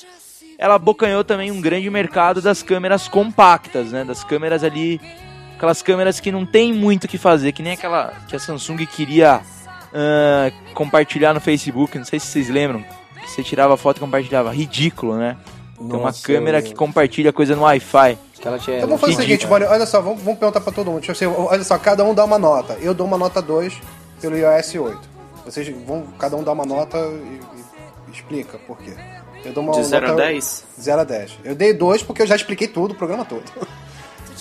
Ela 0.58 0.76
abocanhou 0.76 1.24
também 1.24 1.52
um 1.52 1.62
grande 1.62 1.90
mercado 1.90 2.42
das 2.42 2.62
câmeras 2.62 3.08
compactas, 3.08 3.92
né? 3.92 4.04
Das 4.04 4.24
câmeras 4.24 4.64
ali, 4.64 5.00
aquelas 5.56 5.82
câmeras 5.82 6.20
que 6.20 6.32
não 6.32 6.46
tem 6.46 6.74
muito 6.74 7.06
o 7.06 7.08
que 7.08 7.18
fazer, 7.18 7.52
que 7.54 7.64
nem 7.64 7.74
aquela 7.74 8.14
que 8.28 8.36
a 8.36 8.40
Samsung 8.40 8.86
queria 8.86 9.42
ah, 9.94 10.52
compartilhar 10.74 11.34
no 11.34 11.40
Facebook, 11.40 11.98
não 11.98 12.06
sei 12.06 12.20
se 12.20 12.28
vocês 12.28 12.50
lembram, 12.50 12.84
que 13.22 13.30
você 13.32 13.42
tirava 13.44 13.78
foto 13.78 13.98
e 13.98 14.00
compartilhava, 14.02 14.52
ridículo, 14.54 15.16
né? 15.18 15.38
Tem 15.78 15.86
uma 15.88 15.98
Nossa, 16.08 16.28
câmera 16.28 16.62
que 16.62 16.76
compartilha 16.76 17.32
coisa 17.32 17.56
no 17.56 17.62
Wi-Fi. 17.62 18.18
Então 18.38 18.52
vamos 18.82 19.02
fazer 19.02 19.14
o 19.14 19.18
seguinte. 19.18 19.48
Bonnie, 19.48 19.68
olha 19.68 19.86
só, 19.86 20.02
vamos, 20.02 20.22
vamos 20.22 20.40
perguntar 20.40 20.60
pra 20.62 20.72
todo 20.74 20.88
mundo. 20.88 21.00
Deixa 21.06 21.12
eu 21.12 21.16
ser- 21.16 21.28
olha 21.28 21.64
só, 21.64 21.78
cada 21.78 22.04
um 22.04 22.14
dá 22.14 22.24
uma 22.26 22.38
nota. 22.40 22.78
Eu 22.82 22.94
dou 22.94 23.08
uma 23.08 23.18
nota 23.18 23.42
2 23.42 23.78
pelo 24.22 24.38
iOS 24.38 24.76
8. 24.76 25.09
Vocês 25.50 25.68
vão 25.86 26.06
cada 26.20 26.36
um 26.38 26.44
dar 26.44 26.52
uma 26.52 26.66
nota 26.66 26.98
e, 26.98 27.40
e 28.08 28.12
explica 28.12 28.60
por 28.60 28.78
quê. 28.78 28.94
Eu 29.44 29.52
dou 29.52 29.64
uma 29.64 29.74
De 29.74 29.84
0 29.84 30.06
a 30.06 30.10
nota 30.10 30.22
10? 30.24 30.66
0 30.80 31.02
a 31.02 31.04
10. 31.04 31.38
Eu 31.44 31.56
dei 31.56 31.74
2 31.74 32.04
porque 32.04 32.22
eu 32.22 32.28
já 32.28 32.36
expliquei 32.36 32.68
tudo, 32.68 32.92
o 32.92 32.96
programa 32.96 33.26
todo. 33.26 33.44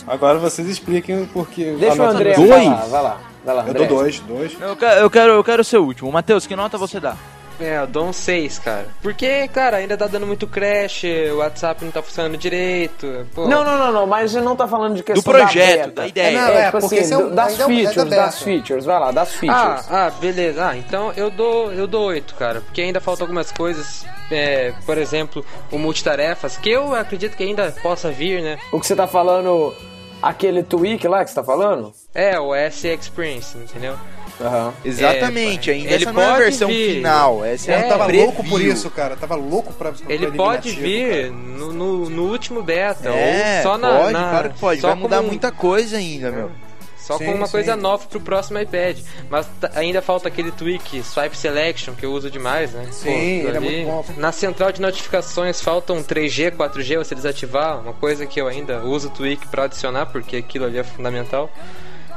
Agora 0.07 0.39
vocês 0.39 0.69
expliquem 0.69 1.25
porque. 1.27 1.77
Deixa 1.79 2.03
a 2.03 2.07
o 2.07 2.11
André 2.11 2.35
dois. 2.35 2.49
falar. 2.51 2.87
Vai 2.87 3.03
lá, 3.03 3.21
vai 3.45 3.55
lá. 3.55 3.67
Eu 3.67 3.75
dou 3.75 3.87
2, 3.87 4.21
2. 4.21 4.61
Eu 4.61 4.77
quero, 4.77 5.01
eu 5.01 5.11
quero, 5.11 5.33
eu 5.33 5.45
quero 5.45 5.65
ser 5.65 5.79
o 5.79 5.85
último. 5.85 6.13
Matheus, 6.13 6.47
que 6.47 6.55
nota 6.55 6.77
você 6.79 7.01
dá? 7.01 7.17
É, 7.61 7.79
eu 7.79 7.87
dou 7.87 8.07
um 8.07 8.13
6, 8.13 8.59
cara. 8.61 8.87
Porque, 9.03 9.49
cara, 9.49 9.79
ainda 9.79 9.97
tá 9.97 10.07
dando 10.07 10.27
muito 10.27 10.47
crash, 10.47 11.03
o 11.33 11.39
WhatsApp 11.39 11.85
não 11.85 11.91
tá 11.91 12.03
funcionando 12.03 12.37
direito. 12.37 13.27
Pô. 13.35 13.49
Não, 13.49 13.65
não, 13.65 13.77
não, 13.79 13.93
não, 13.93 14.07
mas 14.07 14.33
não 14.35 14.55
tá 14.55 14.69
falando 14.69 14.95
de 14.97 15.03
questão 15.03 15.23
Do 15.23 15.39
projeto, 15.39 15.79
da, 15.79 15.85
beta. 15.87 15.91
da 16.03 16.07
ideia. 16.07 16.29
É, 16.29 16.41
não, 16.41 16.49
É, 16.49 16.61
é, 16.61 16.65
tipo 16.67 16.81
porque 16.81 16.99
assim, 17.01 17.15
é 17.15 17.17
do- 17.19 17.31
das 17.35 17.55
é 17.55 17.57
da 17.59 17.67
features, 17.67 18.09
das 18.11 18.43
features, 18.43 18.85
vai 18.85 19.01
lá, 19.01 19.11
das 19.11 19.29
Ah, 19.29 19.39
features. 19.39 19.87
ah, 19.91 20.11
beleza. 20.21 20.69
Ah, 20.69 20.77
então 20.77 21.13
eu 21.17 21.31
dou, 21.31 21.73
eu 21.73 21.87
dou 21.87 22.05
8, 22.07 22.35
cara. 22.37 22.61
Porque 22.61 22.81
ainda 22.81 23.01
faltam 23.01 23.25
algumas 23.25 23.51
coisas. 23.51 24.07
É, 24.31 24.73
por 24.85 24.99
exemplo, 24.99 25.45
o 25.73 25.79
multitarefas, 25.79 26.57
que 26.59 26.71
eu 26.71 26.95
acredito 26.95 27.37
que 27.37 27.43
ainda 27.43 27.75
possa 27.83 28.11
vir, 28.11 28.43
né? 28.43 28.59
O 28.71 28.79
que 28.79 28.87
você 28.87 28.95
tá 28.95 29.07
falando, 29.07 29.75
aquele 30.23 30.63
tweak 30.63 31.09
lá 31.09 31.25
que 31.25 31.31
você 31.31 31.35
tá 31.37 31.43
falando? 31.45 31.93
É, 32.15 32.39
o 32.39 32.55
S 32.55 32.87
Experience, 32.87 33.57
entendeu? 33.57 33.97
Aham. 34.41 34.73
Exatamente, 34.85 35.71
É, 35.71 35.75
ainda 35.75 35.91
ele 35.91 36.05
essa 36.05 36.13
não 36.13 36.23
é 36.23 36.27
a 36.27 36.37
versão 36.37 36.69
vir. 36.69 36.95
final. 36.95 37.45
Essa 37.45 37.73
é, 37.73 37.75
É, 37.75 37.85
Eu 37.85 37.89
tava 37.89 38.05
preview. 38.05 38.25
louco 38.27 38.45
por 38.49 38.61
isso, 38.61 38.91
cara. 38.91 39.17
Tava 39.17 39.35
louco 39.35 39.73
pra. 39.73 39.93
Ele 40.09 40.27
pra 40.29 40.37
pode 40.37 40.71
vir 40.73 41.31
no, 41.33 41.73
no, 41.73 42.09
no 42.11 42.23
último 42.31 42.63
beta, 42.63 43.09
É, 43.09 43.59
ou 43.59 43.63
só 43.65 43.79
na. 43.79 43.99
pode, 43.99 44.13
na- 44.13 44.31
claro 44.31 44.51
que 44.51 44.59
pode. 44.61 44.81
só 44.81 44.89
Vai 44.89 44.97
mudar 44.97 45.23
muita 45.23 45.51
coisa 45.51 45.97
ainda, 45.97 46.31
meu. 46.31 46.51
Só 46.99 47.17
Sim, 47.17 47.25
com 47.25 47.33
uma 47.37 47.47
sim. 47.47 47.53
coisa 47.53 47.75
nova 47.75 48.05
pro 48.07 48.21
próximo 48.21 48.59
iPad. 48.59 48.99
Mas 49.31 49.47
t- 49.47 49.71
ainda 49.75 50.03
falta 50.03 50.29
aquele 50.29 50.51
tweak, 50.53 51.03
Swipe 51.03 51.35
Selection, 51.39 51.95
que 51.95 52.05
eu 52.05 52.13
uso 52.13 52.31
demais, 52.31 52.71
né? 52.73 52.87
Sim, 52.91 53.11
ele 53.47 53.57
é 53.57 53.61
muito 53.61 53.87
bom. 53.87 54.05
Na 54.19 54.31
central 54.31 54.71
de 54.73 54.81
notificações 54.83 55.59
faltam 55.59 56.03
3G, 56.03 56.51
4G, 56.51 56.99
você 56.99 57.15
desativar. 57.15 57.81
Uma 57.81 57.95
coisa 57.95 58.27
que 58.27 58.39
eu 58.39 58.47
ainda 58.47 58.81
uso 58.85 59.09
o 59.09 59.11
tweak 59.11 59.49
pra 59.49 59.65
adicionar, 59.65 60.05
porque 60.07 60.37
aquilo 60.37 60.67
ali 60.67 60.77
é 60.77 60.85
fundamental. 60.85 61.51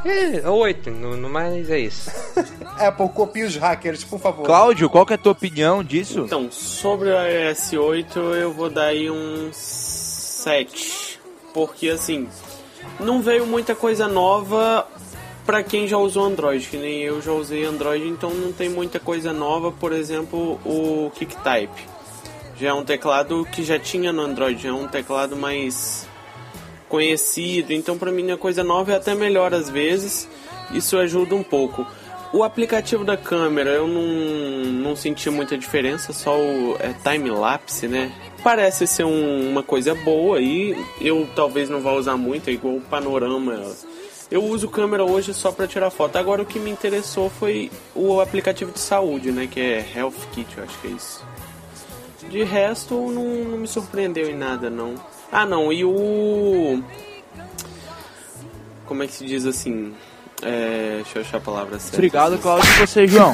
E 0.03 0.47
8, 0.47 0.89
no, 0.89 1.15
no 1.15 1.29
mais 1.29 1.69
é 1.69 1.79
isso. 1.79 2.09
Apple, 2.77 3.09
copia 3.09 3.45
os 3.45 3.55
hackers, 3.55 4.03
por 4.03 4.19
favor. 4.19 4.45
Cláudio, 4.45 4.89
qual 4.89 5.05
que 5.05 5.13
é 5.13 5.15
a 5.15 5.19
tua 5.19 5.33
opinião 5.33 5.83
disso? 5.83 6.21
Então, 6.21 6.51
sobre 6.51 7.09
o 7.09 7.27
iOS 7.27 7.73
8, 7.73 8.19
eu 8.19 8.51
vou 8.51 8.69
dar 8.69 8.85
aí 8.85 9.09
um 9.11 9.49
7. 9.51 11.19
Porque, 11.53 11.89
assim, 11.89 12.27
não 12.99 13.21
veio 13.21 13.45
muita 13.45 13.75
coisa 13.75 14.07
nova 14.07 14.87
pra 15.45 15.61
quem 15.61 15.87
já 15.87 15.97
usou 15.97 16.25
Android, 16.25 16.67
que 16.67 16.77
nem 16.77 17.01
eu 17.01 17.21
já 17.21 17.31
usei 17.31 17.65
Android, 17.65 18.07
então 18.07 18.31
não 18.31 18.51
tem 18.51 18.69
muita 18.69 18.99
coisa 18.99 19.31
nova. 19.31 19.71
Por 19.71 19.91
exemplo, 19.91 20.59
o 20.65 21.11
QuickType. 21.15 21.91
Já 22.57 22.69
é 22.69 22.73
um 22.73 22.85
teclado 22.85 23.45
que 23.51 23.63
já 23.63 23.77
tinha 23.77 24.11
no 24.11 24.21
Android, 24.21 24.61
já 24.61 24.69
é 24.69 24.73
um 24.73 24.87
teclado 24.87 25.35
mais 25.35 26.07
conhecido, 26.91 27.71
então 27.73 27.97
pra 27.97 28.12
mim 28.12 28.30
é 28.30 28.38
coisa 28.38 28.63
nova 28.63 28.91
e 28.91 28.95
até 28.95 29.15
melhor 29.15 29.54
às 29.54 29.69
vezes. 29.69 30.27
Isso 30.71 30.97
ajuda 30.97 31.34
um 31.36 31.41
pouco. 31.43 31.88
O 32.34 32.43
aplicativo 32.43 33.04
da 33.04 33.17
câmera 33.17 33.71
eu 33.71 33.88
não, 33.88 34.71
não 34.71 34.95
senti 34.95 35.30
muita 35.30 35.58
diferença, 35.58 36.13
só 36.13 36.38
o 36.38 36.77
é, 36.80 36.93
time-lapse, 37.10 37.88
né? 37.88 38.12
Parece 38.43 38.88
ser 38.88 39.04
um- 39.06 39.49
uma 39.51 39.63
coisa 39.63 39.93
boa 39.95 40.39
e 40.39 40.75
eu 41.01 41.27
talvez 41.36 41.69
não 41.69 41.82
vá 41.82 41.91
usar 41.93 42.15
muito, 42.17 42.49
é 42.49 42.54
igual 42.54 42.75
o 42.75 42.82
panorama. 42.82 43.62
Eu 44.30 44.43
uso 44.45 44.69
câmera 44.69 45.04
hoje 45.04 45.34
só 45.34 45.51
para 45.51 45.67
tirar 45.67 45.89
foto. 45.89 46.15
Agora 46.15 46.41
o 46.41 46.45
que 46.45 46.58
me 46.58 46.69
interessou 46.71 47.30
foi 47.30 47.69
o 47.93 48.21
aplicativo 48.21 48.71
de 48.71 48.80
saúde, 48.80 49.30
né? 49.30 49.45
Que 49.51 49.60
é 49.60 49.86
Health 49.97 50.13
Kit, 50.32 50.47
eu 50.58 50.63
acho 50.63 50.80
que 50.80 50.88
é 50.88 50.91
isso. 50.91 51.21
De 52.30 52.43
resto, 52.43 52.93
não, 53.12 53.25
não 53.25 53.58
me 53.58 53.67
surpreendeu 53.67 54.30
em 54.30 54.36
nada, 54.38 54.69
não. 54.69 54.95
Ah, 55.32 55.46
não, 55.46 55.72
e 55.72 55.86
o. 55.86 56.84
Como 58.86 59.02
é 59.04 59.08
que 59.08 59.13
se 59.13 59.26
diz 59.26 59.46
assim? 59.46 59.94
É, 60.41 60.96
deixa 60.98 61.20
eu 61.20 61.22
achar 61.22 61.38
a 61.38 61.41
palavra 61.41 61.80
certa. 61.80 61.96
Obrigado, 61.96 62.38
Cláudio, 62.39 62.70
e 62.70 62.88
você, 62.88 63.08
João. 63.08 63.32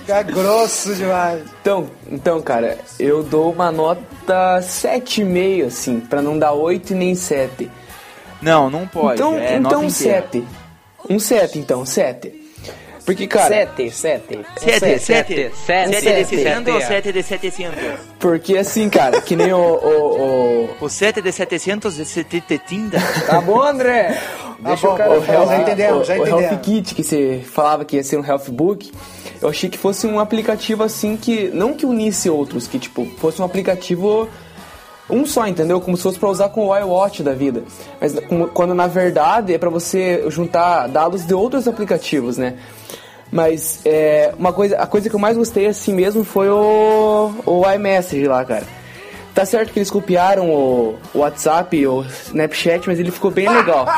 Fica 0.00 0.22
grosso 0.26 0.94
demais. 0.94 1.44
Então, 1.60 1.88
então, 2.10 2.42
cara, 2.42 2.78
eu 2.98 3.22
dou 3.22 3.52
uma 3.52 3.70
nota 3.70 4.58
7,5, 4.60 5.66
assim, 5.66 6.00
pra 6.00 6.20
não 6.20 6.38
dar 6.38 6.52
8 6.52 6.92
e 6.92 6.96
nem 6.96 7.14
7. 7.14 7.70
Não, 8.42 8.68
não 8.68 8.86
pode. 8.88 9.20
então, 9.20 9.34
é 9.36 9.56
então 9.56 9.60
nota 9.60 9.78
um 9.78 9.84
inteira. 9.84 10.28
7. 10.32 10.44
Um 11.08 11.18
7, 11.18 11.58
então, 11.58 11.86
7. 11.86 12.45
Porque, 13.06 13.28
cara, 13.28 13.46
Sete, 13.46 13.90
sete. 13.92 14.40
Sete, 14.58 14.98
sete. 14.98 15.52
Sete, 15.54 15.90
de 15.90 16.00
sete, 16.00 16.24
600 16.24 16.74
ou 16.74 16.80
sete. 16.80 17.12
de 17.12 17.22
700? 17.22 17.74
porque 18.18 18.56
assim, 18.58 18.90
cara, 18.90 19.20
que 19.20 19.36
nem 19.36 19.52
o. 19.52 19.58
o, 19.58 20.64
o 20.64 20.84
O 20.84 20.88
7 20.88 21.22
de 21.22 21.30
700 21.30 21.94
de 21.94 22.04
730? 22.04 22.98
Tá 23.26 23.40
bom, 23.40 23.62
André? 23.62 24.20
Deixa 24.58 24.88
bom, 24.88 24.94
o 24.94 24.96
cara 24.96 25.14
bom, 25.14 25.20
falar. 25.22 25.46
já 25.46 25.62
entendemos, 25.62 26.00
o, 26.00 26.04
já 26.04 26.14
o 26.14 26.26
Health 26.26 26.38
entendemos. 26.40 26.66
Kit 26.66 26.94
que 26.96 27.04
você 27.04 27.40
falava 27.44 27.84
que 27.84 27.94
ia 27.94 28.02
ser 28.02 28.18
um 28.18 28.24
Health 28.26 28.50
Book, 28.50 28.90
eu 29.40 29.48
achei 29.48 29.70
que 29.70 29.78
fosse 29.78 30.04
um 30.08 30.18
aplicativo 30.18 30.82
assim 30.82 31.16
que 31.16 31.48
não 31.50 31.74
que 31.74 31.86
unisse 31.86 32.28
outros, 32.28 32.66
que 32.66 32.78
tipo 32.78 33.06
fosse 33.18 33.40
um 33.40 33.44
aplicativo 33.44 34.28
um 35.08 35.24
só, 35.26 35.46
entendeu? 35.46 35.80
Como 35.80 35.96
se 35.96 36.02
fosse 36.02 36.18
pra 36.18 36.28
usar 36.28 36.48
com 36.48 36.66
o 36.66 36.76
iWatch 36.76 37.22
da 37.22 37.32
vida. 37.32 37.62
Mas 38.00 38.18
como- 38.28 38.48
quando 38.48 38.74
na 38.74 38.86
verdade 38.86 39.54
é 39.54 39.58
pra 39.58 39.70
você 39.70 40.24
juntar 40.28 40.88
dados 40.88 41.24
de 41.26 41.32
outros 41.34 41.66
aplicativos, 41.68 42.36
né? 42.38 42.54
Mas 43.30 43.80
é, 43.84 44.32
uma 44.38 44.52
coisa, 44.52 44.76
a 44.78 44.86
coisa 44.86 45.08
que 45.08 45.14
eu 45.14 45.20
mais 45.20 45.36
gostei 45.36 45.66
assim 45.66 45.92
mesmo 45.94 46.24
foi 46.24 46.48
o, 46.48 47.32
o 47.44 47.62
iMessage 47.72 48.26
lá, 48.26 48.44
cara. 48.44 48.64
Tá 49.34 49.44
certo 49.44 49.72
que 49.72 49.78
eles 49.78 49.90
copiaram 49.90 50.48
o, 50.50 50.96
o 51.12 51.18
WhatsApp, 51.18 51.86
o 51.86 52.02
Snapchat, 52.28 52.86
mas 52.88 52.98
ele 52.98 53.10
ficou 53.10 53.30
bem 53.30 53.48
legal. 53.48 53.86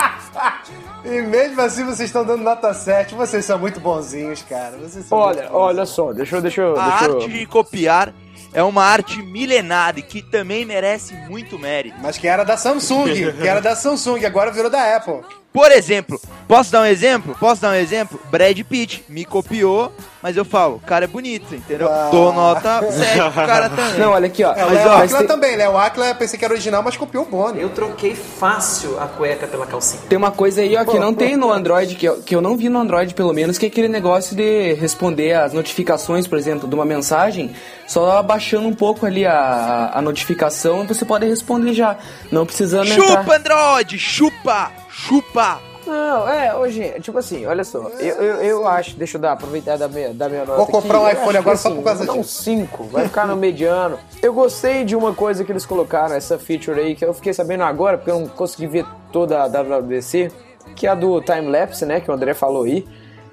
E 1.05 1.23
mesmo 1.23 1.61
assim 1.63 1.85
vocês 1.85 2.09
estão 2.09 2.25
dando 2.25 2.43
nota 2.43 2.75
7. 2.75 3.15
Vocês 3.15 3.45
são 3.45 3.57
muito 3.59 3.79
bonzinhos, 3.81 4.43
cara. 4.43 4.73
Vocês 4.77 5.07
são 5.07 5.17
Olha, 5.17 5.43
muito 5.43 5.55
olha 5.55 5.87
só, 5.87 6.13
deixa 6.13 6.37
eu. 6.37 6.43
Deixa 6.43 6.61
eu 6.61 6.79
A 6.79 6.89
deixa 6.91 7.05
eu- 7.07 7.15
arte 7.19 7.29
de 7.31 7.47
copiar 7.47 8.13
é 8.59 8.63
uma 8.65 8.83
arte 8.83 9.23
milenar 9.23 9.97
e 9.97 10.03
que 10.03 10.21
também 10.21 10.65
merece 10.65 11.15
muito 11.29 11.57
mérito. 11.57 11.97
Mas 12.03 12.19
que 12.19 12.27
era 12.27 12.43
da 12.43 12.57
Samsung, 12.57 13.05
que 13.41 13.47
era 13.47 13.61
da 13.61 13.77
Samsung, 13.77 14.25
agora 14.25 14.51
virou 14.51 14.69
da 14.69 14.97
Apple. 14.97 15.21
Por 15.53 15.73
exemplo, 15.73 16.21
posso 16.47 16.71
dar 16.71 16.83
um 16.83 16.87
exemplo? 16.87 17.35
Posso 17.41 17.61
dar 17.63 17.71
um 17.71 17.75
exemplo? 17.75 18.21
Brad 18.31 18.59
Pitt 18.61 19.05
me 19.09 19.25
copiou, 19.25 19.91
mas 20.23 20.37
eu 20.37 20.45
falo, 20.45 20.77
o 20.77 20.81
cara 20.81 21.07
é 21.07 21.09
bonito, 21.09 21.55
entendeu? 21.55 21.89
Ah. 21.91 22.09
Dou 22.13 22.33
nota 22.33 22.81
7 22.93 23.19
pro 23.19 23.33
cara 23.33 23.71
também. 23.71 23.99
Não, 23.99 24.11
olha 24.13 24.27
aqui, 24.27 24.45
ó. 24.45 24.53
É, 24.53 24.65
o 24.65 24.71
Mas, 24.71 25.15
ó, 25.15 25.19
tem, 25.19 25.27
também, 25.27 25.57
Léo 25.57 25.77
Aquila 25.77 26.15
pensei 26.15 26.39
que 26.39 26.45
era 26.45 26.53
original, 26.53 26.83
mas 26.83 26.97
copiou 26.97 27.25
o 27.25 27.27
Bono. 27.27 27.59
Eu 27.59 27.71
troquei 27.71 28.15
fácil 28.15 29.01
a 29.01 29.07
cueca 29.07 29.47
pela 29.47 29.67
calcinha. 29.67 30.03
tem 30.09 30.19
uma 30.19 30.31
coisa 30.31 30.61
aí, 30.61 30.77
ó, 30.77 30.85
que 30.85 30.99
não 30.99 31.15
tem 31.15 31.37
no 31.37 31.51
Android, 31.51 31.95
que 31.95 32.07
eu, 32.07 32.23
que 32.23 32.37
eu 32.37 32.41
não 32.41 32.57
vi 32.57 32.69
no 32.69 32.79
Android, 32.79 33.15
pelo 33.15 33.33
menos, 33.33 33.57
que 33.57 33.67
é 33.67 33.69
aquele 33.69 33.89
negócio 33.89 34.37
de 34.37 34.75
responder 34.75 35.33
as 35.33 35.53
notificações, 35.53 36.27
por 36.27 36.37
exemplo, 36.39 36.69
de 36.69 36.75
uma 36.75 36.85
mensagem, 36.85 37.53
só 37.87 38.19
abaixando 38.19 38.69
um 38.69 38.75
pouco 38.75 39.07
ali 39.07 39.25
a, 39.27 39.93
a 39.95 40.03
notificação, 40.03 40.87
você 40.87 41.05
pode 41.05 41.27
responder 41.27 41.73
já, 41.73 41.97
não 42.31 42.45
precisando 42.45 42.93
entrar. 42.93 43.23
Chupa, 43.25 43.37
Android! 43.37 43.99
Chupa! 43.99 44.88
Chupa! 44.99 45.61
Não, 45.87 46.29
é, 46.29 46.55
hoje, 46.55 46.83
tipo 47.01 47.17
assim, 47.17 47.47
olha 47.47 47.63
só, 47.63 47.79
eu, 48.01 48.17
eu, 48.17 48.35
eu 48.43 48.67
acho, 48.67 48.97
deixa 48.97 49.17
eu 49.17 49.21
dar, 49.23 49.33
aproveitar 49.33 49.79
da 49.79 49.89
minha, 49.89 50.13
da 50.13 50.29
minha 50.29 50.45
nota 50.45 50.57
Vou 50.57 50.67
comprar 50.67 51.01
um 51.01 51.09
iPhone 51.09 51.37
agora 51.39 51.57
que, 51.57 51.63
só 51.63 51.71
por 51.71 51.85
causa 51.85 52.13
um 52.13 52.21
disso. 52.21 52.43
5, 52.43 52.85
vai 52.85 53.07
ficar 53.07 53.27
no 53.27 53.37
mediano. 53.37 53.97
Eu 54.21 54.35
gostei 54.35 54.85
de 54.85 54.97
uma 54.97 55.15
coisa 55.15 55.45
que 55.45 55.53
eles 55.53 55.65
colocaram, 55.65 56.15
essa 56.15 56.37
feature 56.37 56.79
aí, 56.79 56.95
que 56.97 57.05
eu 57.05 57.15
fiquei 57.15 57.33
sabendo 57.33 57.63
agora, 57.63 57.97
porque 57.97 58.11
eu 58.11 58.19
não 58.19 58.29
consegui 58.29 58.67
ver 58.67 58.87
toda 59.13 59.43
a 59.43 59.47
WWDC, 59.49 60.31
que 60.75 60.87
é 60.87 60.91
a 60.91 60.95
do 60.95 61.23
time-lapse, 61.23 61.87
né, 61.87 62.01
que 62.01 62.11
o 62.11 62.15
André 62.15 62.35
falou 62.35 62.65
aí. 62.65 62.85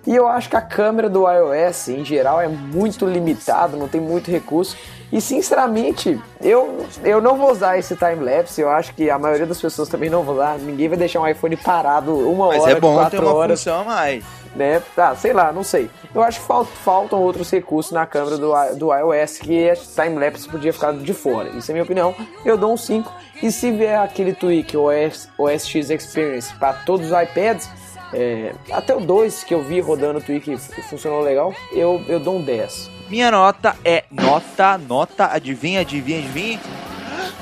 E 0.08 0.16
eu 0.16 0.28
acho 0.28 0.49
que 0.49 0.56
a 0.56 0.62
câmera 0.62 1.10
do 1.10 1.26
iOS, 1.30 1.88
em 1.89 2.06
geral, 2.06 2.39
é 2.39 2.47
muito 2.47 3.06
limitada, 3.06 3.76
não 3.76 3.88
tem 3.88 3.99
muito 3.99 4.30
recurso. 4.30 4.78
E 5.12 5.20
sinceramente, 5.22 6.20
eu, 6.41 6.86
eu 7.03 7.22
não 7.22 7.38
vou 7.38 7.51
usar 7.51 7.78
esse 7.78 7.95
time-lapse. 7.95 8.60
Eu 8.60 8.70
acho 8.70 8.93
que 8.93 9.10
a 9.10 9.18
maioria 9.18 9.45
das 9.45 9.62
pessoas 9.62 9.88
também 9.88 10.10
não 10.10 10.24
vai 10.24 10.36
usar. 10.36 10.58
Ninguém 10.60 10.89
vai 10.89 10.97
deixar 10.97 11.22
um 11.22 11.28
iPhone 11.28 11.56
parado 11.56 12.14
uma 12.30 12.47
Mas 12.47 12.62
hora, 12.64 12.72
é 12.72 12.80
bom 12.80 12.95
quatro 12.95 13.20
ter 13.20 13.26
uma 13.26 13.34
horas. 13.34 13.60
função 13.60 13.82
a 13.82 13.84
mais. 13.84 14.24
Né? 14.56 14.82
Ah, 14.97 15.16
sei 15.16 15.34
lá, 15.34 15.51
não 15.51 15.64
sei. 15.64 15.89
Eu 16.14 16.22
acho 16.24 16.39
que 16.39 16.45
fal- 16.47 16.66
faltam 16.66 17.22
outros 17.22 17.49
recursos 17.51 17.91
na 17.91 18.06
câmera 18.06 18.38
do, 18.38 18.51
do 18.78 18.93
iOS 18.93 19.38
que 19.38 19.70
a 19.70 19.76
time-lapse 19.76 20.47
podia 20.47 20.72
ficar 20.74 20.93
de 20.93 21.14
fora. 21.14 21.49
Isso 21.49 21.72
é 21.72 21.74
minha 21.74 21.84
opinião. 21.84 22.16
Eu 22.45 22.58
dou 22.58 22.74
um 22.74 22.78
5. 22.78 23.12
E 23.43 23.51
se 23.51 23.70
vier 23.72 23.99
aquele 23.99 24.34
tweak, 24.34 24.76
o 24.78 24.84
OS, 24.86 25.28
OS 25.38 25.68
X 25.68 25.89
Experience, 25.89 26.53
para 26.56 26.74
todos 26.74 27.12
os 27.12 27.18
iPads, 27.22 27.70
é, 28.16 28.53
até 28.72 28.95
o 28.95 28.99
2 29.01 29.43
que 29.43 29.53
eu 29.53 29.61
vi 29.61 29.80
rodando 29.80 30.20
o 30.20 30.22
tweak 30.22 30.57
fu- 30.57 30.82
funcionou 30.84 31.22
legal, 31.22 31.53
eu, 31.72 32.01
eu 32.07 32.20
dou 32.20 32.38
um 32.38 32.41
10. 32.41 32.89
Minha 33.09 33.30
nota 33.30 33.76
é 33.86 34.03
nota, 34.09 34.78
nota, 34.78 35.30
adivinha, 35.32 35.82
adivinha, 35.82 36.20
adivinha. 36.20 36.59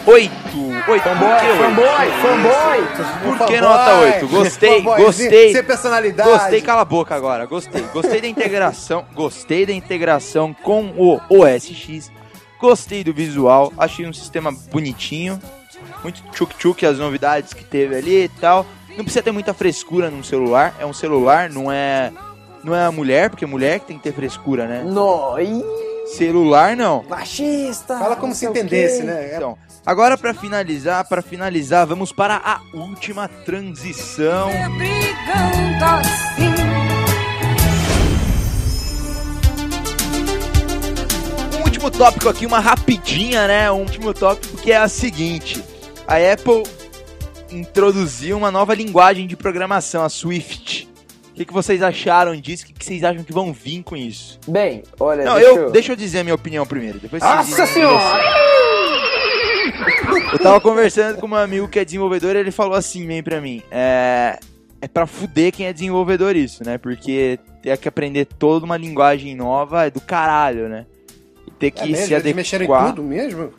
8. 0.06 0.32
8. 0.88 1.04
Fanboy, 1.04 1.30
fanboy, 1.58 2.12
fanboy! 2.22 2.88
Por 3.24 3.48
que 3.48 3.58
Fanboy, 3.58 3.62
nota 3.62 3.96
8? 4.00 4.28
Gostei, 4.28 4.78
fanboyzinho, 4.78 5.06
gostei. 5.06 5.54
Sem 5.54 5.64
personalidade. 5.64 6.30
Gostei, 6.30 6.62
cala 6.62 6.82
a 6.82 6.86
boca 6.86 7.16
agora. 7.16 7.46
Gostei. 7.46 7.82
Gostei 7.94 8.20
da 8.22 8.28
integração. 8.28 9.06
Gostei 9.14 9.66
da 9.66 9.72
integração 9.74 10.54
com 10.54 10.88
o 10.98 11.20
OS 11.30 11.66
X. 11.72 12.12
Gostei 12.60 13.04
do 13.04 13.14
visual. 13.14 13.72
Achei 13.78 14.06
um 14.06 14.14
sistema 14.14 14.52
bonitinho. 14.72 15.40
Muito 16.02 16.22
tchuk-tchuk 16.32 16.86
as 16.86 16.98
novidades 17.00 17.54
que 17.54 17.64
teve 17.64 17.96
ali 17.96 18.24
e 18.26 18.30
tal. 18.30 18.66
Não 18.98 19.04
precisa 19.04 19.24
ter 19.24 19.32
muita 19.32 19.54
frescura 19.54 20.10
num 20.10 20.24
celular. 20.24 20.76
É 20.80 20.86
um 20.86 20.94
celular, 20.94 21.50
não 21.50 21.72
é. 21.72 22.12
Não 22.64 22.74
é 22.74 22.86
a 22.86 22.92
mulher, 22.92 23.30
porque 23.30 23.46
mulher 23.46 23.80
que 23.80 23.88
tem 23.88 23.98
que 23.98 24.04
ter 24.04 24.14
frescura, 24.14 24.66
né? 24.66 24.84
No, 24.84 25.38
Celular 26.06 26.76
não. 26.76 27.04
machista! 27.10 27.98
Fala 27.98 28.16
como 28.16 28.36
se 28.36 28.46
entendesse, 28.46 29.04
né? 29.04 29.36
Então, 29.36 29.58
agora 29.86 30.18
pra 30.18 30.34
finalizar, 30.34 31.08
para 31.08 31.22
finalizar, 31.22 31.88
vamos 31.88 32.12
para 32.12 32.36
a 32.36 32.62
última 32.74 33.28
transição. 33.28 34.50
Um 41.58 41.64
último 41.64 41.90
tópico 41.90 42.30
aqui, 42.30 42.46
uma 42.46 42.60
rapidinha, 42.60 43.48
né? 43.48 43.72
Um 43.72 43.80
último 43.80 44.14
tópico 44.14 44.58
que 44.58 44.72
é 44.72 44.78
a 44.78 44.88
seguinte: 44.88 45.64
a 46.08 46.16
Apple 46.16 46.64
introduziu 47.54 48.38
uma 48.38 48.52
nova 48.52 48.74
linguagem 48.74 49.28
de 49.28 49.36
programação, 49.36 50.04
a 50.04 50.10
Swift. 50.10 50.90
O 51.32 51.36
que, 51.36 51.46
que 51.46 51.54
vocês 51.54 51.82
acharam 51.82 52.36
disso? 52.36 52.64
O 52.64 52.68
que, 52.68 52.74
que 52.74 52.86
vocês 52.86 53.04
acham 53.04 53.24
que 53.24 53.34
vão 53.34 53.52
vir 53.52 53.82
com 53.84 53.96
isso? 53.96 54.40
Bem, 54.48 54.84
olha, 55.00 55.24
Não, 55.26 55.36
deixa 55.36 55.50
eu, 55.50 55.72
deixa 55.72 55.92
eu 55.92 55.96
dizer 55.96 56.20
a 56.20 56.24
minha 56.24 56.36
opinião 56.36 56.66
primeiro. 56.66 57.00
Depois 57.00 57.24
vocês 57.24 57.36
Nossa 57.50 57.66
senhora! 57.68 58.24
Eu 60.32 60.40
tava 60.40 60.62
conversando 60.62 61.20
com 61.20 61.28
um 61.28 61.36
amigo 61.36 61.68
que 61.68 61.80
é 61.80 61.86
desenvolvedor 61.86 62.36
e 62.36 62.40
ele 62.40 62.52
falou 62.52 62.76
assim 62.76 63.06
meio 63.06 63.24
pra 63.24 63.42
mim: 63.42 63.62
é, 63.72 64.38
é 64.82 64.88
pra 64.88 65.06
fuder 65.08 65.52
quem 65.52 65.66
é 65.66 65.74
desenvolvedor 65.74 66.36
isso, 66.36 66.64
né? 66.64 66.78
Porque 66.78 67.40
ter 67.62 67.78
que 67.78 67.88
aprender 67.88 68.26
toda 68.26 68.66
uma 68.66 68.78
linguagem 68.78 69.36
nova 69.36 69.86
é 69.86 69.90
do 69.90 70.02
caralho, 70.02 70.70
né? 70.70 70.86
E 71.48 71.52
ter 71.52 71.72
que 71.72 71.84
É 71.84 71.88
mesmo? 71.88 72.06
se 72.08 72.14
Eles 72.14 72.36
mexeram 72.36 72.66
em 72.66 72.68
adequar. 72.68 72.90
tudo 72.94 73.04
mesmo? 73.04 73.52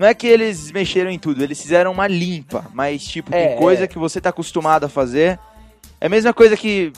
Não 0.00 0.06
é 0.06 0.14
que 0.14 0.26
eles 0.26 0.72
mexeram 0.72 1.10
em 1.10 1.18
tudo, 1.18 1.44
eles 1.44 1.60
fizeram 1.60 1.92
uma 1.92 2.06
limpa, 2.08 2.64
mas 2.72 3.04
tipo, 3.04 3.34
É, 3.34 3.48
tem 3.48 3.58
coisa 3.58 3.84
é. 3.84 3.86
que 3.86 3.98
você 3.98 4.18
tá 4.18 4.30
acostumado 4.30 4.84
a 4.84 4.88
fazer. 4.88 5.38
É 6.00 6.06
a 6.06 6.08
mesma 6.08 6.32
coisa 6.32 6.56
que 6.56 6.90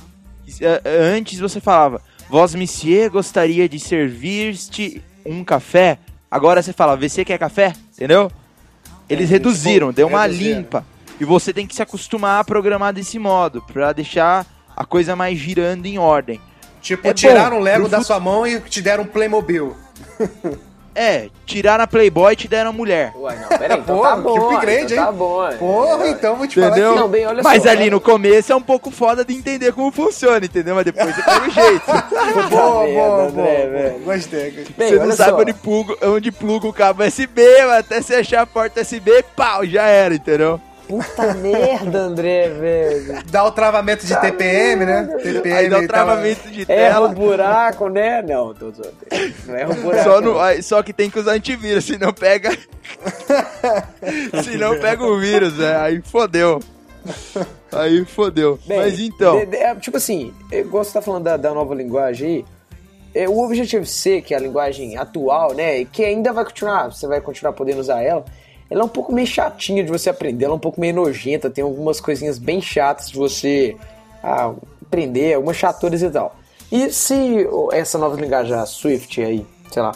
é, 0.61 0.81
antes 1.13 1.41
você 1.41 1.61
falava, 1.61 2.01
Vos 2.31 2.55
Monsieur 2.55 3.11
gostaria 3.11 3.69
de 3.69 3.81
servir-te 3.81 5.03
um 5.27 5.43
café. 5.43 5.99
Agora 6.31 6.63
você 6.63 6.73
fala, 6.73 6.97
você 6.97 7.25
quer 7.25 7.39
café? 7.39 7.73
Entendeu? 7.97 8.31
Eles 9.09 9.29
É, 9.31 9.33
reduziram, 9.33 9.93
deu 9.93 10.07
uma 10.07 10.23
reduziram. 10.23 10.59
limpa. 10.61 10.87
E 11.21 11.25
você 11.25 11.53
tem 11.53 11.67
que 11.67 11.75
se 11.75 11.83
acostumar 11.83 12.39
a 12.41 12.45
programar 12.45 12.93
desse 12.93 13.19
modo, 13.19 13.61
pra 13.63 13.93
deixar 13.93 14.47
a 14.77 14.85
coisa 14.85 15.17
mais 15.17 15.37
girando 15.39 15.87
em 15.87 15.99
ordem. 15.99 16.41
Tipo, 16.81 17.09
É 17.09 17.13
tiraram 17.13 17.57
bom, 17.57 17.63
o 17.63 17.65
Lego 17.65 17.89
da 17.89 17.97
fut- 17.99 18.07
sua 18.07 18.21
mão 18.21 18.47
e 18.47 18.61
te 18.61 18.81
deram 18.81 19.03
um 19.03 19.07
Playmobil. 19.09 19.77
É, 20.95 21.28
tiraram 21.47 21.84
a 21.84 21.86
Playboy 21.86 22.32
e 22.32 22.36
te 22.36 22.49
deram 22.49 22.70
a 22.70 22.72
mulher. 22.72 23.12
Ué, 23.16 23.34
não, 23.36 23.59
peraí, 23.59 23.78
então 23.80 23.97
Pô, 23.97 24.03
tá 24.03 24.16
que 24.16 24.20
bom. 24.22 24.55
upgrade, 24.55 24.93
então 24.93 25.05
Tá 25.05 25.11
hein? 25.11 25.16
bom. 25.18 25.47
é. 25.49 25.55
Porra, 25.57 26.09
então 26.09 26.36
vou 26.36 26.47
te 26.47 26.61
Entendeu? 26.61 26.88
falar 26.90 27.01
Não, 27.01 27.09
bem, 27.09 27.26
olha 27.26 27.43
Mas 27.43 27.62
só. 27.62 27.68
ali 27.70 27.88
no 27.90 28.01
começo 28.01 28.53
é 28.53 28.57
um 28.57 28.62
pouco 28.62 28.90
foda 28.90 29.24
de 29.24 29.34
entender 29.34 29.72
como 29.72 29.90
funciona, 29.90 30.45
entendeu? 30.45 30.74
Mas 30.74 30.84
depois 30.84 31.14
você 31.14 31.22
pega 31.22 31.47
o 31.47 31.51
jeito. 31.51 31.82
que... 31.84 32.32
Boa, 32.51 32.86
boa, 32.86 33.22
André, 33.28 33.66
boa. 33.66 33.70
velho. 33.70 33.99
Gostei. 34.05 34.51
gostei. 34.51 34.74
Bem, 34.76 34.88
você 34.90 34.99
não 35.07 35.12
sabe 35.16 35.30
só. 35.30 35.38
onde 35.40 35.55
pluga, 35.55 35.95
onde 36.09 36.32
pluga 36.32 36.66
o 36.68 36.72
cabo 36.72 37.03
USB, 37.05 37.43
mas 37.66 37.78
até 37.78 38.01
você 38.03 38.14
achar 38.16 38.43
a 38.43 38.47
porta 38.47 38.80
USB, 38.82 39.22
pau, 39.34 39.64
já 39.66 39.84
era, 39.86 40.14
entendeu? 40.14 40.61
Puta 40.93 41.32
merda, 41.40 41.99
André, 42.01 42.49
velho. 42.51 43.22
Dá 43.30 43.45
o 43.45 43.51
travamento 43.51 44.05
de 44.05 44.14
TPM, 44.20 44.84
né? 44.84 45.05
TPM 45.22 45.53
Aí 45.57 45.68
dá 45.70 45.78
o 45.78 45.86
travamento 45.88 46.51
de 46.51 46.70
Erra 46.70 47.01
o 47.01 47.05
tela. 47.05 47.14
buraco, 47.14 47.88
né? 47.88 48.20
Não, 48.20 48.53
tô 48.53 48.70
zoando. 48.70 48.93
Não 49.47 49.57
erra 49.57 49.70
o 49.72 49.74
buraco. 49.76 50.05
Só, 50.05 50.20
no, 50.20 50.34
não. 50.34 50.40
aí- 50.40 50.62
só 50.62 50.82
que 50.82 50.93
tem 50.93 51.09
que 51.09 51.18
usar 51.18 51.32
antivírus, 51.32 51.84
senão 51.86 52.12
pega. 52.12 52.51
senão 54.45 54.78
pega 54.78 55.03
o 55.03 55.18
vírus, 55.18 55.57
né? 55.57 55.76
Aí 55.76 56.03
fodeu. 56.03 56.61
Aí 57.72 58.05
fodeu. 58.05 58.59
Bem, 58.66 58.78
Mas 58.78 59.01
então. 59.01 59.38
de- 59.40 59.47
de- 59.47 59.57
é, 59.57 59.74
tipo 59.74 59.97
assim, 59.97 60.32
eu 60.51 60.68
gosto 60.68 60.88
de 60.90 60.95
tá 60.95 61.03
falando 61.03 61.24
da, 61.24 61.36
da 61.36 61.55
nova 61.55 61.74
linguagem 61.74 62.28
aí. 62.28 62.45
É, 63.14 63.28
o 63.28 63.38
Objective-C, 63.45 64.22
que 64.22 64.32
é 64.32 64.36
a 64.38 64.40
linguagem 64.40 64.97
atual, 64.97 65.53
né? 65.53 65.80
e 65.80 65.84
Que 65.84 66.03
ainda 66.05 66.32
vai 66.32 66.45
continuar, 66.45 66.90
você 66.93 67.07
vai 67.07 67.20
continuar 67.20 67.53
podendo 67.53 67.80
usar 67.80 68.03
ela. 68.03 68.24
Ela 68.73 68.81
é 68.81 68.85
um 68.85 68.89
pouco 68.89 69.12
meio 69.12 69.27
chatinha 69.27 69.85
de 69.85 69.91
você 69.91 70.09
aprender, 70.09 70.47
ela 70.47 70.55
é 70.55 70.57
um 70.57 70.61
pouco 70.61 70.81
meio 70.81 70.95
nojenta, 70.95 71.51
tem 71.51 71.62
algumas 71.62 72.01
coisinhas 72.01 72.39
bem 72.39 72.59
chatas 72.59 73.11
de 73.11 73.18
você 73.18 73.77
ah, 74.23 74.55
aprender, 74.81 75.35
algumas 75.35 75.59
chaturas 75.59 76.03
e 76.03 76.09
tal. 76.09 76.35
E 76.70 76.91
se 76.91 77.47
essa 77.73 77.99
nova 77.99 78.18
linguagem, 78.18 78.55
a 78.55 78.64
Swift 78.64 79.23
aí, 79.23 79.47
sei 79.70 79.83
lá, 79.83 79.93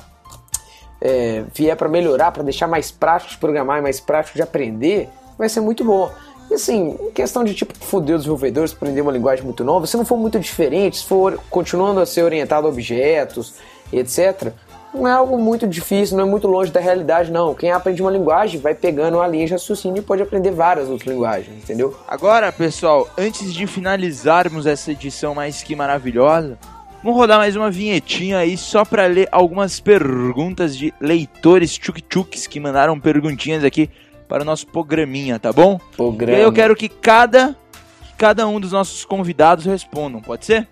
é, 1.00 1.44
vier 1.54 1.74
para 1.74 1.88
melhorar, 1.88 2.32
para 2.32 2.42
deixar 2.42 2.66
mais 2.66 2.90
prático 2.90 3.32
de 3.32 3.38
programar 3.38 3.82
mais 3.82 3.98
prático 3.98 4.36
de 4.36 4.42
aprender, 4.42 5.08
vai 5.38 5.48
ser 5.48 5.60
muito 5.60 5.82
bom. 5.82 6.12
E 6.50 6.54
assim, 6.54 6.98
questão 7.14 7.44
de 7.44 7.54
tipo 7.54 7.74
foder 7.78 8.14
os 8.14 8.22
desenvolvedores, 8.22 8.74
aprender 8.74 9.00
uma 9.00 9.10
linguagem 9.10 9.42
muito 9.42 9.64
nova, 9.64 9.86
se 9.86 9.96
não 9.96 10.04
for 10.04 10.18
muito 10.18 10.38
diferente, 10.38 10.98
se 10.98 11.06
for 11.06 11.40
continuando 11.48 11.98
a 11.98 12.04
ser 12.04 12.24
orientado 12.24 12.66
a 12.66 12.70
objetos, 12.70 13.54
etc., 13.90 14.52
não 14.96 15.06
é 15.06 15.12
algo 15.12 15.38
muito 15.38 15.66
difícil, 15.66 16.16
não 16.16 16.24
é 16.26 16.28
muito 16.28 16.46
longe 16.48 16.72
da 16.72 16.80
realidade, 16.80 17.30
não. 17.30 17.54
Quem 17.54 17.70
aprende 17.70 18.02
uma 18.02 18.10
linguagem 18.10 18.60
vai 18.60 18.74
pegando 18.74 19.18
uma 19.18 19.26
linha 19.26 19.46
de 19.46 19.52
raciocínio 19.52 20.00
e 20.00 20.02
pode 20.02 20.22
aprender 20.22 20.50
várias 20.50 20.88
outras 20.88 21.08
linguagens, 21.12 21.56
entendeu? 21.56 21.96
Agora, 22.08 22.50
pessoal, 22.50 23.08
antes 23.16 23.52
de 23.52 23.66
finalizarmos 23.66 24.66
essa 24.66 24.90
edição 24.92 25.34
mais 25.34 25.62
que 25.62 25.76
maravilhosa, 25.76 26.58
vamos 27.02 27.18
rodar 27.18 27.38
mais 27.38 27.54
uma 27.54 27.70
vinhetinha 27.70 28.38
aí 28.38 28.56
só 28.56 28.84
pra 28.84 29.06
ler 29.06 29.28
algumas 29.30 29.78
perguntas 29.78 30.76
de 30.76 30.92
leitores 31.00 31.78
tchuk-tchuks 31.78 32.46
que 32.46 32.58
mandaram 32.58 32.98
perguntinhas 32.98 33.62
aqui 33.64 33.90
para 34.28 34.42
o 34.42 34.46
nosso 34.46 34.66
programinha, 34.66 35.38
tá 35.38 35.52
bom? 35.52 35.78
E 35.92 35.96
Programa. 35.96 36.36
aí 36.36 36.42
eu 36.42 36.52
quero 36.52 36.74
que 36.74 36.88
cada, 36.88 37.56
que 38.02 38.14
cada 38.18 38.46
um 38.48 38.58
dos 38.58 38.72
nossos 38.72 39.04
convidados 39.04 39.64
respondam, 39.64 40.20
pode 40.20 40.44
ser? 40.46 40.66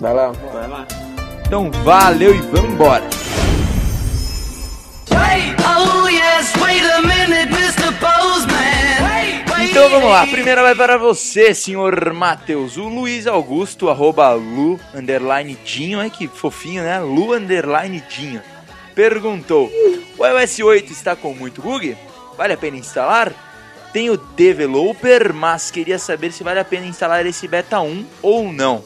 Vai 0.00 0.14
lá. 0.14 0.32
Vai 0.52 0.68
lá. 0.68 0.86
Então 1.46 1.70
valeu 1.70 2.34
e 2.34 2.40
vamos 2.40 2.72
embora! 2.72 3.04
Então 9.70 9.90
vamos 9.90 10.10
lá, 10.10 10.22
a 10.22 10.26
primeira 10.26 10.62
vai 10.62 10.74
para 10.74 10.96
você, 10.96 11.54
senhor 11.54 12.12
Matheus. 12.12 12.76
O 12.76 12.88
Luiz 12.88 13.26
Augusto, 13.26 13.88
arroba 13.88 14.32
Lu, 14.32 14.78
underline 14.94 15.56
Dinho, 15.64 16.00
é 16.00 16.10
que 16.10 16.26
fofinho, 16.26 16.82
né? 16.82 16.98
Lu, 17.00 17.32
underline 17.32 18.02
Dinho. 18.08 18.42
Perguntou, 18.94 19.70
o 20.18 20.26
iOS 20.26 20.58
8 20.58 20.92
está 20.92 21.14
com 21.14 21.32
muito 21.32 21.62
bug? 21.62 21.96
Vale 22.36 22.54
a 22.54 22.56
pena 22.56 22.76
instalar? 22.76 23.32
Tenho 23.92 24.16
developer, 24.16 25.32
mas 25.32 25.70
queria 25.70 25.98
saber 25.98 26.32
se 26.32 26.42
vale 26.42 26.60
a 26.60 26.64
pena 26.64 26.86
instalar 26.86 27.24
esse 27.24 27.46
beta 27.46 27.80
1 27.80 28.04
ou 28.20 28.52
não. 28.52 28.82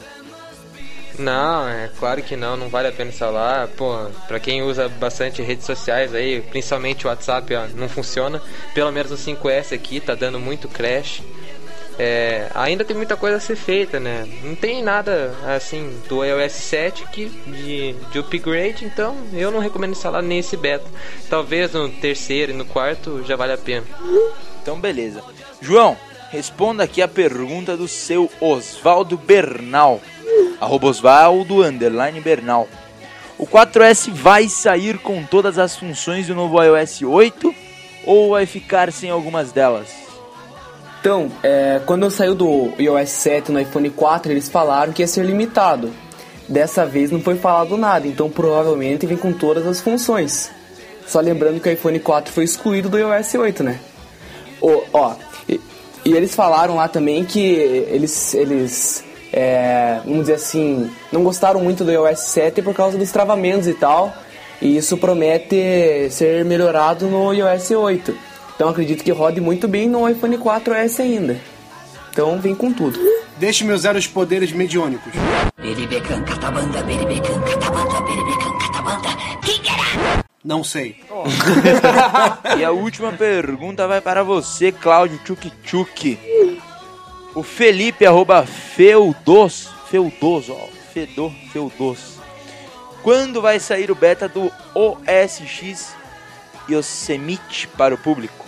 Não, 1.17 1.67
é 1.67 1.89
claro 1.99 2.21
que 2.23 2.35
não, 2.35 2.57
não 2.57 2.69
vale 2.69 2.87
a 2.87 2.91
pena 2.91 3.09
instalar. 3.09 3.67
Pô, 3.69 4.07
pra 4.27 4.39
quem 4.39 4.63
usa 4.63 4.89
bastante 4.89 5.41
redes 5.41 5.65
sociais 5.65 6.13
aí, 6.13 6.41
principalmente 6.41 7.05
o 7.05 7.09
WhatsApp, 7.09 7.53
ó, 7.55 7.67
não 7.75 7.87
funciona. 7.87 8.41
Pelo 8.73 8.91
menos 8.91 9.11
o 9.11 9.15
5S 9.15 9.73
aqui 9.73 9.99
tá 9.99 10.15
dando 10.15 10.39
muito 10.39 10.67
crash. 10.67 11.21
É, 11.97 12.47
ainda 12.55 12.83
tem 12.83 12.95
muita 12.95 13.15
coisa 13.15 13.37
a 13.37 13.39
ser 13.39 13.55
feita, 13.55 13.99
né? 13.99 14.27
Não 14.43 14.55
tem 14.55 14.81
nada 14.81 15.35
assim 15.45 15.99
do 16.09 16.25
iOS 16.25 16.53
7 16.53 17.05
que, 17.11 17.25
de, 17.25 17.93
de 18.11 18.19
upgrade, 18.19 18.85
então 18.85 19.15
eu 19.31 19.51
não 19.51 19.59
recomendo 19.59 19.91
instalar 19.91 20.23
nem 20.23 20.39
esse 20.39 20.57
beta. 20.57 20.85
Talvez 21.29 21.71
no 21.73 21.89
terceiro 21.89 22.51
e 22.51 22.55
no 22.55 22.65
quarto 22.65 23.23
já 23.23 23.35
vale 23.35 23.53
a 23.53 23.57
pena. 23.57 23.85
Então 24.61 24.79
beleza. 24.79 25.23
João, 25.61 25.95
responda 26.31 26.83
aqui 26.83 27.01
a 27.01 27.07
pergunta 27.07 27.77
do 27.77 27.87
seu 27.87 28.29
Oswaldo 28.41 29.15
Bernal. 29.15 30.01
Arroba 30.59 30.87
Osvaldo, 30.87 31.63
underline 31.63 32.19
Bernal. 32.21 32.67
O 33.37 33.47
4S 33.47 34.11
vai 34.11 34.47
sair 34.47 34.97
com 34.99 35.23
todas 35.23 35.57
as 35.57 35.75
funções 35.75 36.27
do 36.27 36.35
novo 36.35 36.61
iOS 36.61 37.01
8 37.01 37.53
ou 38.05 38.31
vai 38.31 38.45
ficar 38.45 38.91
sem 38.91 39.09
algumas 39.09 39.51
delas? 39.51 39.89
Então, 41.01 41.29
é, 41.43 41.81
quando 41.85 42.09
saiu 42.09 42.33
do 42.33 42.71
iOS 42.79 43.09
7 43.09 43.51
no 43.51 43.59
iPhone 43.59 43.89
4, 43.89 44.31
eles 44.31 44.47
falaram 44.47 44.93
que 44.93 45.01
ia 45.01 45.07
ser 45.07 45.25
limitado. 45.25 45.91
Dessa 46.47 46.85
vez 46.85 47.11
não 47.11 47.19
foi 47.19 47.35
falado 47.35 47.75
nada, 47.75 48.07
então 48.07 48.29
provavelmente 48.29 49.05
vem 49.05 49.17
com 49.17 49.33
todas 49.33 49.65
as 49.67 49.81
funções. 49.81 50.49
Só 51.05 51.19
lembrando 51.19 51.59
que 51.59 51.67
o 51.67 51.71
iPhone 51.71 51.99
4 51.99 52.31
foi 52.31 52.45
excluído 52.45 52.87
do 52.87 52.97
iOS 52.97 53.33
8, 53.35 53.63
né? 53.63 53.79
Ó, 54.61 55.15
e, 55.49 55.59
e 56.05 56.13
eles 56.13 56.33
falaram 56.33 56.77
lá 56.77 56.87
também 56.87 57.25
que 57.25 57.39
eles, 57.39 58.33
eles 58.33 59.03
é, 59.33 59.99
vamos 60.05 60.21
dizer 60.21 60.35
assim, 60.35 60.91
não 61.11 61.23
gostaram 61.23 61.59
muito 61.59 61.83
do 61.83 61.91
iOS 61.91 62.19
7 62.19 62.61
por 62.61 62.75
causa 62.75 62.99
dos 62.99 63.11
travamentos 63.11 63.67
e 63.67 63.73
tal. 63.73 64.13
E 64.61 64.77
isso 64.77 64.95
promete 64.97 66.07
ser 66.11 66.45
melhorado 66.45 67.07
no 67.07 67.33
iOS 67.33 67.71
8. 67.71 68.15
Então 68.55 68.69
acredito 68.69 69.03
que 69.03 69.11
rode 69.11 69.41
muito 69.41 69.67
bem 69.67 69.89
no 69.89 70.07
iPhone 70.07 70.37
4S 70.37 70.99
ainda. 70.99 71.37
Então 72.11 72.39
vem 72.39 72.53
com 72.53 72.71
tudo. 72.71 72.99
Deixe-me 73.37 73.73
usar 73.73 73.95
os 73.95 74.05
poderes 74.05 74.51
mediônicos. 74.51 75.11
Não 80.45 80.63
sei. 80.63 80.97
e 82.59 82.63
a 82.63 82.71
última 82.71 83.11
pergunta 83.13 83.87
vai 83.87 83.99
para 83.99 84.23
você, 84.23 84.71
Cláudio 84.71 85.17
Tchuk 85.25 85.51
Tchuk. 85.63 86.19
O 87.35 87.41
Felipe, 87.41 88.05
arroba 88.05 88.45
Feudos, 88.45 89.69
ó, 90.49 90.67
Fedor 90.93 91.31
Feudos. 91.51 92.19
Quando 93.01 93.41
vai 93.41 93.59
sair 93.59 93.89
o 93.91 93.95
beta 93.95 94.27
do 94.27 94.51
OS 94.73 95.41
X 95.45 95.95
Yosemite 96.69 97.67
para 97.67 97.95
o 97.95 97.97
público? 97.97 98.45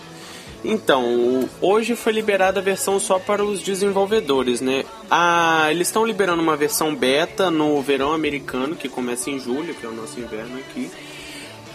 Então, 0.63 1.47
hoje 1.61 1.95
foi 1.95 2.11
liberada 2.11 2.59
a 2.59 2.63
versão 2.63 2.99
só 2.99 3.19
para 3.19 3.43
os 3.43 3.61
desenvolvedores, 3.61 4.61
né? 4.61 4.83
Ah, 5.11 5.67
eles 5.69 5.87
estão 5.87 6.05
liberando 6.05 6.41
uma 6.41 6.55
versão 6.55 6.95
beta 6.95 7.51
no 7.51 7.79
verão 7.81 8.13
americano, 8.13 8.75
que 8.75 8.89
começa 8.89 9.29
em 9.29 9.39
julho, 9.39 9.75
que 9.75 9.85
é 9.85 9.89
o 9.89 9.93
nosso 9.93 10.19
inverno 10.19 10.57
aqui, 10.57 10.89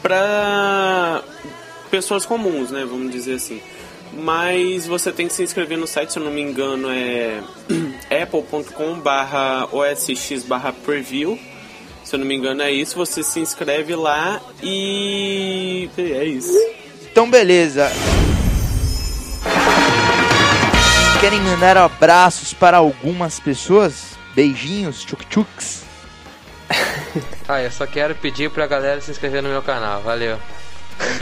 para 0.03 1.23
pessoas 1.91 2.27
comuns, 2.27 2.71
né? 2.71 2.85
Vamos 2.85 3.13
dizer 3.13 3.35
assim. 3.35 3.61
Mas 4.13 4.87
você 4.87 5.13
tem 5.13 5.29
que 5.29 5.33
se 5.33 5.43
inscrever 5.43 5.79
no 5.79 5.87
site, 5.87 6.13
se 6.13 6.19
eu 6.19 6.25
não 6.25 6.33
me 6.33 6.41
engano, 6.41 6.89
é 6.91 7.41
apple.com 8.23 8.99
barra 9.01 9.69
osx 9.73 10.43
barra 10.45 10.73
preview. 10.73 11.39
Se 12.05 12.17
eu 12.17 12.21
não 12.21 12.27
me 12.27 12.35
engano 12.35 12.63
é 12.63 12.73
isso, 12.73 12.97
você 12.97 13.23
se 13.23 13.39
inscreve 13.39 13.95
lá 13.95 14.41
e 14.63 15.89
é 15.97 16.25
isso. 16.25 16.59
Então 17.11 17.31
beleza. 17.31 17.91
Querem 21.21 21.41
mandar 21.41 21.77
abraços 21.77 22.55
para 22.55 22.79
algumas 22.79 23.39
pessoas? 23.39 24.19
Beijinhos, 24.35 25.05
tchuk-tchuks. 25.05 25.83
ah, 27.47 27.63
eu 27.63 27.71
só 27.71 27.87
quero 27.87 28.15
pedir 28.15 28.51
pra 28.51 28.67
galera 28.67 29.01
se 29.01 29.11
inscrever 29.11 29.43
no 29.43 29.51
meu 29.51 29.63
canal. 29.63 30.01
Valeu. 30.03 30.39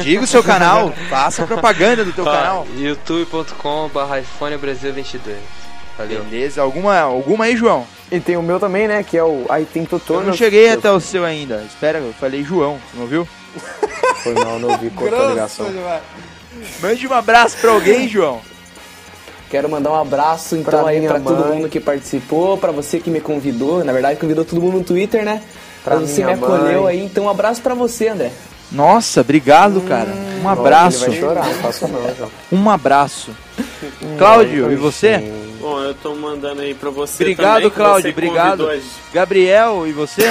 Diga 0.01 0.23
o 0.23 0.27
seu 0.27 0.43
canal, 0.43 0.93
faça 1.09 1.47
propaganda 1.47 2.05
do 2.05 2.13
teu 2.13 2.29
ah, 2.29 2.33
canal. 2.33 2.67
youtube.com.br 2.77 4.19
iPhone 4.21 4.57
Brasil 4.57 4.93
22. 4.93 5.37
Valeu. 5.97 6.25
Beleza, 6.25 6.63
alguma, 6.63 6.99
alguma 6.99 7.47
aí, 7.47 7.57
João? 7.57 7.85
E 8.11 8.21
tem 8.21 8.37
o 8.37 8.43
meu 8.43 8.61
também, 8.61 8.87
né? 8.87 9.03
Que 9.03 9.19
é 9.19 9.25
o 9.25 9.47
I 9.51 9.65
Think 9.65 9.89
Tutorial. 9.89 10.23
Eu 10.23 10.29
não 10.29 10.37
cheguei 10.37 10.71
até 10.71 10.91
o 10.91 11.01
seu 11.01 11.25
ainda. 11.25 11.63
Espera, 11.67 11.99
eu 11.99 12.13
falei 12.13 12.45
João, 12.45 12.79
não 12.95 13.03
ouviu? 13.03 13.29
Foi 14.23 14.35
mal, 14.35 14.59
não 14.59 14.71
ouvi, 14.71 14.91
cortou 14.91 15.27
a 15.27 15.31
ligação. 15.31 15.67
Mande 16.81 17.07
um 17.07 17.13
abraço 17.13 17.57
pra 17.59 17.73
alguém, 17.73 18.09
João. 18.09 18.41
Quero 19.51 19.69
mandar 19.69 19.91
um 19.91 20.01
abraço 20.01 20.57
então 20.57 20.83
pra 20.83 20.91
aí 20.91 21.01
pra 21.01 21.19
mãe. 21.19 21.23
todo 21.23 21.47
mundo 21.47 21.69
que 21.69 21.81
participou, 21.81 22.59
pra 22.59 22.71
você 22.71 23.01
que 23.01 23.11
me 23.11 23.21
convidou. 23.21 23.83
Na 23.83 23.93
verdade, 23.93 24.21
convidou 24.21 24.45
todo 24.45 24.61
mundo 24.61 24.79
no 24.79 24.85
Twitter, 24.85 25.25
né? 25.25 25.43
Pra 25.83 25.97
você 25.97 26.25
me 26.25 26.33
acolheu 26.33 26.83
mãe. 26.83 26.99
aí. 26.99 27.05
Então, 27.05 27.25
um 27.25 27.31
abraço 27.31 27.63
pra 27.63 27.75
você, 27.75 28.09
André. 28.09 28.31
Nossa, 28.71 29.21
obrigado, 29.23 29.81
cara. 29.83 30.13
Um 30.43 30.49
abraço. 30.49 31.05
Ele 31.05 31.13
vai 31.13 31.21
chorar, 31.21 31.47
não 31.47 31.55
faço 31.55 31.89
não, 31.89 32.15
João. 32.15 32.31
Um 32.53 32.71
abraço. 32.71 33.35
Cláudio, 34.19 34.71
e 34.71 34.77
você? 34.77 35.19
Bom, 35.61 35.81
eu 35.81 35.95
tô 35.95 36.15
mandando 36.15 36.61
aí 36.61 36.75
pra 36.75 36.91
você 36.91 37.25
Obrigado, 37.25 37.55
também, 37.55 37.71
Cláudio, 37.71 38.11
obrigado. 38.11 38.71
Gabriel, 39.13 39.87
e 39.87 39.93
você? 39.93 40.23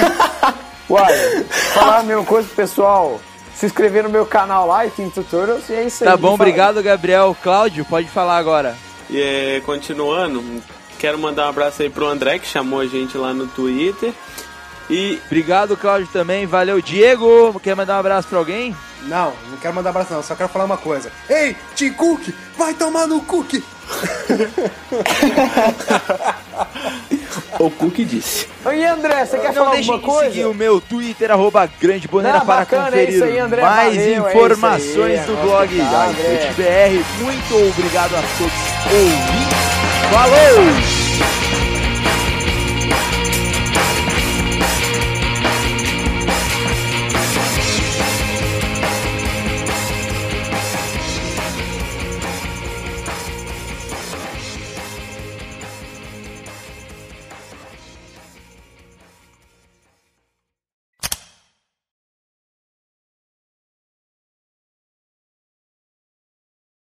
Uai, 0.88 1.44
falar 1.74 1.98
a 1.98 2.02
mesma 2.02 2.24
coisa 2.24 2.46
pro 2.46 2.56
pessoal. 2.56 3.20
Se 3.54 3.66
inscrever 3.66 4.04
no 4.04 4.08
meu 4.08 4.24
canal 4.24 4.66
lá, 4.66 4.86
tem 4.86 5.10
tutorials, 5.10 5.68
e 5.68 5.74
é 5.74 5.84
isso 5.84 6.04
aí. 6.04 6.10
Tá 6.10 6.16
bom, 6.16 6.34
obrigado, 6.34 6.82
Gabriel. 6.82 7.36
Cláudio, 7.42 7.84
pode 7.84 8.08
falar 8.08 8.38
agora. 8.38 8.76
E 9.10 9.20
é, 9.20 9.60
continuando, 9.66 10.42
quero 10.98 11.18
mandar 11.18 11.46
um 11.46 11.48
abraço 11.50 11.82
aí 11.82 11.90
pro 11.90 12.06
André, 12.06 12.38
que 12.38 12.46
chamou 12.46 12.80
a 12.80 12.86
gente 12.86 13.18
lá 13.18 13.34
no 13.34 13.46
Twitter. 13.48 14.12
E 14.90 15.20
obrigado, 15.26 15.76
Cláudio, 15.76 16.08
também. 16.12 16.46
Valeu, 16.46 16.80
Diego. 16.80 17.58
Quer 17.60 17.76
mandar 17.76 17.96
um 17.96 18.00
abraço 18.00 18.28
pra 18.28 18.38
alguém? 18.38 18.74
Não, 19.02 19.32
não 19.50 19.58
quero 19.58 19.74
mandar 19.74 19.90
um 19.90 19.92
abraço, 19.92 20.14
não. 20.14 20.22
Só 20.22 20.34
quero 20.34 20.48
falar 20.48 20.64
uma 20.64 20.78
coisa. 20.78 21.12
Ei, 21.28 21.54
Tim 21.74 21.92
Cook, 21.92 22.28
vai 22.56 22.72
tomar 22.74 23.06
no 23.06 23.20
Cook! 23.20 23.54
o 27.58 27.70
Cook 27.70 27.96
disse. 28.04 28.48
E 28.66 28.84
André, 28.84 29.24
você 29.24 29.38
quer 29.38 29.48
não 29.48 29.64
falar 29.64 29.76
alguma 29.76 29.98
coisa? 30.00 30.30
seguir 30.30 30.46
o 30.46 30.54
meu 30.54 30.80
Twitter, 30.80 31.30
arroba 31.30 31.70
Grande 31.80 32.08
Boneira, 32.08 32.40
para 32.40 32.66
conferir 32.66 33.22
aí, 33.22 33.38
André, 33.38 33.62
mais 33.62 33.96
valeu, 33.96 34.26
é 34.26 34.30
informações 34.30 35.18
é 35.18 35.20
aí, 35.20 35.26
do 35.26 35.36
blog 35.36 35.68
BR. 36.56 37.22
Muito 37.22 37.68
obrigado 37.70 38.14
a 38.14 38.22
todos 38.36 38.52
ouvintes. 38.92 39.58
Falou! 40.10 41.07